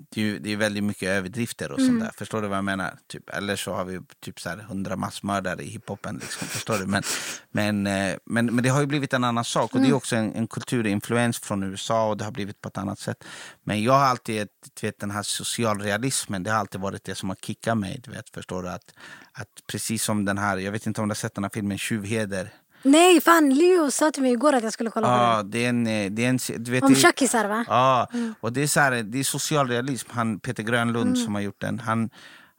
det 0.10 0.22
är, 0.22 0.26
ju, 0.26 0.39
det 0.39 0.54
är 0.54 0.58
väldigt 0.58 0.84
mycket 0.84 1.10
överdrifter 1.10 1.72
och 1.72 1.80
sånt 1.80 1.99
där. 1.99 2.12
Förstår 2.18 2.41
du 2.41 2.47
vad 2.47 2.58
jag 2.58 2.66
menar? 2.66 2.97
Typ, 3.08 3.30
eller 3.30 3.56
så 3.56 3.74
har 3.74 3.86
vi 3.86 4.01
typ 4.20 4.39
så 4.39 4.49
här 4.49 4.58
hundra 4.58 4.95
massmördare 4.95 5.64
i 5.64 5.68
hiphopen. 5.68 6.18
Liksom, 6.18 6.47
förstår 6.47 6.78
du? 6.78 6.86
Men, 6.86 7.04
men, 7.51 7.88
eh, 7.88 8.16
men, 8.26 8.45
men 8.45 8.64
det 8.64 8.70
har 8.70 8.82
ju 8.82 8.88
blivit 8.88 9.14
en 9.14 9.24
annan 9.24 9.45
sak. 9.45 9.76
Och 9.76 9.82
det 9.82 9.88
är 9.88 9.93
också 9.93 10.16
en, 10.16 10.36
en 10.36 10.47
kulturinfluens 10.47 11.39
från 11.39 11.64
USA 11.64 12.10
och 12.10 12.18
det 12.18 12.24
har 12.24 12.32
blivit 12.32 12.62
på 12.62 12.68
ett 12.68 12.78
annat 12.78 12.99
sätt. 12.99 13.24
Men 13.64 13.84
jag 13.84 13.93
har 13.93 14.06
alltid, 14.06 14.47
du 14.82 14.88
vet, 14.88 14.99
den 14.99 15.12
här 15.12 15.24
socialrealismen, 15.24 16.43
det 16.43 16.51
har 16.51 16.60
alltid 16.60 16.82
varit 16.82 17.04
det 17.04 17.16
som 17.16 17.30
har 17.30 17.36
kickat 17.36 17.78
mig. 17.78 18.01
Du 18.04 18.12
vet, 18.12 18.30
förstår 18.30 18.64
du? 18.64 18.70
Att, 18.70 18.93
att 19.32 19.49
precis 19.68 20.04
som 20.04 20.26
den 20.26 20.38
här, 20.38 20.58
jag 20.58 20.72
vet 20.72 20.88
inte 20.88 21.01
om 21.01 21.08
du 21.08 21.12
har 21.12 21.16
sett 21.16 21.36
den 21.36 21.43
här 21.43 21.51
filmen 21.54 21.78
Tjuvheder. 21.78 22.54
Nej, 22.84 23.21
fan 23.21 23.49
Leo 23.53 23.91
sa 23.91 24.11
till 24.11 24.21
mig 24.23 24.31
igår 24.31 24.53
att 24.53 24.63
jag 24.63 24.73
skulle 24.73 24.89
kolla 24.89 25.07
på 25.07 25.13
Ja, 25.13 25.38
den. 25.38 25.49
det 25.51 25.65
är 25.65 25.69
en... 25.69 25.88
eh, 25.88 26.11
Det 26.11 26.25
är 26.25 26.29
en 26.29 26.39
du 26.63 26.71
vet, 26.71 26.84
Om 26.84 26.95
tjackisar 26.95 27.45
va? 27.47 27.65
Ja, 27.67 28.07
och 28.39 28.53
det 28.53 28.63
är, 28.63 28.67
så 28.67 28.79
här, 28.79 28.91
det 29.03 29.19
är 29.19 29.23
socialrealism. 29.23 30.09
Han, 30.11 30.39
Peter 30.39 30.63
Grönlund 30.63 31.17
som 31.17 31.36
har 31.36 31.41
gjort 31.41 31.61
den. 31.61 31.79
Han, 31.79 32.09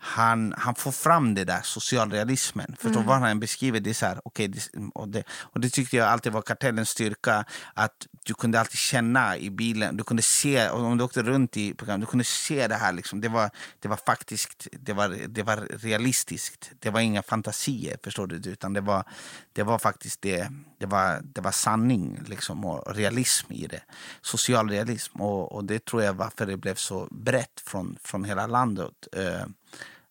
han, 0.06 0.54
han 0.58 0.74
får 0.74 0.92
fram 0.92 1.34
det 1.34 1.44
där, 1.44 1.60
socialrealismen. 1.62 2.76
Förstår 2.78 3.02
vad 3.02 3.18
han 3.18 3.40
beskriver? 3.40 3.80
Det 3.80 3.94
så 3.94 4.06
här, 4.06 4.20
okay, 4.24 4.48
det, 4.48 4.68
och, 4.94 5.08
det, 5.08 5.24
och 5.28 5.60
det 5.60 5.70
tyckte 5.70 5.96
jag 5.96 6.08
alltid 6.08 6.32
var 6.32 6.42
kartellens 6.42 6.88
styrka. 6.88 7.44
Att 7.74 8.06
du 8.24 8.34
kunde 8.34 8.60
alltid 8.60 8.78
känna 8.78 9.36
i 9.36 9.50
bilen, 9.50 9.96
du 9.96 10.04
kunde 10.04 10.22
se, 10.22 10.68
om 10.68 10.98
du 10.98 11.04
åkte 11.04 11.22
runt 11.22 11.56
i 11.56 11.74
program, 11.74 12.00
du 12.00 12.06
kunde 12.06 12.24
se 12.24 12.68
det 12.68 12.74
här. 12.74 12.92
Liksom. 12.92 13.20
Det, 13.20 13.28
var, 13.28 13.50
det 13.80 13.88
var 13.88 13.96
faktiskt, 13.96 14.68
det 14.72 14.92
var, 14.92 15.08
det 15.28 15.42
var 15.42 15.56
realistiskt. 15.56 16.70
Det 16.78 16.90
var 16.90 17.00
inga 17.00 17.22
fantasier, 17.22 17.98
förstår 18.04 18.26
du? 18.26 18.50
Utan 18.50 18.72
det 18.72 18.80
var, 18.80 19.04
det 19.52 19.62
var 19.62 19.78
faktiskt 19.78 20.22
det, 20.22 20.48
det 20.78 20.86
var, 20.86 21.20
det 21.22 21.40
var 21.40 21.52
sanning 21.52 22.20
liksom, 22.26 22.64
och 22.64 22.96
realism 22.96 23.52
i 23.52 23.66
det. 23.66 23.82
Social 24.22 24.70
realism. 24.70 25.20
Och, 25.20 25.52
och 25.52 25.64
det 25.64 25.84
tror 25.84 26.02
jag 26.02 26.14
varför 26.14 26.46
det 26.46 26.56
blev 26.56 26.74
så 26.74 27.08
brett 27.10 27.60
från, 27.66 27.96
från 28.02 28.24
hela 28.24 28.46
landet. 28.46 29.08
Eh, 29.12 29.46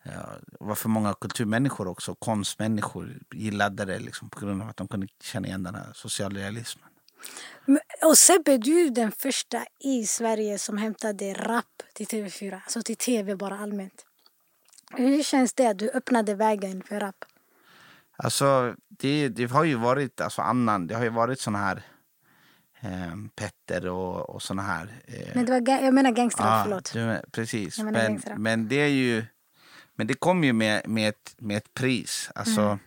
Ja, 0.04 0.30
varför 0.60 0.90
många 0.90 1.14
kulturmänniskor 1.14 1.88
också, 1.88 2.16
konstmänniskor, 2.16 3.20
gillade 3.34 3.86
det 3.86 4.00
liksom, 4.00 4.30
på 4.30 4.40
grund 4.40 4.62
av 4.62 4.70
att 4.70 4.78
de 4.78 4.88
kunde 4.88 5.08
känna 5.22 5.48
igen 5.48 5.64
den 5.64 5.76
här 5.76 5.92
socialrealismen. 5.94 6.86
Men- 7.66 7.80
Och 8.06 8.18
Sebbe, 8.18 8.58
du 8.58 8.86
är 8.86 8.90
den 8.90 9.12
första 9.12 9.66
i 9.80 10.06
Sverige 10.06 10.60
som 10.60 10.78
hämtade 10.78 11.34
rap 11.34 11.66
till 11.94 12.06
TV4. 12.08 12.62
Alltså 12.64 12.82
till 12.82 12.96
TV 12.98 13.36
bara 13.36 13.60
allmänt. 13.60 14.06
Hur 14.92 15.24
känns 15.24 15.54
det 15.54 15.68
att 15.68 15.78
du 15.80 15.90
öppnade 15.90 16.36
vägen 16.36 16.84
för 16.84 17.00
rap? 17.00 17.26
Alltså, 18.16 18.76
det, 18.90 19.28
det 19.30 19.46
har 19.52 19.64
ju 19.64 19.76
varit 19.76 20.22
alltså, 20.22 20.42
annan, 20.42 20.88
det 20.88 20.96
har 20.96 21.04
ju 21.04 21.10
varit 21.10 21.40
såna 21.40 21.58
här 21.58 21.82
eh, 22.82 23.16
Petter 23.36 23.88
och, 23.88 24.30
och 24.30 24.42
såna 24.42 24.62
här. 24.62 25.02
Eh, 25.06 25.36
Men 25.36 25.46
det 25.46 25.52
var, 25.60 25.84
jag 25.84 25.94
menar 25.94 26.12
gangsterrap, 26.12 26.50
Ja, 26.58 26.64
förlåt. 26.64 26.94
du, 26.94 27.22
precis. 27.32 27.78
Jag 27.78 27.86
menar 27.86 28.10
Men, 28.10 28.42
men 28.44 28.68
det 28.68 28.76
är 28.76 28.88
ju... 28.88 29.26
Men 29.96 30.08
det 30.08 30.14
kom 30.14 30.44
ju 30.44 30.54
med, 30.54 30.88
med, 30.88 31.10
ett, 31.10 31.36
med 31.38 31.58
ett 31.58 31.74
pris. 31.74 32.30
Alltså, 32.36 32.62
Mm. 32.62 32.80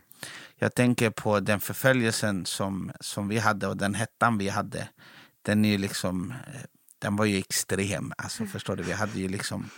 Jag 0.58 0.74
tänker 0.74 1.10
på 1.10 1.40
den 1.40 1.60
förföljelsen 1.60 2.46
som, 2.46 2.92
som 3.00 3.28
vi 3.28 3.38
hade 3.38 3.66
och 3.66 3.76
den 3.76 3.94
hettan 3.94 4.38
vi 4.38 4.48
hade. 4.48 4.88
Den, 5.42 5.64
är 5.64 5.78
liksom, 5.78 6.30
eh, 6.30 6.60
den 6.98 7.16
var 7.16 7.24
ju 7.24 7.38
extrem. 7.38 8.12
Alltså, 8.18 8.42
Mm. 8.42 8.52
förstår 8.52 8.76
du? 8.76 8.82
Vi 8.82 8.92
hade 8.92 9.20
ju 9.20 9.28
liksom 9.28 9.70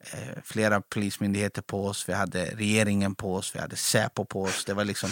eh, 0.00 0.42
flera 0.44 0.80
polismyndigheter 0.80 1.62
på 1.62 1.86
oss. 1.86 2.08
Vi 2.08 2.12
hade 2.12 2.44
regeringen 2.44 3.14
på 3.14 3.34
oss. 3.34 3.54
Vi 3.54 3.60
hade 3.60 3.76
Säpo 3.76 4.24
på 4.24 4.42
oss. 4.42 4.64
Det 4.64 4.74
var 4.74 4.84
liksom 4.84 5.10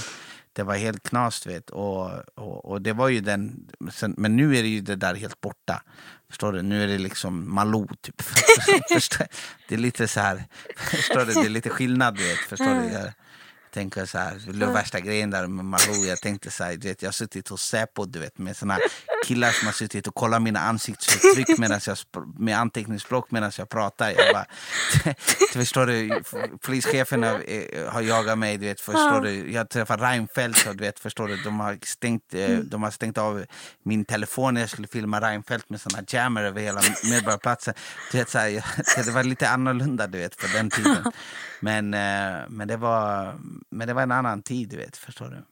det 0.53 0.63
var 0.63 0.75
helt 0.75 1.03
knas, 1.09 1.47
vet. 1.47 1.71
Och, 1.71 2.11
och, 2.35 2.65
och 2.65 2.83
det 2.83 2.93
var 2.93 3.09
ju 3.09 3.21
den... 3.21 3.71
Sen, 3.93 4.15
men 4.19 4.37
nu 4.37 4.57
är 4.57 4.63
det 4.63 4.69
ju 4.69 4.81
det 4.81 4.97
där 4.97 5.15
helt 5.15 5.41
borta. 5.41 5.83
Förstår 6.33 6.53
du? 6.53 6.63
Nu 6.63 6.83
är 6.83 6.87
det 6.87 6.99
liksom 6.99 7.55
Malou, 7.55 7.89
typ. 8.01 8.23
Det 9.69 9.75
är 9.75 9.79
lite 9.79 10.09
så 10.09 10.21
här... 10.21 10.45
Förstår 10.77 11.25
du? 11.25 11.33
Det 11.33 11.41
är 11.41 11.49
lite 11.49 11.71
skillnad, 11.71 12.15
du 12.15 12.29
vet. 12.29 12.39
Förstår 12.39 12.75
du? 12.75 13.13
Tänker 13.75 14.07
så 14.07 14.19
här, 14.19 14.41
det 14.53 14.67
var 14.67 14.73
värsta 14.73 15.01
grejen 15.01 15.31
där 15.31 15.47
med 15.47 15.65
Malou. 15.65 16.05
Jag 16.07 16.21
tänkte 16.21 16.51
så 16.51 16.65
här, 16.65 16.77
du 16.77 16.89
vet, 16.89 17.03
jag 17.03 17.09
har 17.09 17.13
suttit 17.13 17.49
hos 17.49 17.63
Säpo, 17.63 18.05
du 18.05 18.19
vet, 18.19 18.39
med 18.39 18.57
såna 18.57 18.79
killar 19.27 19.51
som 19.51 19.67
har 19.67 19.73
suttit 19.73 20.07
och 20.07 20.15
kollat 20.15 20.43
mina 20.43 20.61
ansiktsuttryck 20.61 21.59
medan 21.59 21.81
jag, 21.87 21.95
sp- 21.95 22.35
med 22.39 22.59
anteckningsblock 22.59 23.31
medan 23.31 23.53
jag 23.59 23.69
pratar. 23.69 24.11
Jag 24.11 24.35
bara, 24.35 24.47
förstår 25.53 25.87
du? 25.87 26.23
Polischefen 26.61 27.23
har, 27.23 27.43
eh, 27.47 27.89
har 27.93 28.01
jagat 28.01 28.39
mig, 28.39 28.59
du 28.59 28.67
vet, 28.67 28.81
förstår 28.81 29.21
du? 29.21 29.53
Jag 29.53 29.69
träffade 29.71 30.03
Reinfeldt 30.07 30.67
och 30.67 30.77
du 30.77 30.85
vet, 30.85 30.99
förstår 30.99 31.29
du? 31.29 31.37
De 31.37 31.61
har 31.61 31.79
stängt, 31.83 32.35
eh, 32.35 32.49
de 32.59 32.83
har 32.83 32.91
stängt 32.91 33.19
av 33.19 33.45
min 33.85 34.05
telefon 34.05 34.55
när 34.55 34.61
jag 34.61 34.71
skulle 34.71 34.89
filma 34.89 35.21
Reinfeldt 35.21 35.71
med 35.71 35.81
såna 35.81 35.99
jammer 36.09 36.43
över 36.45 36.61
hela 36.61 36.81
Medborgarplatsen. 37.11 37.75
Du 38.13 38.19
vet, 38.19 38.31
så 38.31 38.39
här, 38.39 38.65
det 39.05 39.11
var 39.11 39.25
lite 39.25 39.49
annorlunda, 39.49 40.07
du 40.07 40.19
vet, 40.19 40.37
på 40.37 40.47
den 40.47 40.71
tiden. 40.71 41.05
Men, 41.63 41.95
eh, 41.95 42.49
men, 42.49 42.69
det 42.69 42.77
var, 42.77 43.35
men 43.71 43.89
det 43.89 43.95
var 43.95 44.03
en 44.03 44.13
annan 44.13 44.43
tid, 44.43 44.69
du 44.69 44.77
vet, 44.77 44.97
förstår 44.97 45.29
du? 45.29 45.43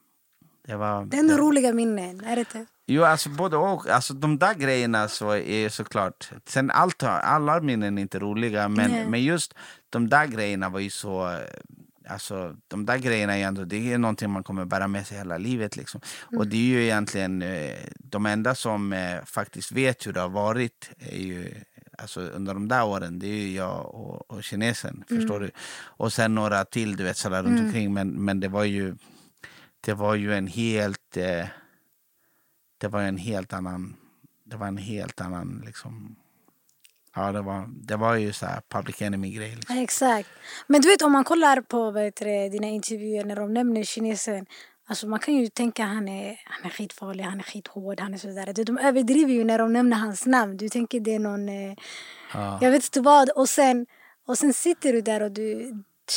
Det 0.67 0.75
var, 0.75 1.05
Det 1.05 1.17
är 1.17 1.19
ändå 1.19 1.37
roliga 1.37 1.73
minnen, 1.73 2.23
är 2.23 2.35
det 2.35 2.39
inte? 2.39 2.65
Jo, 2.87 3.03
alltså 3.03 3.29
både 3.29 3.57
och. 3.57 3.89
Alltså, 3.89 4.13
de 4.13 4.37
där 4.37 4.53
grejerna 4.53 5.07
så 5.07 5.35
är 5.35 5.69
såklart... 5.69 6.31
Sen 6.45 6.71
allt, 6.71 7.03
alla 7.03 7.61
minnen 7.61 7.97
är 7.97 8.01
inte 8.01 8.19
roliga, 8.19 8.69
men, 8.69 8.91
Nej. 8.91 9.07
men 9.07 9.23
just 9.23 9.53
de 9.89 10.09
där 10.09 10.27
grejerna 10.27 10.69
var 10.69 10.79
ju 10.79 10.89
så... 10.89 11.39
Alltså, 12.07 12.55
de 12.67 12.85
där 12.85 12.97
grejerna 12.97 13.37
är 13.37 13.43
ändå, 13.47 13.65
det 13.65 13.93
är 13.93 13.97
någonting 13.97 14.29
man 14.29 14.43
kommer 14.43 14.65
bära 14.65 14.87
med 14.87 15.07
sig 15.07 15.17
hela 15.17 15.37
livet. 15.37 15.77
Liksom. 15.77 16.01
Mm. 16.29 16.39
Och 16.39 16.47
det 16.47 16.57
är 16.57 16.65
ju 16.65 16.83
egentligen 16.83 17.41
eh, 17.41 17.75
de 17.99 18.25
enda 18.25 18.55
som 18.55 18.93
eh, 18.93 19.23
faktiskt 19.25 19.71
vet 19.71 20.07
hur 20.07 20.13
det 20.13 20.19
har 20.19 20.29
varit 20.29 20.89
är 20.99 21.17
ju, 21.17 21.53
alltså, 22.01 22.21
under 22.21 22.53
de 22.53 22.67
där 22.67 22.85
åren. 22.85 23.19
Det 23.19 23.27
är 23.27 23.35
ju 23.35 23.55
jag 23.55 23.95
och, 23.95 24.31
och 24.31 24.43
kinesen. 24.43 25.03
Mm. 25.09 25.21
Förstår 25.21 25.39
du? 25.39 25.51
Och 25.81 26.13
sen 26.13 26.35
några 26.35 26.65
till 26.65 26.95
du 26.95 27.03
vet, 27.03 27.17
sådär 27.17 27.43
runt 27.43 27.59
mm. 27.59 27.65
omkring. 27.65 27.93
Men, 27.93 28.25
men 28.25 28.39
det 28.39 28.47
var 28.47 28.63
ju 28.63 28.95
det 29.81 29.93
var 29.93 30.15
ju 30.15 30.33
en 30.33 30.47
helt 30.47 31.17
eh, 31.17 31.45
det 32.77 32.87
var 32.87 33.01
en 33.01 33.17
helt 33.17 33.53
annan 33.53 33.95
det 34.43 34.57
var 34.57 34.67
en 34.67 34.77
helt 34.77 35.21
annan 35.21 35.63
liksom 35.65 36.15
Ja, 37.15 37.31
det 37.31 37.41
var, 37.41 37.69
det 37.71 37.95
var 37.95 38.15
ju 38.15 38.33
så 38.33 38.45
här 38.45 38.61
public 38.69 39.01
enemy-grej. 39.01 39.55
Liksom. 39.55 39.77
Exakt. 39.77 40.29
Men 40.67 40.81
du 40.81 40.87
vet 40.87 41.01
om 41.01 41.11
man 41.11 41.23
kollar 41.23 41.61
på 41.61 41.91
vet 41.91 42.15
du, 42.15 42.25
dina 42.25 42.67
intervjuer 42.67 43.25
när 43.25 43.35
de 43.35 43.53
nämner 43.53 43.83
kinesen. 43.83 44.45
Alltså 44.91 45.07
man 45.07 45.19
kan 45.19 45.33
ju 45.33 45.47
tänka 45.47 45.85
han 45.85 46.07
är, 46.07 46.39
han 46.45 46.65
är 46.65 46.69
skitfarlig, 46.69 47.23
han 47.23 47.39
är 47.39 47.43
skithård, 47.43 47.99
han 47.99 48.13
är 48.13 48.17
sådär. 48.17 48.63
De 48.65 48.77
överdriver 48.77 49.33
ju 49.33 49.43
när 49.43 49.57
de 49.57 49.73
nämner 49.73 49.97
hans 49.97 50.25
namn. 50.25 50.57
Du 50.57 50.69
tänker 50.69 50.99
det 50.99 51.15
är 51.15 51.19
någon, 51.19 51.47
ja. 52.33 52.59
jag 52.61 52.71
vet 52.71 52.83
inte 52.83 53.01
vad. 53.01 53.29
Och 53.29 53.49
sen, 53.49 53.85
och 54.27 54.37
sen 54.37 54.53
sitter 54.53 54.93
du 54.93 55.01
där 55.01 55.21
och 55.21 55.31
du, 55.31 55.73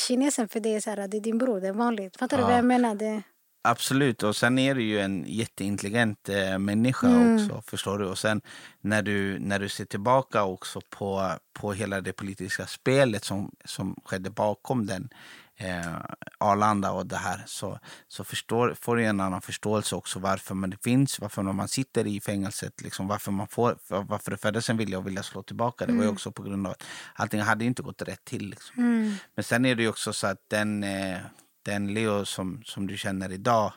kinesen 0.06 0.48
för 0.48 0.60
dig 0.60 0.74
är 0.74 0.80
så 0.80 0.90
här, 0.90 1.08
det 1.08 1.16
är 1.16 1.20
din 1.20 1.38
bror, 1.38 1.60
det 1.60 1.68
är 1.68 1.72
vanligt. 1.72 2.16
Fattar 2.16 2.38
ja. 2.38 2.42
du 2.42 2.48
vad 2.48 2.58
jag 2.58 2.64
menar? 2.64 2.94
Det, 2.94 3.22
Absolut, 3.68 4.22
och 4.22 4.36
sen 4.36 4.58
är 4.58 4.74
du 4.74 4.82
ju 4.82 5.00
en 5.00 5.24
jätteintelligent 5.26 6.28
eh, 6.28 6.58
människa 6.58 7.06
mm. 7.06 7.34
också. 7.34 7.62
förstår 7.66 7.98
du? 7.98 8.06
Och 8.06 8.18
sen 8.18 8.40
när 8.80 9.02
du, 9.02 9.38
när 9.38 9.58
du 9.58 9.68
ser 9.68 9.84
tillbaka 9.84 10.44
också 10.44 10.80
på, 10.90 11.32
på 11.52 11.72
hela 11.72 12.00
det 12.00 12.12
politiska 12.12 12.66
spelet 12.66 13.24
som, 13.24 13.50
som 13.64 13.96
skedde 14.04 14.30
bakom 14.30 14.86
den 14.86 15.08
eh, 15.56 16.00
Arlanda 16.38 16.92
och 16.92 17.06
det 17.06 17.16
här 17.16 17.42
så, 17.46 17.78
så 18.08 18.24
förstår, 18.24 18.74
får 18.80 18.96
du 18.96 19.04
en 19.04 19.20
annan 19.20 19.42
förståelse 19.42 19.96
också 19.96 20.18
varför 20.18 20.54
man 20.54 20.74
finns, 20.84 21.20
varför 21.20 21.42
man 21.42 21.68
sitter 21.68 22.06
i 22.06 22.20
fängelset, 22.20 22.80
liksom, 22.80 23.08
varför, 23.08 23.32
man 23.32 23.48
får, 23.48 23.78
varför 23.88 24.30
det 24.30 24.36
föddes 24.36 24.70
en 24.70 24.76
vilja 24.76 24.98
att 24.98 25.04
vilja 25.04 25.22
slå 25.22 25.42
tillbaka. 25.42 25.86
Det 25.86 25.92
var 25.92 25.98
ju 25.98 26.04
mm. 26.04 26.14
också 26.14 26.32
på 26.32 26.42
grund 26.42 26.66
av 26.66 26.72
att 26.72 26.84
allting 27.14 27.40
hade 27.40 27.64
inte 27.64 27.82
gått 27.82 28.02
rätt 28.02 28.24
till. 28.24 28.48
Liksom. 28.50 28.78
Mm. 28.78 29.14
Men 29.34 29.44
sen 29.44 29.64
är 29.64 29.74
det 29.74 29.82
ju 29.82 29.88
också 29.88 30.12
så 30.12 30.26
att 30.26 30.40
den 30.48 30.84
eh, 30.84 31.18
den 31.64 31.94
Leo 31.94 32.24
som, 32.24 32.62
som 32.64 32.86
du 32.86 32.96
känner 32.96 33.32
idag, 33.32 33.72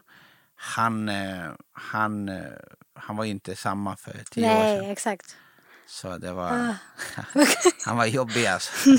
han, 0.55 1.09
eh, 1.09 1.51
han, 1.71 2.29
eh, 2.29 2.43
han 2.93 3.15
var 3.15 3.25
inte 3.25 3.55
samma 3.55 3.95
för 3.97 4.23
tio 4.31 4.47
Nej, 4.47 4.57
år 4.57 4.81
sedan. 4.81 4.91
exakt. 4.91 5.37
Så 5.89 6.17
det 6.17 6.33
var... 6.33 6.51
Ah. 6.51 6.75
han 7.85 7.97
var 7.97 8.05
jobbig 8.05 8.45
alltså. 8.45 8.71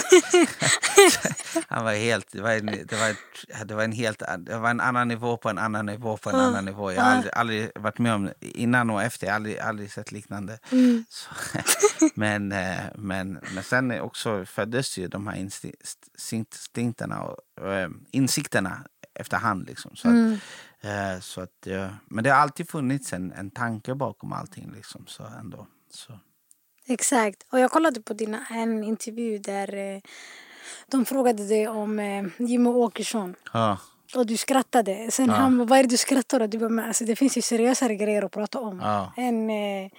han 1.69 1.85
var 1.85 1.93
helt... 1.93 2.33
Det 2.33 2.41
var, 2.41 2.51
en, 2.51 2.67
det, 2.67 2.93
var, 2.93 3.17
det 3.65 3.75
var 3.75 3.85
en 3.85 3.93
helt... 3.93 4.23
Det 4.39 4.59
var 4.59 4.71
en 4.71 4.81
annan 4.81 5.09
nivå 5.09 5.37
på 5.37 5.49
en 5.49 5.59
annan 5.59 5.87
nivå 5.87 6.17
på 6.17 6.31
en 6.31 6.37
ah. 6.37 6.47
annan 6.47 6.65
nivå. 6.65 6.93
Jag 6.93 7.03
har 7.03 7.11
ah. 7.11 7.15
aldrig, 7.15 7.33
aldrig, 7.35 7.71
varit 7.75 7.99
med 7.99 8.15
om 8.15 8.31
innan 8.41 8.91
och 8.91 9.03
efter. 9.03 9.27
Jag 9.27 9.33
har 9.33 9.37
aldrig, 9.37 9.59
aldrig 9.59 9.93
sett 9.93 10.13
liknande. 10.13 10.59
Mm. 10.71 11.05
Men, 12.15 12.53
eh, 12.53 12.81
men, 12.95 13.41
men 13.55 13.65
sen 13.65 14.01
också 14.01 14.45
föddes 14.45 14.99
ju 14.99 15.09
de 15.09 15.27
här 15.27 15.37
instinkterna 15.37 17.23
och, 17.23 17.39
och 17.61 17.91
insikterna 18.11 18.85
efterhand. 19.15 19.67
Liksom. 19.67 19.97
Så 19.97 20.09
mm. 20.09 20.39
att, 20.83 21.25
så 21.25 21.41
att, 21.41 21.67
men 22.07 22.25
det 22.25 22.31
har 22.31 22.37
alltid 22.37 22.71
funnits 22.71 23.13
en, 23.13 23.33
en 23.33 23.51
tanke 23.51 23.95
bakom 23.95 24.33
allting. 24.33 24.73
Liksom, 24.73 25.07
så 25.07 25.25
ändå. 25.41 25.67
Så. 25.91 26.21
Exakt. 26.89 27.47
Och 27.51 27.61
jag 27.61 27.71
kollade 27.71 28.01
på 28.01 28.13
dina, 28.13 28.47
en 28.51 28.85
intervju 28.85 29.39
där 29.39 29.75
eh, 29.75 30.01
de 30.91 31.05
frågade 31.05 31.49
dig 31.49 31.69
om 31.69 31.99
eh, 31.99 32.25
Jimmie 32.39 32.73
Åkesson. 32.73 33.35
Ja. 33.53 33.79
Och 34.15 34.27
du 34.27 34.37
skrattade. 34.37 35.11
Sen 35.11 35.27
ja. 35.27 35.35
han 35.35 35.67
vad 35.67 35.79
är 35.79 35.83
det 35.83 35.89
du 35.89 35.97
skrattar 35.97 36.43
åt? 36.43 36.51
Du 36.51 36.59
bara, 36.59 36.87
alltså, 36.87 37.05
det 37.05 37.17
finns 37.17 37.39
ju 37.39 37.43
seriösare 37.43 37.97
grejer 37.97 38.23
att 38.23 38.33
prata 38.33 38.59
om 38.59 38.81
ja. 38.81 39.13
än 39.17 39.51
eh, 39.51 39.91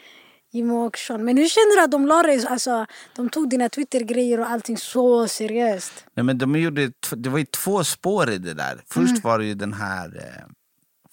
Jimmie 0.52 0.78
Åkesson. 0.78 1.26
Men 1.26 1.38
hur 1.38 1.48
känner 1.48 1.76
du 1.76 1.84
att 1.84 1.92
de 1.92 2.06
la 2.06 2.24
dig, 2.24 2.46
alltså, 2.48 2.86
de 3.16 3.30
tog 3.30 3.50
dina 3.50 3.70
Twitter-grejer 3.70 4.40
och 4.40 4.50
allting 4.50 4.78
så 4.78 5.28
seriöst? 5.28 6.06
Nej, 6.14 6.24
men 6.24 6.38
de 6.38 6.56
gjorde, 6.56 6.92
det 7.12 7.30
var 7.30 7.40
ju 7.40 7.46
två 7.46 7.84
spår 7.84 8.30
i 8.30 8.38
det 8.38 8.54
där. 8.54 8.84
Först 8.88 9.10
mm. 9.10 9.22
var 9.24 9.40
det 9.40 9.46
ju 9.46 9.54
den 9.54 9.74
här 9.74 10.18
eh, 10.18 10.46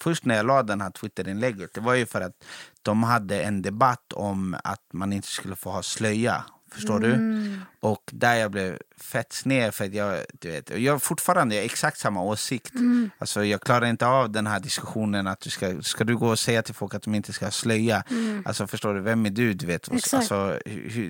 först 0.01 0.25
när 0.25 0.35
jag 0.35 0.45
la 0.45 0.63
den 0.63 0.81
här 0.81 0.89
Twitterinlägget, 0.89 1.73
det 1.73 1.81
var 1.81 1.93
ju 1.93 2.05
för 2.05 2.21
att 2.21 2.43
de 2.81 3.03
hade 3.03 3.41
en 3.41 3.61
debatt 3.61 4.13
om 4.13 4.55
att 4.63 4.83
man 4.93 5.13
inte 5.13 5.27
skulle 5.27 5.55
få 5.55 5.69
ha 5.69 5.83
slöja. 5.83 6.43
Förstår 6.71 7.05
mm. 7.05 7.41
du? 7.41 7.59
Och 7.79 8.03
där 8.11 8.35
jag 8.35 8.51
blev 8.51 8.77
fett 8.97 9.33
sned 9.33 9.73
för 9.73 9.85
att 9.85 9.93
jag, 9.93 10.19
du 10.39 10.51
vet, 10.51 10.79
jag 10.79 10.93
har 10.93 10.99
fortfarande 10.99 11.61
exakt 11.61 11.99
samma 11.99 12.21
åsikt. 12.23 12.73
Mm. 12.73 13.09
Alltså, 13.17 13.45
jag 13.45 13.61
klarar 13.61 13.85
inte 13.85 14.07
av 14.07 14.31
den 14.31 14.47
här 14.47 14.59
diskussionen 14.59 15.27
att 15.27 15.39
du 15.39 15.49
ska, 15.49 15.81
ska 15.81 16.03
du 16.03 16.17
gå 16.17 16.27
och 16.27 16.39
säga 16.39 16.61
till 16.61 16.75
folk 16.75 16.93
att 16.93 17.03
de 17.03 17.15
inte 17.15 17.33
ska 17.33 17.51
slöja. 17.51 18.03
Mm. 18.09 18.43
Alltså 18.45 18.67
förstår 18.67 18.93
du, 18.93 19.01
vem 19.01 19.25
är 19.25 19.29
du? 19.29 19.53
du 19.53 19.65
vet? 19.65 19.91
Alltså, 20.13 20.59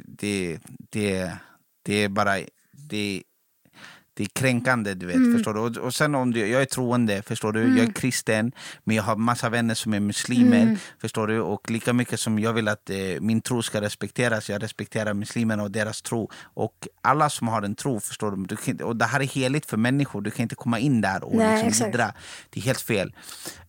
det, 0.05 0.59
det, 0.91 1.31
det 1.83 2.03
är 2.03 2.09
bara, 2.09 2.37
det 2.71 3.23
det 4.17 4.23
är 4.23 4.27
kränkande, 4.27 4.93
du 4.93 5.05
vet. 5.05 5.15
Mm. 5.15 5.33
Förstår 5.33 5.53
du? 5.53 5.59
Och, 5.59 5.77
och 5.77 5.95
sen 5.95 6.15
om 6.15 6.33
du, 6.33 6.47
jag 6.47 6.61
är 6.61 6.65
troende, 6.65 7.21
förstår 7.21 7.51
du? 7.51 7.61
Mm. 7.61 7.77
Jag 7.77 7.87
är 7.87 7.91
kristen, 7.91 8.51
men 8.83 8.95
jag 8.95 9.03
har 9.03 9.15
massa 9.15 9.49
vänner 9.49 9.75
som 9.75 9.93
är 9.93 9.99
muslimer. 9.99 10.61
Mm. 10.61 10.77
Förstår 11.01 11.27
du? 11.27 11.41
Och 11.41 11.71
lika 11.71 11.93
mycket 11.93 12.19
som 12.19 12.39
jag 12.39 12.53
vill 12.53 12.67
att 12.67 12.89
eh, 12.89 12.97
min 13.21 13.41
tro 13.41 13.61
ska 13.61 13.81
respekteras, 13.81 14.49
jag 14.49 14.63
respekterar 14.63 15.13
muslimerna 15.13 15.63
och 15.63 15.71
deras 15.71 16.01
tro. 16.01 16.29
Och 16.43 16.87
alla 17.01 17.29
som 17.29 17.47
har 17.47 17.61
en 17.61 17.75
tro, 17.75 17.99
förstår 17.99 18.31
du? 18.31 18.45
du 18.45 18.55
kan, 18.55 18.81
och 18.81 18.95
det 18.95 19.05
här 19.05 19.19
är 19.19 19.25
heligt 19.25 19.65
för 19.65 19.77
människor, 19.77 20.21
du 20.21 20.31
kan 20.31 20.43
inte 20.43 20.55
komma 20.55 20.79
in 20.79 21.01
där 21.01 21.23
och 21.23 21.35
Nej, 21.35 21.65
liksom 21.65 21.91
Det 21.91 22.59
är 22.59 22.61
helt 22.61 22.81
fel. 22.81 23.13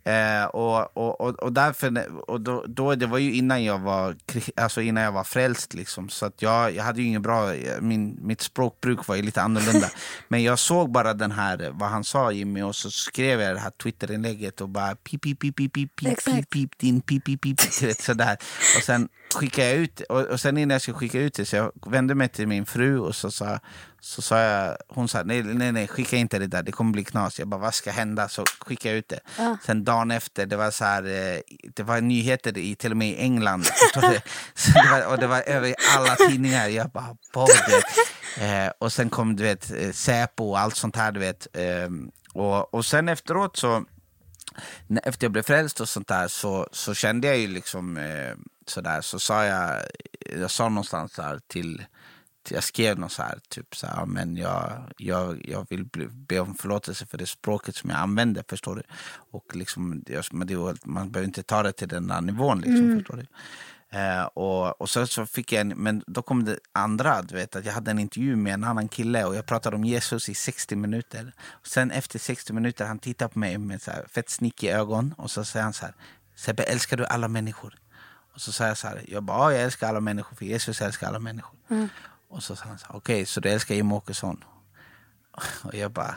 Eh, 0.09 0.45
och, 0.45 0.97
och, 0.97 1.21
och, 1.21 1.35
och, 1.35 1.53
därför, 1.53 2.07
och 2.31 2.41
då, 2.41 2.65
då, 2.69 2.95
det 2.95 3.07
var 3.07 3.19
ju 3.19 3.33
innan 3.33 3.65
jag 3.65 3.79
var, 3.79 4.17
alltså 4.57 4.81
innan 4.81 5.05
jag 5.05 5.13
var 5.13 5.25
frälst. 5.25 5.75
Liksom, 5.75 6.09
så 6.09 6.27
att 6.27 6.43
jag, 6.43 6.75
jag 6.75 6.85
hade 6.85 7.01
ju 7.01 7.07
ingen 7.07 7.23
bra, 7.23 7.53
min, 7.81 8.19
mitt 8.23 8.41
språkbruk 8.41 9.07
var 9.07 9.17
ju 9.17 9.23
lite 9.23 9.43
annorlunda. 9.43 9.91
Men 10.29 10.38
jag 10.43 10.59
såg 10.59 10.93
bara 10.93 11.15
den 11.15 11.33
här, 11.33 11.71
vad 11.73 11.89
han 11.89 12.05
sa 12.05 12.33
Jimmy 12.33 12.63
och 12.63 12.77
så 12.77 12.91
skrev 12.91 13.41
jag 13.41 13.55
det 13.55 13.61
här 13.61 13.71
Twitterinlägget 13.71 14.61
och 14.61 14.69
bara 14.69 14.95
pip, 14.95 15.23
pip, 15.23 15.41
pip, 15.41 15.57
pip, 15.57 15.73
pip, 15.73 15.97
pip, 15.97 16.25
pip, 16.25 16.51
pip, 16.51 16.79
din 16.79 17.01
pip, 17.01 17.25
pip, 17.25 17.41
pip, 17.43 17.61
sådär. 18.01 18.37
Och 18.77 18.83
sen 18.83 19.09
skickade 19.35 19.69
jag 19.69 19.77
ut, 19.77 20.01
och, 20.01 20.21
och 20.21 20.41
sen 20.41 20.59
innan 20.59 20.75
jag 20.75 20.83
skulle 20.83 20.97
skicka 20.99 21.19
ut 21.19 21.35
det 21.35 21.45
så 21.45 21.57
jag 21.57 21.73
vände 21.87 22.15
mig 22.15 22.29
till 22.29 22.49
min 22.49 22.67
fru 22.67 22.99
och 22.99 23.15
så 23.15 23.31
sa 23.31 23.59
så 24.01 24.23
sa 24.23 24.41
jag, 24.41 24.77
hon 24.89 25.09
sa 25.09 25.23
nej, 25.23 25.43
nej, 25.43 25.73
nej, 25.73 25.89
skicka 25.89 26.17
inte 26.17 26.39
det 26.39 26.47
där, 26.47 26.63
det 26.63 26.73
kommer 26.73 26.93
bli 26.93 27.05
knas. 27.05 27.39
Jag 27.39 27.49
bara, 27.49 27.61
vad 27.61 27.75
ska 27.75 27.91
hända? 27.91 28.29
Så 28.29 28.45
skickade 28.61 28.95
jag 28.95 28.99
ut 28.99 29.09
det. 29.09 29.21
Ja. 29.39 29.57
Sen 29.65 29.85
dagen 29.85 30.11
efter, 30.11 30.47
det 30.47 30.57
var 30.57 30.71
så 30.71 30.85
här, 30.85 31.03
eh, 31.03 31.41
det 31.75 31.83
var 31.83 32.01
nyheter 32.01 32.59
i, 32.59 32.75
till 32.75 32.91
och 32.91 32.97
med 32.97 33.09
i 33.09 33.17
England. 33.17 33.67
det, 33.95 34.23
var, 34.91 35.07
och 35.07 35.19
det 35.19 35.27
var 35.27 35.41
över 35.41 35.75
alla 35.97 36.17
tidningar. 36.17 36.69
Jag 36.69 36.91
bara, 36.91 37.17
både. 37.33 37.53
Eh, 38.41 38.71
och 38.79 38.93
sen 38.93 39.11
kom 39.11 39.37
du 39.37 39.43
vet, 39.43 39.71
eh, 39.71 39.93
Säpo 39.93 40.45
och 40.45 40.59
allt 40.59 40.77
sånt 40.77 40.97
här. 40.97 41.13
Du 41.13 41.21
vet. 41.21 41.47
Eh, 41.53 41.89
och, 42.33 42.75
och 42.75 42.87
sen 42.87 43.09
efteråt 43.09 43.57
så, 43.57 43.85
efter 45.03 45.25
jag 45.25 45.33
blev 45.33 45.43
frälst 45.43 45.81
och 45.81 45.89
sånt 45.89 46.09
där 46.09 46.29
så, 46.29 46.69
så 46.73 46.95
kände 46.95 47.27
jag 47.27 47.39
ju 47.39 47.47
liksom 47.47 47.97
eh, 47.97 48.35
sådär, 48.67 49.01
så 49.01 49.19
sa 49.19 49.45
jag, 49.45 49.83
jag 50.41 50.51
sa 50.51 50.69
någonstans 50.69 51.13
där 51.13 51.41
till 51.47 51.83
jag 52.51 52.65
skrev 52.65 52.99
något 52.99 53.13
så 53.13 53.23
här, 53.23 53.39
typ 53.49 53.77
så 53.77 53.87
här, 53.87 54.07
men 54.07 54.37
jag, 54.37 54.93
jag, 54.99 55.47
jag 55.49 55.67
vill 55.71 55.85
be 56.13 56.41
om 56.41 56.55
förlåtelse 56.55 57.07
för 57.07 57.19
det 57.19 57.27
språket 57.27 57.77
som 57.77 57.91
jag 57.91 57.99
använder, 57.99 58.45
förstår 58.49 58.77
du? 58.77 58.83
Och 59.31 59.57
liksom, 59.57 60.05
man 60.85 61.11
behöver 61.11 61.29
inte 61.29 61.43
ta 61.43 61.63
det 61.63 61.73
till 61.73 61.89
den 61.89 62.07
där 62.07 62.21
nivån, 62.21 62.59
liksom, 62.59 62.85
mm. 62.85 62.99
förstår 62.99 63.17
du? 63.17 63.27
Eh, 63.91 64.23
och, 64.23 64.81
och 64.81 64.91
så, 64.91 65.07
så 65.07 65.27
fick 65.27 65.53
jag 65.53 65.61
en, 65.61 65.69
men 65.69 66.05
då 66.07 66.23
kom 66.23 66.45
det 66.45 66.59
andra, 66.73 67.23
du 67.23 67.35
vet, 67.35 67.57
att 67.57 67.65
jag 67.65 67.73
hade 67.73 67.91
en 67.91 67.99
intervju 67.99 68.37
med 68.37 68.55
en 68.55 68.65
annan 68.65 68.89
kille 68.89 69.25
och 69.25 69.37
jag 69.37 69.47
pratade 69.47 69.77
om 69.77 69.85
Jesus 69.85 70.29
i 70.29 70.35
60 70.35 70.77
minuter. 70.77 71.33
Och 71.51 71.67
sen 71.67 71.91
efter 71.91 72.19
60 72.19 72.53
minuter, 72.53 72.85
han 72.85 72.99
tittar 72.99 73.29
på 73.29 73.39
mig 73.39 73.59
med 73.59 73.83
så 73.83 73.91
här, 73.91 74.07
fett 74.11 74.31
snickig 74.31 74.71
ögon 74.71 75.15
och 75.19 75.31
så 75.31 75.45
säger 75.45 75.65
han 75.65 75.73
så 75.73 75.85
här, 75.85 75.95
Sebbe, 76.35 76.63
älskar 76.63 76.97
du 76.97 77.07
alla 77.07 77.29
människor? 77.29 77.75
Och 78.35 78.41
så 78.41 78.53
säger 78.53 78.71
jag 78.71 78.79
så 78.79 78.89
här, 78.89 79.05
jag 79.09 79.23
bara, 79.23 79.39
ja, 79.39 79.53
jag 79.53 79.63
älskar 79.63 79.89
alla 79.89 80.01
människor 80.01 80.37
för 80.37 80.45
Jesus 80.45 80.83
älskar 80.83 81.09
alla 81.09 81.19
människor. 81.19 81.59
Mm. 81.71 81.89
Och 82.29 82.43
så 82.43 82.57
sa 82.57 82.65
han, 82.65 82.79
okej, 82.89 82.97
okay, 82.97 83.27
så 83.27 83.41
du 83.41 83.49
älskar 83.49 83.75
Jimmie 83.75 83.97
Åkesson? 83.97 84.45
Och 85.63 85.75
jag 85.75 85.91
bara, 85.91 86.15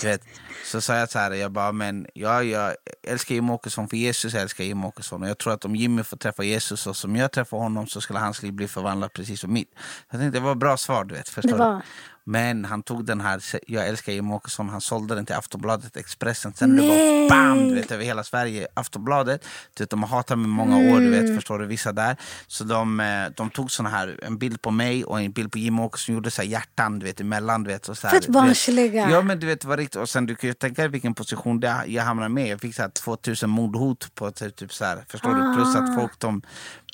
du 0.00 0.08
vet. 0.08 0.22
Så 0.64 0.80
sa 0.80 0.96
jag 0.96 1.10
så 1.10 1.18
här, 1.18 1.30
jag 1.30 1.52
bara, 1.52 1.72
men 1.72 2.06
ja, 2.14 2.42
jag 2.42 2.74
älskar 3.02 3.34
Jimmie 3.34 3.52
Åkesson 3.52 3.88
för 3.88 3.96
Jesus 3.96 4.34
älskar 4.34 4.64
Jimmie 4.64 4.86
Åkesson. 4.86 5.22
Och 5.22 5.28
jag 5.28 5.38
tror 5.38 5.52
att 5.52 5.64
om 5.64 5.76
Jimmy 5.76 6.02
får 6.02 6.16
träffa 6.16 6.42
Jesus 6.42 6.86
och 6.86 6.96
som 6.96 7.16
jag 7.16 7.32
träffar 7.32 7.58
honom 7.58 7.86
så 7.86 8.00
skulle 8.00 8.18
hans 8.18 8.42
liv 8.42 8.52
bli 8.52 8.68
förvandlat 8.68 9.12
precis 9.12 9.40
som 9.40 9.52
mitt. 9.52 9.70
Jag 10.10 10.20
tänkte 10.20 10.38
det 10.38 10.44
var 10.44 10.52
ett 10.52 10.58
bra 10.58 10.76
svar, 10.76 11.04
du 11.04 11.14
vet. 11.14 11.28
Förstår 11.28 11.52
det 11.52 11.58
var. 11.58 11.82
Men 12.28 12.64
han 12.64 12.82
tog 12.82 13.04
den 13.04 13.20
här, 13.20 13.42
jag 13.66 13.86
älskar 13.88 14.12
Jimmie 14.12 14.34
Åkesson, 14.34 14.68
han 14.68 14.80
sålde 14.80 15.14
den 15.14 15.26
till 15.26 15.34
Aftonbladet 15.34 15.96
Expressen. 15.96 16.52
Sen 16.54 16.76
det 16.76 16.82
var 16.82 17.28
bam, 17.28 17.68
du 17.68 17.74
vet, 17.74 17.90
över 17.90 18.04
hela 18.04 18.24
Sverige, 18.24 18.66
Aftonbladet. 18.74 19.44
Du 19.74 19.82
vet, 19.82 19.90
de 19.90 20.02
har 20.02 20.10
hatat 20.10 20.38
mig 20.38 20.48
många 20.48 20.76
år, 20.76 21.00
du 21.00 21.10
vet, 21.10 21.22
Mm. 21.22 21.34
förstår 21.36 21.58
du, 21.58 21.66
vissa 21.66 21.92
där. 21.92 22.16
Så 22.46 22.64
de, 22.64 23.00
eh, 23.00 23.26
de 23.36 23.50
tog 23.50 23.70
såna 23.70 23.88
här, 23.88 24.20
en 24.22 24.38
bild 24.38 24.62
på 24.62 24.70
mig 24.70 25.04
och 25.04 25.20
en 25.20 25.32
bild 25.32 25.52
på 25.52 25.58
Jimmie 25.58 25.84
Åkesson, 25.84 26.14
gjorde 26.14 26.30
så 26.30 26.42
här 26.42 26.48
hjärtan, 26.48 26.98
du 26.98 27.06
vet, 27.06 27.20
emellan. 27.20 27.62
Du 27.64 27.70
vet, 27.70 27.88
och 27.88 27.98
så 27.98 28.06
här, 28.08 28.14
Fett 28.20 28.28
barnsliga. 28.28 29.10
Ja 29.10 29.22
men 29.22 29.40
du 29.40 29.46
vet, 29.46 29.64
var 29.64 29.76
riktigt, 29.76 29.96
och 30.00 30.08
sen 30.08 30.26
du 30.26 30.34
kan 30.34 30.48
ju 30.48 30.54
tänka 30.54 30.82
dig 30.82 30.90
vilken 30.90 31.14
position 31.14 31.60
det, 31.60 31.82
jag 31.86 32.02
hamnade 32.02 32.28
med. 32.28 32.48
Jag 32.48 32.60
fick 32.60 32.74
så 32.74 32.82
här 32.82 32.88
2000 32.88 33.50
mordhot 33.50 34.14
på 34.14 34.30
typ, 34.30 34.72
så 34.72 34.84
här, 34.84 35.04
förstår 35.08 35.34
du? 35.34 35.54
Plus 35.56 35.76
att 35.76 35.90
Ah. 35.90 35.94
folk 36.00 36.18
de, 36.18 36.42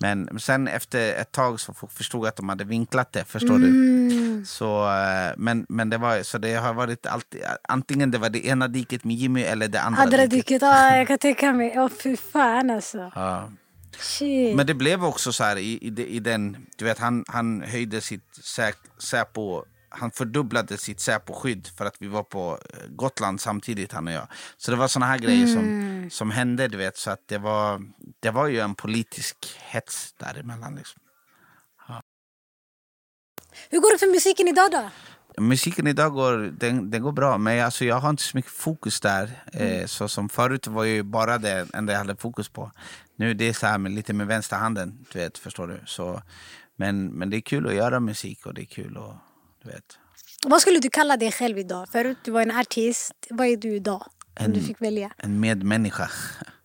men 0.01 0.39
sen 0.41 0.69
efter 0.69 1.15
ett 1.15 1.33
tag 1.33 1.61
så 1.61 1.75
förstod 1.91 2.27
att 2.27 2.37
de 2.37 2.49
hade 2.49 2.65
vinklat 2.65 3.13
det, 3.13 3.25
förstår 3.25 3.55
Mm. 3.55 4.09
du? 4.09 4.45
Så, 4.47 4.89
eh, 4.91 5.22
men, 5.37 5.67
men 5.69 5.91
det 5.91 5.99
var, 5.99 6.23
så 6.23 6.39
det 6.39 6.55
har 6.55 6.75
varit 6.75 7.07
alltid, 7.07 7.43
antingen 7.69 8.11
det 8.11 8.19
var 8.19 8.31
det 8.31 8.47
ena 8.47 8.69
diket 8.69 9.05
med 9.05 9.17
Jimmy 9.17 9.43
eller 9.43 9.69
det 9.69 9.81
andra, 9.81 10.03
Andra 10.03 10.17
diket. 10.27 10.31
diket, 10.47 10.63
ja, 10.63 10.97
jag 10.97 11.07
kan 11.09 11.19
tänka 11.19 11.53
mig. 11.53 11.73
Åh 11.77 11.89
fy 12.03 12.17
fan 12.17 12.71
alltså. 12.71 13.13
Ja. 13.15 13.51
Shit. 13.99 14.57
Men 14.57 14.67
det 14.67 14.75
blev 14.75 15.05
också 15.05 15.33
så 15.33 15.45
här 15.45 15.57
i, 15.57 15.79
i, 15.83 16.07
i 16.17 16.21
den, 16.21 16.67
du 16.77 16.85
vet 16.85 16.99
han, 16.99 17.25
han 17.29 17.63
höjde 17.63 18.01
sitt 18.01 18.25
Sä- 18.41 18.89
Säpo, 18.99 19.65
han 19.89 20.11
fördubblade 20.11 20.79
sitt 20.79 21.01
Säpo-skydd 21.01 21.69
för 21.77 21.85
att 21.85 21.97
vi 21.99 22.07
var 22.09 22.23
på 22.23 22.59
eh, 22.71 22.87
Gotland 22.89 23.41
samtidigt 23.41 23.93
han 23.93 24.07
och 24.07 24.13
jag. 24.13 24.27
Så 24.57 24.71
det 24.71 24.77
var 24.77 24.89
såna 24.89 25.07
här 25.07 25.19
grejer 25.19 25.47
som, 25.47 26.09
som 26.11 26.31
hände 26.31 26.69
du 26.69 26.77
vet, 26.79 26.97
så 26.97 27.11
att 27.11 27.29
det 27.29 27.39
var, 27.39 27.81
det 28.21 28.31
var 28.31 28.47
ju 28.47 28.61
en 28.61 28.75
politisk 28.75 29.37
hets 29.59 30.13
däremellan 30.13 30.75
liksom. 30.75 31.03
Hur 33.71 33.81
går 33.81 33.93
det 33.93 33.99
för 33.99 34.07
musiken 34.07 34.49
idag 34.49 34.71
då? 34.71 34.91
Musiken 35.39 35.87
idag 35.87 36.13
går, 36.13 36.39
den, 36.39 36.91
den 36.91 37.03
går 37.03 37.13
bra, 37.13 37.39
men 37.39 37.65
alltså 37.65 37.85
jag 37.85 37.97
har 37.97 38.11
inte 38.11 38.23
så 38.23 38.37
mycket 38.37 38.53
fokus 38.53 39.01
där. 39.01 39.43
Eh, 39.53 39.87
så 39.87 40.09
som 40.09 40.29
förut 40.29 40.67
var 40.67 40.85
ju 40.85 41.03
bara 41.03 41.39
det 41.39 41.75
enda 41.75 41.93
jag 41.93 41.99
hade 41.99 42.17
fokus 42.17 42.49
på. 42.49 42.73
Nu 43.17 43.31
är 43.31 43.35
det 43.35 43.55
så 43.55 43.67
här 43.67 43.79
med, 43.79 43.93
lite 43.93 44.13
med 44.13 44.27
vänsterhanden, 44.27 45.07
du 45.13 45.19
vet, 45.19 45.39
förstår 45.39 45.67
du. 45.67 45.81
Så, 45.87 46.23
men, 46.77 47.07
men 47.07 47.31
det 47.31 47.37
är 47.37 47.41
kul 47.41 47.67
att 47.67 47.75
göra 47.75 48.01
musik 48.01 48.47
och 48.47 48.55
det 48.55 48.63
är 48.63 48.67
kul 48.67 48.97
att, 48.97 49.17
du 49.63 49.69
vet. 49.69 49.99
Vad 50.47 50.61
skulle 50.61 50.79
du 50.79 50.91
kalla 50.91 51.17
dig 51.17 51.33
själv 51.33 51.59
idag? 51.59 51.89
Förut 51.89 52.19
du 52.25 52.31
var 52.31 52.43
en 52.43 52.51
artist. 52.51 53.13
Vad 53.31 53.47
är 53.47 53.57
du 53.57 53.75
idag? 53.75 54.07
Om 54.41 54.53
du 54.53 54.61
fick 54.61 54.81
välja. 54.81 55.13
En 55.17 55.41
medmänniska. 55.41 56.11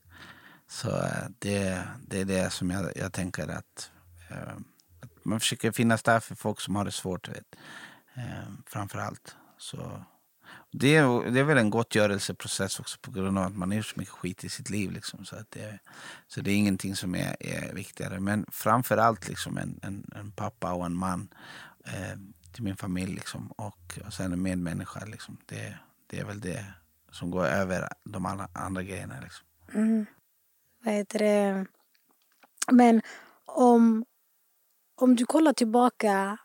Så 0.70 0.90
eh, 0.90 1.28
det, 1.40 1.84
det 2.08 2.22
är 2.22 2.26
det 2.26 2.54
som 2.54 2.70
jag, 2.70 2.92
jag 2.96 3.14
tänker 3.14 3.48
att, 3.48 3.92
eh, 4.30 4.54
att 5.02 5.26
man 5.26 5.40
försöker 5.40 5.72
finnas 5.72 6.04
där 6.04 6.20
för 6.20 6.36
folk 6.36 6.62
som 6.62 6.76
har 6.76 6.86
det 6.86 6.92
svårt, 6.92 7.26
du 7.26 7.32
vet. 7.32 7.56
Eh, 8.18 8.50
framför 8.66 9.00
allt. 9.00 9.36
Så 9.58 10.04
det, 10.72 10.96
är, 10.96 11.32
det 11.32 11.40
är 11.40 11.44
väl 11.44 11.58
en 11.58 11.70
gottgörelseprocess 11.70 12.80
också 12.80 13.00
på 13.02 13.12
grund 13.12 13.38
av 13.38 13.44
att 13.44 13.56
man 13.56 13.70
har 13.70 13.78
gjort 13.78 13.86
så 13.86 14.00
mycket 14.00 14.14
skit 14.14 14.44
i 14.44 14.50
sitt 14.50 14.70
liv. 14.70 14.92
Liksom, 14.92 15.26
så, 15.26 15.36
att 15.36 15.52
det, 15.52 15.80
så 16.28 16.42
det 16.42 16.52
är 16.52 16.56
ingenting 16.56 16.96
som 16.96 17.16
är, 17.16 17.36
är 17.40 17.74
viktigare. 17.74 18.20
Men 18.20 18.46
framför 18.52 18.98
allt 18.98 19.28
liksom 19.28 19.58
en, 19.58 19.80
en, 19.84 20.12
en 20.16 20.32
pappa 20.32 20.74
och 20.74 20.86
en 20.86 20.96
man 20.96 21.28
eh, 21.86 22.18
till 22.52 22.64
min 22.64 22.76
familj. 22.76 23.14
Liksom, 23.16 23.48
och, 23.52 24.00
och 24.06 24.14
sen 24.14 24.34
en 24.34 24.42
medmänniska. 24.42 25.06
Liksom. 25.06 25.38
Det, 25.46 25.78
det 26.08 26.20
är 26.20 26.26
väl 26.26 26.40
det 26.40 26.66
som 27.12 27.32
går 27.32 27.46
över 27.46 27.90
de 28.04 28.26
alla 28.26 28.50
andra 28.54 28.84
grejerna. 28.84 29.16
Liksom. 29.24 29.48
Mm. 29.74 30.06
Vad 30.84 30.94
heter 30.94 31.20
det? 31.20 31.66
Men 32.72 33.02
om, 33.46 34.06
om 34.96 35.16
du 35.16 35.26
kollar 35.26 35.54
tillbaka 35.54 36.38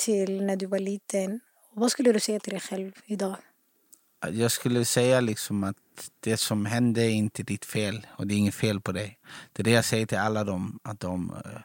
till 0.00 0.42
när 0.44 0.56
du 0.56 0.66
var 0.66 0.78
liten. 0.78 1.40
Vad 1.72 1.90
skulle 1.90 2.12
du 2.12 2.20
säga 2.20 2.40
till 2.40 2.50
dig 2.52 2.60
själv 2.60 2.92
idag? 3.06 3.36
Jag 4.32 4.50
skulle 4.50 4.84
säga 4.84 5.20
liksom 5.20 5.64
att 5.64 5.76
det 6.20 6.36
som 6.36 6.66
hände 6.66 7.02
är 7.02 7.10
inte 7.10 7.42
ditt 7.42 7.64
fel 7.64 8.06
och 8.10 8.26
det 8.26 8.34
är 8.34 8.36
inget 8.36 8.54
fel 8.54 8.80
på 8.80 8.92
dig. 8.92 9.18
Det 9.52 9.62
är 9.62 9.64
det 9.64 9.70
jag 9.70 9.84
säger 9.84 10.06
till 10.06 10.18
alla 10.18 10.44
de, 10.44 10.78
att 10.82 11.00
de 11.00 11.30
eh, 11.44 11.60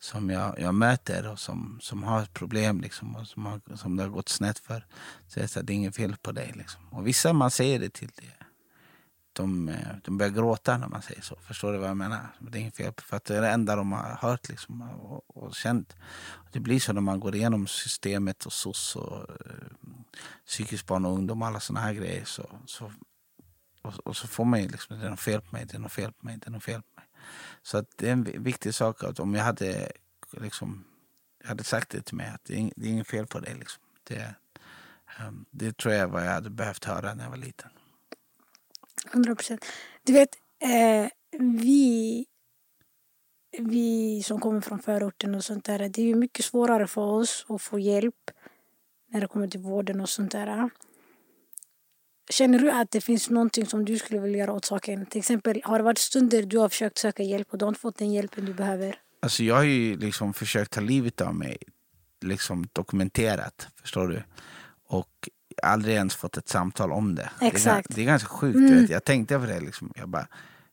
som 0.00 0.30
jag, 0.30 0.60
jag 0.60 0.74
möter 0.74 1.32
och 1.32 1.38
som, 1.38 1.78
som 1.82 2.02
har 2.02 2.24
problem 2.24 2.80
liksom, 2.80 3.16
och 3.16 3.26
som, 3.26 3.46
har, 3.46 3.76
som 3.76 3.96
det 3.96 4.02
har 4.02 4.10
gått 4.10 4.28
snett 4.28 4.58
för. 4.58 4.86
Så 5.26 5.40
jag 5.40 5.50
säger 5.50 5.62
att 5.62 5.66
det 5.66 5.72
är 5.72 5.74
inget 5.74 5.96
fel 5.96 6.16
på 6.22 6.32
dig. 6.32 6.52
Liksom. 6.56 6.88
Och 6.90 7.06
vissa 7.06 7.32
man 7.32 7.50
säger 7.50 7.78
det 7.78 7.92
till, 7.92 8.10
det, 8.14 8.46
de, 9.32 9.68
eh, 9.68 9.96
de 10.04 10.18
börjar 10.18 10.32
gråta 10.32 10.78
när 10.78 10.88
man 10.88 11.02
säger 11.02 11.22
så. 11.22 11.36
Förstår 11.36 11.72
du 11.72 11.78
vad 11.78 11.88
jag 11.88 11.96
menar? 11.96 12.26
Det 12.38 12.58
är 12.58 12.60
inget 12.60 12.76
fel, 12.76 12.92
för 12.96 13.16
att 13.16 13.24
det 13.24 13.36
är 13.36 13.42
det 13.42 13.50
enda 13.50 13.76
de 13.76 13.92
har 13.92 14.18
hört 14.20 14.48
liksom, 14.48 14.82
och, 14.82 15.27
och 15.38 15.54
känt. 15.54 15.96
Det 16.52 16.60
blir 16.60 16.80
så 16.80 16.92
när 16.92 17.00
man 17.00 17.20
går 17.20 17.34
igenom 17.34 17.66
systemet 17.66 18.46
och 18.46 18.52
SOS 18.52 18.96
och 18.96 19.30
eh, 19.30 19.90
psykisk 20.46 20.86
barn 20.86 21.04
och 21.04 21.12
ungdom 21.12 21.42
och 21.42 21.48
alla 21.48 21.60
såna 21.60 21.80
här 21.80 21.92
grejer. 21.92 22.24
Så, 22.24 22.46
så, 22.66 22.92
och, 23.82 23.94
och 24.06 24.16
så 24.16 24.26
får 24.28 24.44
man 24.44 24.62
ju 24.62 24.68
liksom, 24.68 24.98
det 24.98 25.06
är 25.06 25.10
något 25.10 25.20
fel 25.20 25.40
på 25.40 25.56
mig, 25.56 25.66
det 25.66 25.74
är 25.74 25.78
något 25.78 25.92
fel 25.92 26.12
på 26.12 26.26
mig, 26.26 26.36
det 26.38 26.46
är 26.46 26.50
något 26.50 26.64
fel 26.64 26.82
på 26.82 27.00
mig. 27.00 27.04
Så 27.62 27.78
att 27.78 27.86
det 27.96 28.08
är 28.08 28.12
en 28.12 28.42
viktig 28.42 28.74
sak 28.74 29.04
att 29.04 29.20
om 29.20 29.34
jag 29.34 29.44
hade, 29.44 29.92
liksom, 30.32 30.84
jag 31.40 31.48
hade 31.48 31.64
sagt 31.64 31.90
det 31.90 32.02
till 32.02 32.16
mig 32.16 32.28
att 32.28 32.44
det 32.44 32.54
är, 32.54 32.58
ing- 32.58 32.72
det 32.76 32.86
är 32.86 32.90
inget 32.90 33.08
fel 33.08 33.26
på 33.26 33.40
dig. 33.40 33.54
Liksom. 33.54 33.82
Det, 34.04 34.34
um, 35.26 35.44
det 35.50 35.76
tror 35.76 35.94
jag 35.94 36.08
var 36.08 36.20
jag 36.20 36.32
hade 36.32 36.50
behövt 36.50 36.84
höra 36.84 37.14
när 37.14 37.24
jag 37.24 37.30
var 37.30 37.36
liten. 37.36 37.70
100 39.12 39.34
procent. 39.34 39.64
Du 40.02 40.12
vet, 40.12 40.30
eh, 40.62 41.08
vi, 41.40 42.26
vi 43.62 44.22
som 44.22 44.40
kommer 44.40 44.60
från 44.60 44.78
förorten 44.78 45.34
och 45.34 45.44
sånt 45.44 45.64
där. 45.64 45.88
Det 45.88 46.10
är 46.10 46.14
mycket 46.14 46.44
svårare 46.44 46.86
för 46.86 47.02
oss 47.02 47.46
att 47.48 47.62
få 47.62 47.78
hjälp 47.78 48.30
när 49.08 49.20
det 49.20 49.26
kommer 49.26 49.48
till 49.48 49.60
vården 49.60 50.00
och 50.00 50.08
sånt 50.08 50.32
där. 50.32 50.70
Känner 52.30 52.58
du 52.58 52.70
att 52.70 52.90
det 52.90 53.00
finns 53.00 53.30
någonting 53.30 53.66
som 53.66 53.84
du 53.84 53.98
skulle 53.98 54.20
vilja 54.20 54.38
göra 54.38 54.52
åt 54.52 54.64
saken? 54.64 55.06
Till 55.06 55.18
exempel, 55.18 55.60
har 55.64 55.78
det 55.78 55.84
varit 55.84 55.98
stunder 55.98 56.42
du 56.42 56.58
har 56.58 56.68
försökt 56.68 56.98
söka 56.98 57.22
hjälp 57.22 57.48
och 57.50 57.58
du 57.58 57.64
har 57.64 57.68
inte 57.68 57.80
fått 57.80 57.98
den 57.98 58.12
hjälpen 58.12 58.44
du 58.44 58.54
behöver? 58.54 59.00
Alltså 59.20 59.42
jag 59.42 59.54
har 59.54 59.62
ju 59.62 59.96
liksom 59.96 60.34
försökt 60.34 60.72
ta 60.72 60.80
livet 60.80 61.20
av 61.20 61.34
mig, 61.34 61.58
liksom 62.20 62.68
dokumenterat, 62.72 63.68
förstår 63.82 64.08
du? 64.08 64.22
Och 64.86 65.28
aldrig 65.62 65.94
ens 65.94 66.14
fått 66.14 66.36
ett 66.36 66.48
samtal 66.48 66.92
om 66.92 67.14
det. 67.14 67.30
Det 67.38 67.46
är, 67.46 67.50
Exakt. 67.50 67.94
det 67.94 68.00
är 68.00 68.06
ganska 68.06 68.28
sjukt. 68.28 68.58
Vet. 68.58 68.90
Jag 68.90 69.04
tänkte 69.04 69.38
på 69.38 69.46
det, 69.46 69.60
liksom. 69.60 69.92
jag 69.96 70.08
bara, 70.08 70.28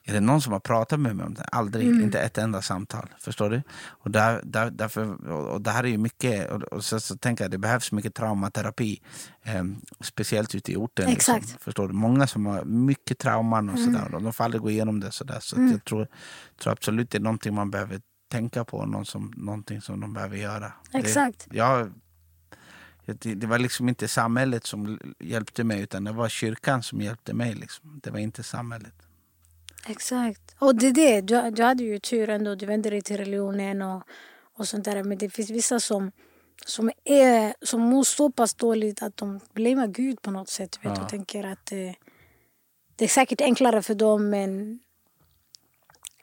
är 0.07 0.13
det 0.13 0.19
någon 0.19 0.41
som 0.41 0.53
har 0.53 0.59
pratat 0.59 0.99
med 0.99 1.15
mig 1.15 1.25
om 1.25 1.33
det? 1.33 1.43
Aldrig, 1.43 1.87
inte 1.87 2.19
ett 2.19 2.37
enda 2.37 2.61
samtal. 2.61 3.09
Förstår 3.19 3.49
du? 3.49 3.61
Och, 3.77 4.11
där, 4.11 4.41
där, 4.43 4.71
därför, 4.71 5.31
och, 5.31 5.61
det 5.61 5.71
här 5.71 5.83
är 5.83 5.87
ju 5.87 5.97
mycket, 5.97 6.51
och, 6.51 6.63
och 6.63 6.85
så, 6.85 6.99
så 6.99 7.17
tänker 7.17 7.43
jag 7.43 7.51
det 7.51 7.57
behövs 7.57 7.91
mycket 7.91 8.15
traumaterapi. 8.15 9.01
Eh, 9.43 9.63
speciellt 9.99 10.55
ute 10.55 10.71
i 10.71 10.75
orten. 10.75 11.07
Exakt. 11.07 11.41
Liksom, 11.41 11.59
förstår 11.59 11.87
du? 11.87 11.93
Många 11.93 12.27
som 12.27 12.45
har 12.45 12.63
mycket 12.65 13.17
trauman 13.17 13.69
och 13.69 13.79
sådär. 13.79 14.15
Och 14.15 14.21
de 14.21 14.33
får 14.33 14.43
aldrig 14.43 14.61
gå 14.61 14.69
igenom 14.69 14.99
det. 14.99 15.11
Sådär. 15.11 15.39
Så 15.39 15.55
att 15.55 15.71
jag 15.71 15.83
tror, 15.83 16.07
tror 16.61 16.73
absolut 16.73 17.09
det 17.09 17.17
är 17.17 17.21
någonting 17.21 17.55
man 17.55 17.71
behöver 17.71 18.01
tänka 18.31 18.65
på. 18.65 18.85
Någon 18.85 19.05
som, 19.05 19.33
någonting 19.35 19.81
som 19.81 19.99
de 19.99 20.13
behöver 20.13 20.37
göra. 20.37 20.73
Exakt. 20.93 21.47
Det, 21.49 21.57
jag, 21.57 21.91
det, 23.05 23.33
det 23.33 23.47
var 23.47 23.59
liksom 23.59 23.89
inte 23.89 24.07
samhället 24.07 24.65
som 24.65 24.99
hjälpte 25.19 25.63
mig 25.63 25.81
utan 25.81 26.03
det 26.03 26.11
var 26.11 26.29
kyrkan 26.29 26.83
som 26.83 27.01
hjälpte 27.01 27.33
mig. 27.33 27.53
Liksom. 27.53 27.99
Det 28.03 28.11
var 28.11 28.19
inte 28.19 28.43
samhället. 28.43 29.04
Exakt. 29.86 30.55
Och 30.59 30.75
det 30.75 30.88
är 30.88 30.93
det. 30.93 31.21
Du, 31.21 31.51
du 31.51 31.63
hade 31.63 31.83
ju 31.83 31.99
tur 31.99 32.29
ändå. 32.29 32.55
Du 32.55 32.65
vände 32.65 32.89
dig 32.89 33.01
till 33.01 33.17
religionen 33.17 33.81
och, 33.81 34.03
och 34.57 34.67
sånt 34.67 34.86
där. 34.86 35.03
Men 35.03 35.17
det 35.17 35.29
finns 35.29 35.49
vissa 35.49 35.79
som, 35.79 36.11
som, 36.65 36.91
är, 37.03 37.53
som 37.61 37.81
mår 37.81 38.03
så 38.03 38.31
pass 38.31 38.53
dåligt 38.53 39.01
att 39.03 39.17
de 39.17 39.39
blamear 39.53 39.88
Gud 39.88 40.21
på 40.21 40.31
något 40.31 40.49
sätt. 40.49 40.79
Vet, 40.81 40.97
Ja. 40.97 41.03
Och 41.03 41.09
tänker 41.09 41.43
att 41.43 41.71
eh, 41.71 41.77
det 42.95 43.05
är 43.05 43.09
säkert 43.09 43.41
enklare 43.41 43.81
för 43.81 43.95
dem. 43.95 44.29
Men, 44.29 44.79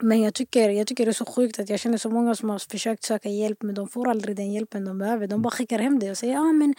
men 0.00 0.22
jag, 0.22 0.34
tycker, 0.34 0.70
jag 0.70 0.86
tycker 0.86 1.04
det 1.06 1.10
är 1.10 1.12
så 1.12 1.24
sjukt 1.24 1.58
att 1.58 1.68
jag 1.68 1.80
känner 1.80 1.98
så 1.98 2.10
många 2.10 2.34
som 2.34 2.50
har 2.50 2.70
försökt 2.70 3.04
söka 3.04 3.28
hjälp 3.28 3.62
men 3.62 3.74
de 3.74 3.88
får 3.88 4.08
aldrig 4.08 4.36
den 4.36 4.52
hjälpen 4.52 4.84
de 4.84 4.98
behöver. 4.98 5.26
De 5.26 5.42
bara 5.42 5.50
skickar 5.50 5.78
hem 5.78 5.98
det 5.98 6.10
och 6.10 6.18
säger 6.18 6.34
ja 6.34 6.52
men 6.52 6.74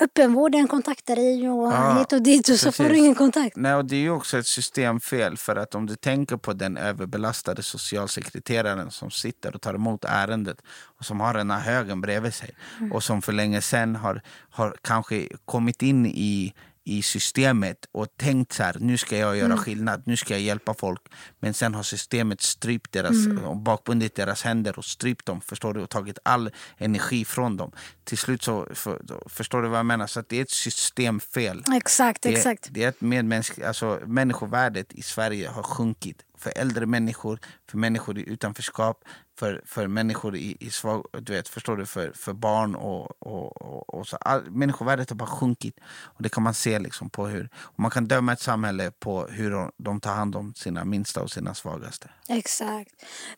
öppenvården 0.00 0.68
kontaktar 0.68 1.16
dig 1.16 1.50
och 1.50 1.72
Ja, 1.72 1.98
hit 1.98 2.12
och 2.12 2.22
dit 2.22 2.48
och 2.48 2.54
så 2.56 2.72
får 2.72 2.84
du 2.84 2.88
precis. 2.88 3.02
ingen 3.04 3.14
kontakt. 3.14 3.56
Nej, 3.56 3.74
och 3.74 3.84
det 3.84 3.96
är 3.96 4.00
ju 4.00 4.10
också 4.10 4.38
ett 4.38 4.46
systemfel. 4.46 5.36
För 5.36 5.56
att 5.56 5.74
om 5.74 5.86
du 5.86 5.96
tänker 5.96 6.36
på 6.36 6.52
den 6.52 6.76
överbelastade 6.76 7.62
socialsekreteraren 7.62 8.90
som 8.90 9.10
sitter 9.10 9.54
och 9.54 9.60
tar 9.62 9.74
emot 9.74 10.04
ärendet 10.04 10.62
och 10.98 11.04
som 11.04 11.20
har 11.20 11.34
den 11.34 11.50
här 11.50 11.60
högen 11.60 12.00
bredvid 12.00 12.34
sig 12.34 12.50
och 12.92 13.02
som 13.02 13.22
för 13.22 13.32
länge 13.32 13.60
sedan 13.62 13.96
har, 13.96 14.22
har 14.50 14.76
kanske 14.82 15.28
kommit 15.44 15.82
in 15.82 16.06
i 16.06 16.54
i 16.88 17.02
systemet 17.02 17.86
och 17.92 18.06
tänkt 18.16 18.52
så 18.52 18.62
här, 18.62 18.76
nu 18.80 18.98
ska 18.98 19.18
jag 19.18 19.36
göra 19.36 19.56
skillnad, 19.56 20.02
nu 20.06 20.16
ska 20.16 20.34
jag 20.34 20.40
hjälpa 20.40 20.74
folk. 20.74 21.02
Men 21.40 21.54
sen 21.54 21.74
har 21.74 21.82
systemet 21.82 22.40
strypt 22.40 22.92
deras, 22.92 23.26
och 23.44 23.56
bakbundit 23.56 24.14
deras 24.14 24.42
händer 24.42 24.78
och 24.78 24.84
strypt 24.84 25.26
dem, 25.26 25.40
förstår 25.40 25.74
du? 25.74 25.80
Och 25.80 25.90
tagit 25.90 26.18
all 26.22 26.50
energi 26.78 27.24
från 27.24 27.56
dem. 27.56 27.72
Till 28.04 28.18
slut 28.18 28.42
så, 28.42 28.68
för, 28.74 29.02
förstår 29.26 29.62
du 29.62 29.68
vad 29.68 29.78
jag 29.78 29.86
menar? 29.86 30.06
Så 30.06 30.20
att 30.20 30.28
det 30.28 30.36
är 30.38 30.42
ett 30.42 30.50
systemfel. 30.50 31.64
Exakt, 31.74 32.22
Det, 32.22 32.28
exakt. 32.28 32.68
det 32.70 32.84
är 32.84 32.88
ett 32.88 33.00
medmänsk, 33.00 33.58
alltså, 33.58 34.00
människovärdet 34.06 34.92
i 34.92 35.02
Sverige 35.02 35.48
har 35.48 35.62
sjunkit 35.62 36.22
för 36.38 36.52
äldre 36.56 36.86
människor, 36.86 37.38
för 37.70 37.78
människor 37.78 38.18
i 38.18 38.28
utanförskap, 38.28 39.04
för, 39.38 39.62
för 39.66 39.86
människor 39.86 40.36
i, 40.36 40.56
i 40.60 40.70
svag, 40.70 41.06
du 41.20 41.32
vet, 41.32 41.48
förstår 41.48 41.76
du, 41.76 41.86
för, 41.86 42.12
för 42.12 42.32
barn 42.32 42.74
och, 42.74 43.22
och, 43.22 43.62
och, 43.62 43.94
och 43.94 44.08
så. 44.08 44.16
All, 44.16 44.50
människovärdet 44.50 45.10
har 45.10 45.16
bara 45.16 45.28
sjunkit. 45.28 45.76
Och 45.86 46.22
det 46.22 46.28
kan 46.28 46.42
man 46.42 46.54
se 46.54 46.78
liksom 46.78 47.10
på 47.10 47.26
hur, 47.26 47.48
man 47.76 47.90
kan 47.90 48.08
döma 48.08 48.32
ett 48.32 48.40
samhälle 48.40 48.90
på 48.90 49.26
hur 49.26 49.70
de, 49.76 50.00
tar 50.00 50.14
hand 50.14 50.36
om 50.36 50.54
sina 50.54 50.84
minsta 50.84 51.22
och 51.22 51.30
sina 51.30 51.54
svagaste. 51.54 52.10
Exakt. 52.28 52.90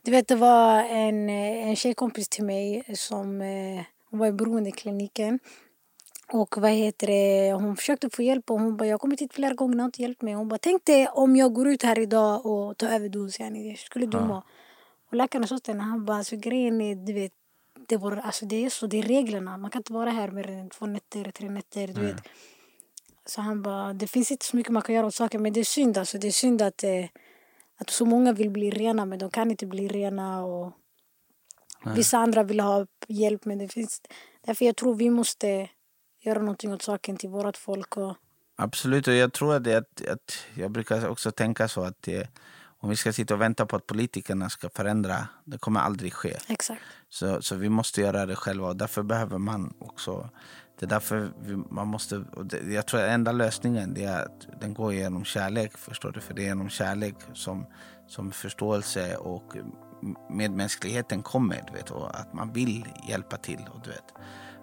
Du 0.02 0.10
vet, 0.10 0.28
det 0.28 0.36
var 0.36 0.84
en, 0.84 1.30
en 1.30 1.76
tjejkompis 1.76 2.28
till 2.28 2.44
mig 2.44 2.84
som 2.96 3.40
eh, 3.40 3.84
hon 4.10 4.18
var 4.18 4.26
i 4.26 4.32
beroendekliniken. 4.32 5.38
Och 6.32 6.56
vad 6.58 6.70
heter 6.70 7.06
det, 7.06 7.52
hon 7.52 7.76
försökte 7.76 8.10
få 8.10 8.22
hjälp 8.22 8.50
och 8.50 8.60
hon 8.60 8.76
bara, 8.76 8.86
jag 8.86 8.94
har 8.94 8.98
kommit 8.98 9.20
hit 9.20 9.34
flera 9.34 9.54
gånger, 9.54 9.78
och 9.78 9.84
inte 9.84 10.02
hjälpt 10.02 10.22
mig. 10.22 10.34
Hon 10.34 10.48
bara, 10.48 10.58
tänk 10.58 10.84
dig 10.84 11.08
om 11.08 11.36
jag 11.36 11.52
går 11.52 11.68
ut 11.68 11.82
här 11.82 11.98
idag 11.98 12.46
och 12.46 12.76
tar 12.76 12.88
överdos, 12.88 13.40
yani, 13.40 13.68
hur 13.68 13.76
skulle 13.76 14.06
du 14.06 14.20
må? 14.20 14.42
Och 15.08 15.14
läkaren 15.16 15.48
sa 15.48 15.58
till 15.58 15.74
henne, 15.74 15.84
han 15.84 16.04
bara, 16.04 16.16
alltså 16.16 16.36
grejen 16.36 16.80
är, 16.80 16.94
du 16.94 17.12
vet, 17.12 17.32
det, 17.88 17.96
var, 17.96 18.16
alltså, 18.16 18.46
det 18.46 18.64
är 18.64 18.70
så, 18.70 18.86
det 18.86 18.98
är 18.98 19.02
reglerna. 19.02 19.56
Man 19.56 19.70
kan 19.70 19.80
inte 19.80 19.92
vara 19.92 20.10
här 20.10 20.30
mer 20.30 20.50
än 20.50 20.70
två 20.70 20.86
nätter, 20.86 21.30
tre 21.30 21.50
nätter, 21.50 21.86
du 21.86 22.00
vet. 22.00 22.22
Så 23.26 23.40
han 23.40 23.62
bara, 23.62 23.92
det 23.92 24.06
finns 24.06 24.30
inte 24.30 24.46
så 24.46 24.56
mycket 24.56 24.72
man 24.72 24.82
kan 24.82 24.94
göra 24.94 25.06
åt 25.06 25.14
saken, 25.14 25.42
men 25.42 25.52
det 25.52 25.60
är 25.60 25.64
synd 25.64 25.98
alltså. 25.98 26.18
Det 26.18 26.26
är 26.26 26.32
synd 26.32 26.62
att, 26.62 26.84
eh, 26.84 27.04
att 27.76 27.90
så 27.90 28.04
många 28.04 28.32
vill 28.32 28.50
bli 28.50 28.70
rena, 28.70 29.04
men 29.04 29.18
de 29.18 29.30
kan 29.30 29.50
inte 29.50 29.66
bli 29.66 29.88
rena. 29.88 30.44
Och 30.44 30.72
vissa 31.96 32.18
andra 32.18 32.42
vill 32.42 32.60
ha 32.60 32.86
hjälp, 33.08 33.44
men 33.44 33.58
det 33.58 33.68
finns... 33.68 34.02
Därför 34.46 34.64
jag 34.64 34.76
tror 34.76 34.94
vi 34.94 35.10
måste 35.10 35.68
göra 36.20 36.38
någonting 36.38 36.72
åt 36.72 36.82
saken 36.82 37.16
till 37.16 37.28
vårt 37.28 37.56
folk. 37.56 37.96
Och... 37.96 38.16
Absolut, 38.56 39.08
och 39.08 39.14
jag 39.14 39.32
tror 39.32 39.54
att, 39.54 39.64
det, 39.64 39.74
att, 39.74 40.08
att 40.08 40.38
jag 40.54 40.70
brukar 40.70 41.08
också 41.08 41.30
tänka 41.30 41.68
så 41.68 41.84
att 41.84 42.02
det, 42.02 42.28
om 42.78 42.90
vi 42.90 42.96
ska 42.96 43.12
sitta 43.12 43.34
och 43.34 43.40
vänta 43.40 43.66
på 43.66 43.76
att 43.76 43.86
politikerna 43.86 44.50
ska 44.50 44.68
förändra, 44.68 45.28
det 45.44 45.58
kommer 45.58 45.80
aldrig 45.80 46.12
ske. 46.12 46.36
Exakt. 46.48 46.82
Så, 47.08 47.42
så 47.42 47.54
vi 47.54 47.68
måste 47.68 48.00
göra 48.00 48.26
det 48.26 48.36
själva 48.36 48.68
och 48.68 48.76
därför 48.76 49.02
behöver 49.02 49.38
man 49.38 49.74
också 49.78 50.30
det 50.80 50.86
är 50.86 50.88
därför 50.88 51.32
vi, 51.40 51.56
man 51.56 51.88
måste, 51.88 52.24
det, 52.44 52.72
jag 52.72 52.86
tror 52.86 53.00
att 53.00 53.08
enda 53.08 53.32
lösningen 53.32 53.94
det 53.94 54.04
är 54.04 54.24
att 54.24 54.60
den 54.60 54.74
går 54.74 54.92
genom 54.92 55.24
kärlek, 55.24 55.78
förstår 55.78 56.12
du? 56.12 56.20
För 56.20 56.34
det 56.34 56.42
är 56.42 56.46
genom 56.46 56.68
kärlek 56.68 57.14
som, 57.34 57.66
som 58.08 58.32
förståelse 58.32 59.16
och 59.16 59.56
medmänskligheten 60.30 61.22
kommer, 61.22 61.64
du 61.66 61.72
vet, 61.72 61.90
och 61.90 62.20
att 62.20 62.32
man 62.32 62.52
vill 62.52 62.84
hjälpa 63.08 63.36
till. 63.36 63.68
Och, 63.74 63.80
du 63.84 63.90
vet. 63.90 64.14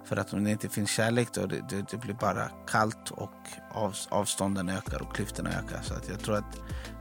För 0.08 0.18
att 0.18 0.34
om 0.34 0.44
det 0.44 0.52
inte 0.52 0.70
finns 0.70 0.90
kärlek 0.90 1.34
då 1.34 1.46
det, 1.46 1.62
det, 1.70 1.90
det 1.92 1.98
blir 1.98 2.14
bara 2.14 2.50
kallt 2.68 3.12
och 3.12 3.32
av, 3.72 3.96
avstånden 4.10 4.70
ökar 4.70 5.02
och 5.02 5.16
klyftorna 5.16 5.50
ökar. 5.50 5.82
Så 5.84 5.94
att 5.94 6.10
jag 6.10 6.20
tror 6.20 6.36
att, 6.36 6.56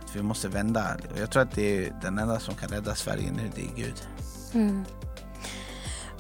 att 0.05 0.17
vi 0.17 0.23
måste 0.23 0.49
vända. 0.49 0.97
Och 1.13 1.19
jag 1.21 1.31
tror 1.31 1.43
att 1.43 1.53
det 1.53 1.87
är 1.87 1.95
den 2.03 2.19
enda 2.19 2.41
som 2.41 2.55
kan 2.55 2.69
rädda 2.69 2.95
Sverige 2.95 3.33
nu, 3.33 3.51
det 3.55 3.63
är 3.63 3.85
Gud. 3.85 4.09
Mm. 4.55 4.85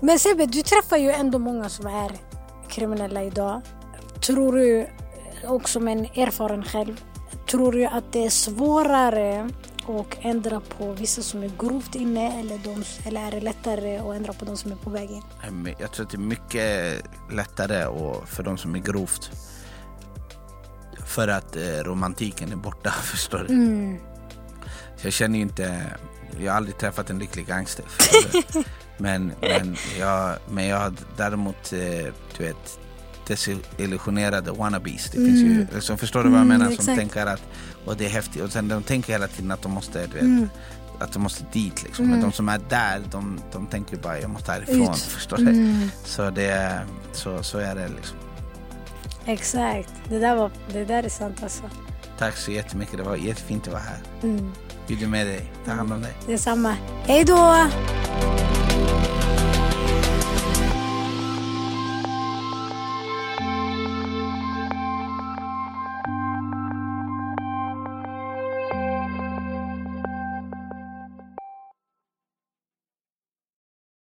Men 0.01 0.19
Sebbe, 0.19 0.47
du 0.47 0.63
träffar 0.63 0.97
ju 0.97 1.11
ändå 1.11 1.39
många 1.39 1.69
som 1.69 1.87
är 1.87 2.13
kriminella 2.69 3.23
idag. 3.23 3.63
Tror 4.27 4.53
du, 4.53 4.81
eh, 4.81 4.87
också 5.53 5.81
med 5.81 5.99
en 5.99 6.05
erfaren 6.05 6.65
själv, 6.65 7.01
tror 7.51 7.73
du 7.73 7.87
att 7.87 8.13
det 8.13 8.27
är 8.27 8.31
svårare 8.31 9.51
att 9.89 10.19
ändra 10.21 10.61
på 10.61 10.93
vissa 10.93 11.23
som 11.23 11.43
är 11.43 11.51
grovt 11.59 11.95
inne 11.95 12.41
eller, 12.41 12.59
de, 12.59 12.85
eller 13.09 13.27
är 13.27 13.31
det 13.31 13.41
lättare 13.41 13.99
att 13.99 14.17
ändra 14.17 14.33
på 14.33 14.45
de 14.45 14.57
som 14.57 14.73
är 14.73 14.77
på 14.77 14.91
väg 14.91 15.11
in? 15.11 15.23
Jag 15.79 15.93
tror 15.93 16.07
att 16.07 16.13
det 16.13 16.17
är 16.17 16.19
mycket 16.19 17.03
lättare 17.33 17.85
för 18.27 18.43
de 18.43 18.59
som 18.59 18.75
är 18.75 18.79
grovt. 18.79 19.31
För 21.07 21.29
att 21.29 21.57
eh, 21.57 21.63
romantiken 21.63 22.53
är 22.53 22.57
borta, 22.57 22.91
förstår 23.03 23.45
du? 23.49 23.55
Mm. 23.55 23.99
jag 25.03 25.13
känner 25.13 25.37
ju 25.37 25.43
inte, 25.43 25.83
jag 26.41 26.53
har 26.53 26.57
aldrig 26.57 26.79
träffat 26.79 27.11
en 27.11 27.19
lycklig 27.19 27.47
gangster. 27.47 27.85
Men, 28.99 29.33
men, 29.41 29.77
jag, 29.99 30.37
men 30.51 30.67
jag 30.67 30.79
har 30.79 30.93
däremot, 31.17 31.73
eh, 31.73 32.13
du 32.37 32.45
vet, 32.45 32.79
desillusionerade 33.27 34.51
wannabes. 34.53 35.05
Det 35.05 35.17
finns 35.17 35.41
ju, 35.41 35.53
mm. 35.53 35.67
liksom, 35.75 35.99
förstår 35.99 36.25
du 36.25 36.31
vad 36.31 36.41
jag 36.41 36.47
menar? 36.47 36.67
Mm, 36.67 36.77
som 36.77 36.97
tänker 36.97 37.27
att 37.27 37.43
och 37.87 37.97
det 37.97 38.05
är 38.05 38.09
häftigt. 38.09 38.43
Och 38.43 38.53
sen 38.53 38.69
de 38.69 38.83
tänker 38.83 39.13
hela 39.13 39.29
tiden 39.29 39.51
att 39.51 39.63
de 39.63 39.73
måste, 39.73 40.07
du 40.07 40.13
vet, 40.13 40.23
mm. 40.23 40.49
att 40.99 41.13
de 41.13 41.23
måste 41.23 41.45
dit. 41.53 41.83
Liksom. 41.83 42.05
Mm. 42.05 42.17
Men 42.19 42.31
de 42.31 42.33
som 42.33 42.49
är 42.49 42.61
där, 42.69 43.03
de, 43.11 43.41
de 43.53 43.67
tänker 43.67 43.97
bara 43.97 44.21
jag 44.21 44.31
måste 44.31 44.53
härifrån. 44.53 44.95
Ut. 44.95 44.97
Förstår 44.97 45.37
du? 45.37 45.43
Mm. 45.43 45.89
Så, 46.05 46.31
det, 46.31 46.81
så, 47.13 47.43
så 47.43 47.59
är 47.59 47.75
det 47.75 47.89
liksom. 47.89 48.17
Exakt. 49.27 49.93
Det 50.09 50.19
där, 50.19 50.37
var, 50.37 50.51
det 50.73 50.85
där 50.85 51.03
är 51.03 51.09
sant 51.09 51.43
alltså. 51.43 51.63
Tack 52.19 52.37
så 52.37 52.51
jättemycket. 52.51 52.97
Det 52.97 53.03
var 53.03 53.17
jättefint 53.17 53.67
att 53.67 53.73
vara 53.73 53.83
här. 53.83 53.99
Mm. 54.23 54.53
Gud 54.89 55.03
är 55.03 55.07
med 55.07 55.27
dig. 55.27 55.53
Ta 55.65 55.73
hand 55.73 55.93
om 55.93 56.03
dig. 56.03 56.15
Detsamma. 56.27 56.77
Hej 57.07 57.25
då! 57.25 57.67